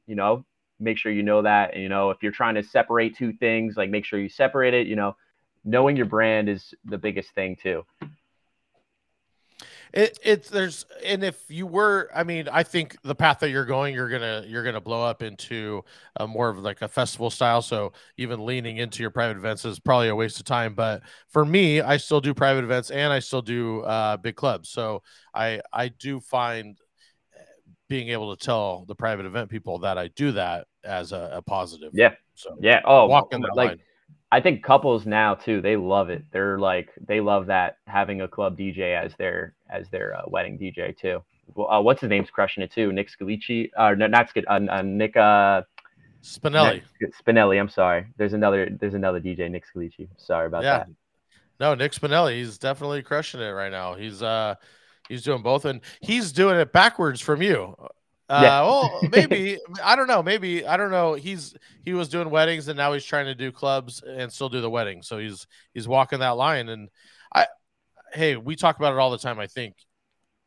[0.06, 0.46] you know,
[0.80, 1.74] make sure you know that.
[1.74, 4.74] And, you know, if you're trying to separate two things, like make sure you separate
[4.74, 4.86] it.
[4.86, 5.16] You know,
[5.64, 7.84] knowing your brand is the biggest thing too.
[9.92, 13.64] It it's there's and if you were, I mean, I think the path that you're
[13.64, 15.82] going, you're gonna you're gonna blow up into
[16.16, 17.60] a more of like a festival style.
[17.60, 20.74] So even leaning into your private events is probably a waste of time.
[20.74, 24.68] But for me, I still do private events and I still do uh, big clubs.
[24.68, 25.02] So
[25.34, 26.78] I I do find
[27.90, 31.42] being able to tell the private event people that I do that as a, a
[31.42, 31.90] positive.
[31.92, 32.14] Yeah.
[32.34, 32.80] So Yeah.
[32.84, 33.80] Oh, walking that like line.
[34.30, 36.24] I think couples now too, they love it.
[36.30, 40.56] They're like they love that having a club DJ as their as their uh, wedding
[40.56, 41.20] DJ too.
[41.56, 42.92] Well, uh, what's his name's crushing it too?
[42.92, 45.62] Nick Scalici, uh, no, not Scal, uh, uh, Nick uh,
[46.22, 46.82] Spinelli.
[47.00, 47.58] Nick Spinelli.
[47.58, 48.06] I'm sorry.
[48.18, 50.08] There's another there's another DJ Nick Scalici.
[50.16, 50.78] Sorry about Yeah.
[50.78, 50.88] that.
[51.58, 53.94] No, Nick Spinelli, he's definitely crushing it right now.
[53.94, 54.54] He's uh
[55.10, 57.74] he's doing both and he's doing it backwards from you.
[57.78, 57.90] Uh
[58.42, 58.62] Yeah.
[58.62, 61.14] well, maybe I don't know, maybe I don't know.
[61.14, 61.54] He's
[61.84, 64.70] he was doing weddings and now he's trying to do clubs and still do the
[64.70, 65.02] wedding.
[65.02, 66.88] So he's he's walking that line and
[67.34, 67.46] I
[68.14, 69.38] hey, we talk about it all the time.
[69.40, 69.76] I think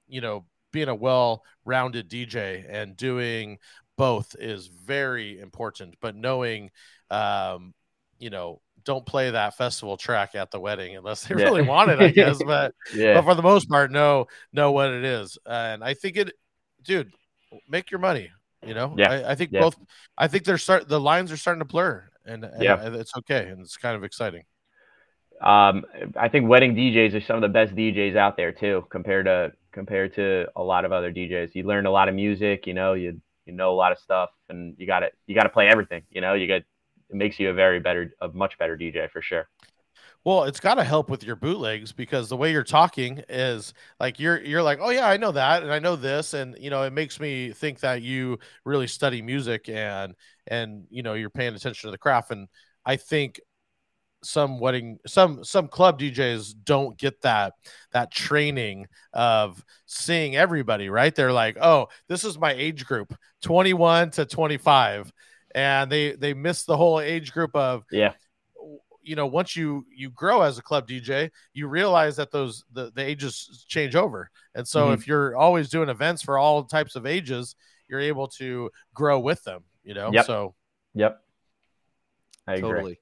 [0.08, 3.58] you know, being a well-rounded DJ and doing
[3.98, 6.72] both is very important, but knowing
[7.12, 7.74] um
[8.20, 11.46] you know, don't play that festival track at the wedding unless they Yeah.
[11.46, 12.42] really want it, I guess.
[12.46, 13.16] But Yeah.
[13.16, 15.38] but for the most part, know know what it is.
[15.46, 16.34] And I think it,
[16.84, 17.12] dude,
[17.70, 18.30] make your money.
[18.66, 19.10] You know, Yeah.
[19.10, 19.62] I, I think Yeah.
[19.62, 19.78] both.
[20.18, 22.96] I think they're start the lines are starting to blur, and, and Yeah.
[22.96, 24.44] it's okay, and it's kind of exciting.
[25.42, 25.84] Um,
[26.16, 29.52] I think wedding DJs are some of the best DJs out there too, compared to
[29.74, 31.54] compared to a lot of other DJs.
[31.54, 34.30] You learn a lot of music, you know, you you know a lot of stuff,
[34.48, 36.04] and you got to you got to play everything.
[36.12, 36.62] You know, you got
[37.14, 39.48] it makes you a very better, a much better DJ for sure.
[40.26, 44.20] Well, it's got to help with your bootlegs because the way you're talking is like
[44.20, 46.84] you're you're like, oh yeah, I know that and I know this, and you know
[46.84, 50.16] it makes me think that you really study music and
[50.48, 52.32] and you know you're paying attention to the craft.
[52.32, 52.48] And
[52.86, 53.40] I think
[54.24, 57.54] some wedding some some club DJs don't get that
[57.92, 61.14] that training of seeing everybody right.
[61.14, 65.12] They're like, oh, this is my age group, 21 to 25
[65.56, 68.14] and they they miss the whole age group of Yeah.
[69.02, 72.92] you know once you you grow as a club dj you realize that those the,
[72.96, 74.94] the ages change over and so Mhm.
[74.94, 77.56] if you're always doing events for all types of ages
[77.88, 80.26] you're able to grow with them you know Yep.
[80.26, 80.56] so
[80.96, 81.20] Yep.
[82.48, 82.70] I agree.
[82.70, 83.00] Totally.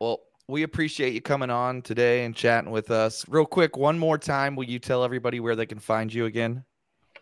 [0.00, 3.24] Well, we appreciate you coming on today and chatting with us.
[3.28, 6.64] Real quick, one more time, will you tell everybody where they can find you again?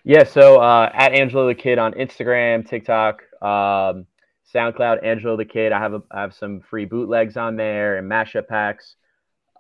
[0.05, 4.07] Yeah, so uh, at Angelo the Kid on Instagram, TikTok, um,
[4.55, 5.73] SoundCloud, Angelo the Kid.
[5.73, 8.97] I have a, I have some free bootlegs on there and mashup packs.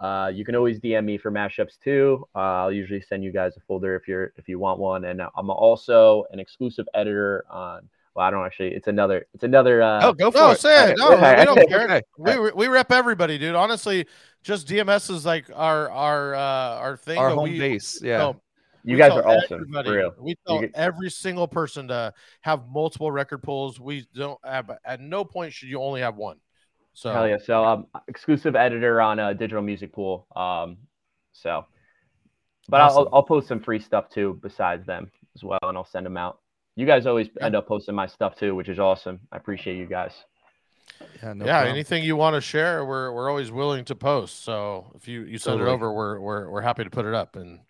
[0.01, 2.27] Uh, you can always DM me for mashups too.
[2.35, 5.05] Uh, I'll usually send you guys a folder if you're if you want one.
[5.05, 7.89] And I'm also an exclusive editor on.
[8.15, 8.70] Well, I don't actually.
[8.74, 9.27] It's another.
[9.35, 9.82] It's another.
[9.82, 10.59] Uh, oh, go for no it.
[10.61, 11.39] say it no Okay.
[11.39, 11.85] we don't care
[12.19, 12.39] Okay.
[12.39, 14.07] we, we rep everybody dude honestly
[14.43, 18.01] just dms is like our our uh our thing Our home we, base.
[18.02, 18.19] Yeah.
[18.19, 18.40] no,
[18.85, 19.66] you we guys are awesome.
[19.73, 20.15] For real.
[20.19, 22.12] We tell You get- every single person to
[22.43, 23.78] have multiple record pools.
[23.81, 26.39] We don't have at no point should you only have one.
[26.93, 27.36] So Hell yeah!
[27.44, 30.27] So um, exclusive editor on a Digital Music Pool.
[30.35, 30.78] Um,
[31.32, 31.65] so,
[32.69, 32.98] but Awesome.
[33.12, 36.16] I'll I'll post some free stuff too besides them as well, and I'll send them
[36.16, 36.40] out.
[36.74, 37.47] You guys always Yeah.
[37.47, 39.20] end up posting my stuff too, which is awesome.
[39.31, 40.12] I appreciate you guys.
[41.23, 41.32] Yeah.
[41.35, 41.74] No yeah, problem.
[41.74, 44.43] anything you want to share, we're we're always willing to post.
[44.43, 45.70] So if you you send Totally.
[45.70, 47.36] it over, we're we're we're happy to put it up.
[47.36, 47.61] And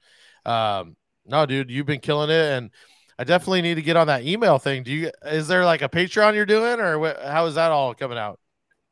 [0.46, 0.96] um,
[1.26, 2.70] no, dude, you've been killing it, and
[3.18, 4.82] I definitely need to get on that email thing.
[4.82, 5.10] Do you?
[5.24, 8.38] Is there like a Patreon you're doing, or wh- how is that all coming out?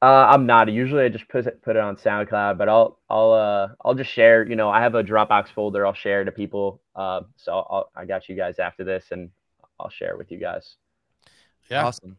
[0.01, 0.71] Uh, I'm not.
[0.71, 4.11] Usually, I just put it put it on SoundCloud, but I'll I'll uh I'll just
[4.11, 4.47] share.
[4.47, 5.85] You know, I have a Dropbox folder.
[5.85, 6.81] I'll share to people.
[6.95, 9.31] Uh, so I'll, I got you guys after this, and
[9.81, 10.77] I'll share with you guys.
[11.69, 12.17] Yeah, Awesome.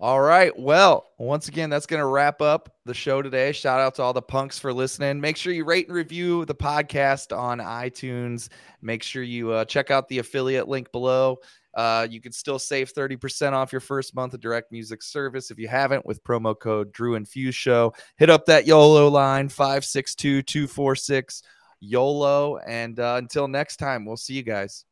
[0.00, 0.58] All right.
[0.58, 3.52] Well, once again, that's going to wrap up the show today.
[3.52, 5.20] Shout out to all the punks for listening.
[5.20, 8.48] Make sure you rate and review the podcast on iTunes.
[8.80, 11.40] Make sure you uh, check out the affiliate link below.
[11.74, 15.58] Uh, you can still save 30% off your first month of direct music service if
[15.58, 17.92] you haven't with promo code Drew and Fuse Show.
[18.16, 21.42] Hit up that YOLO line 562 246
[21.80, 22.56] YOLO.
[22.66, 24.86] And uh, until next time, we'll see you guys.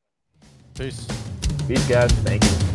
[0.74, 1.06] peace.
[1.66, 2.12] Peace, guys.
[2.12, 2.68] Thank you.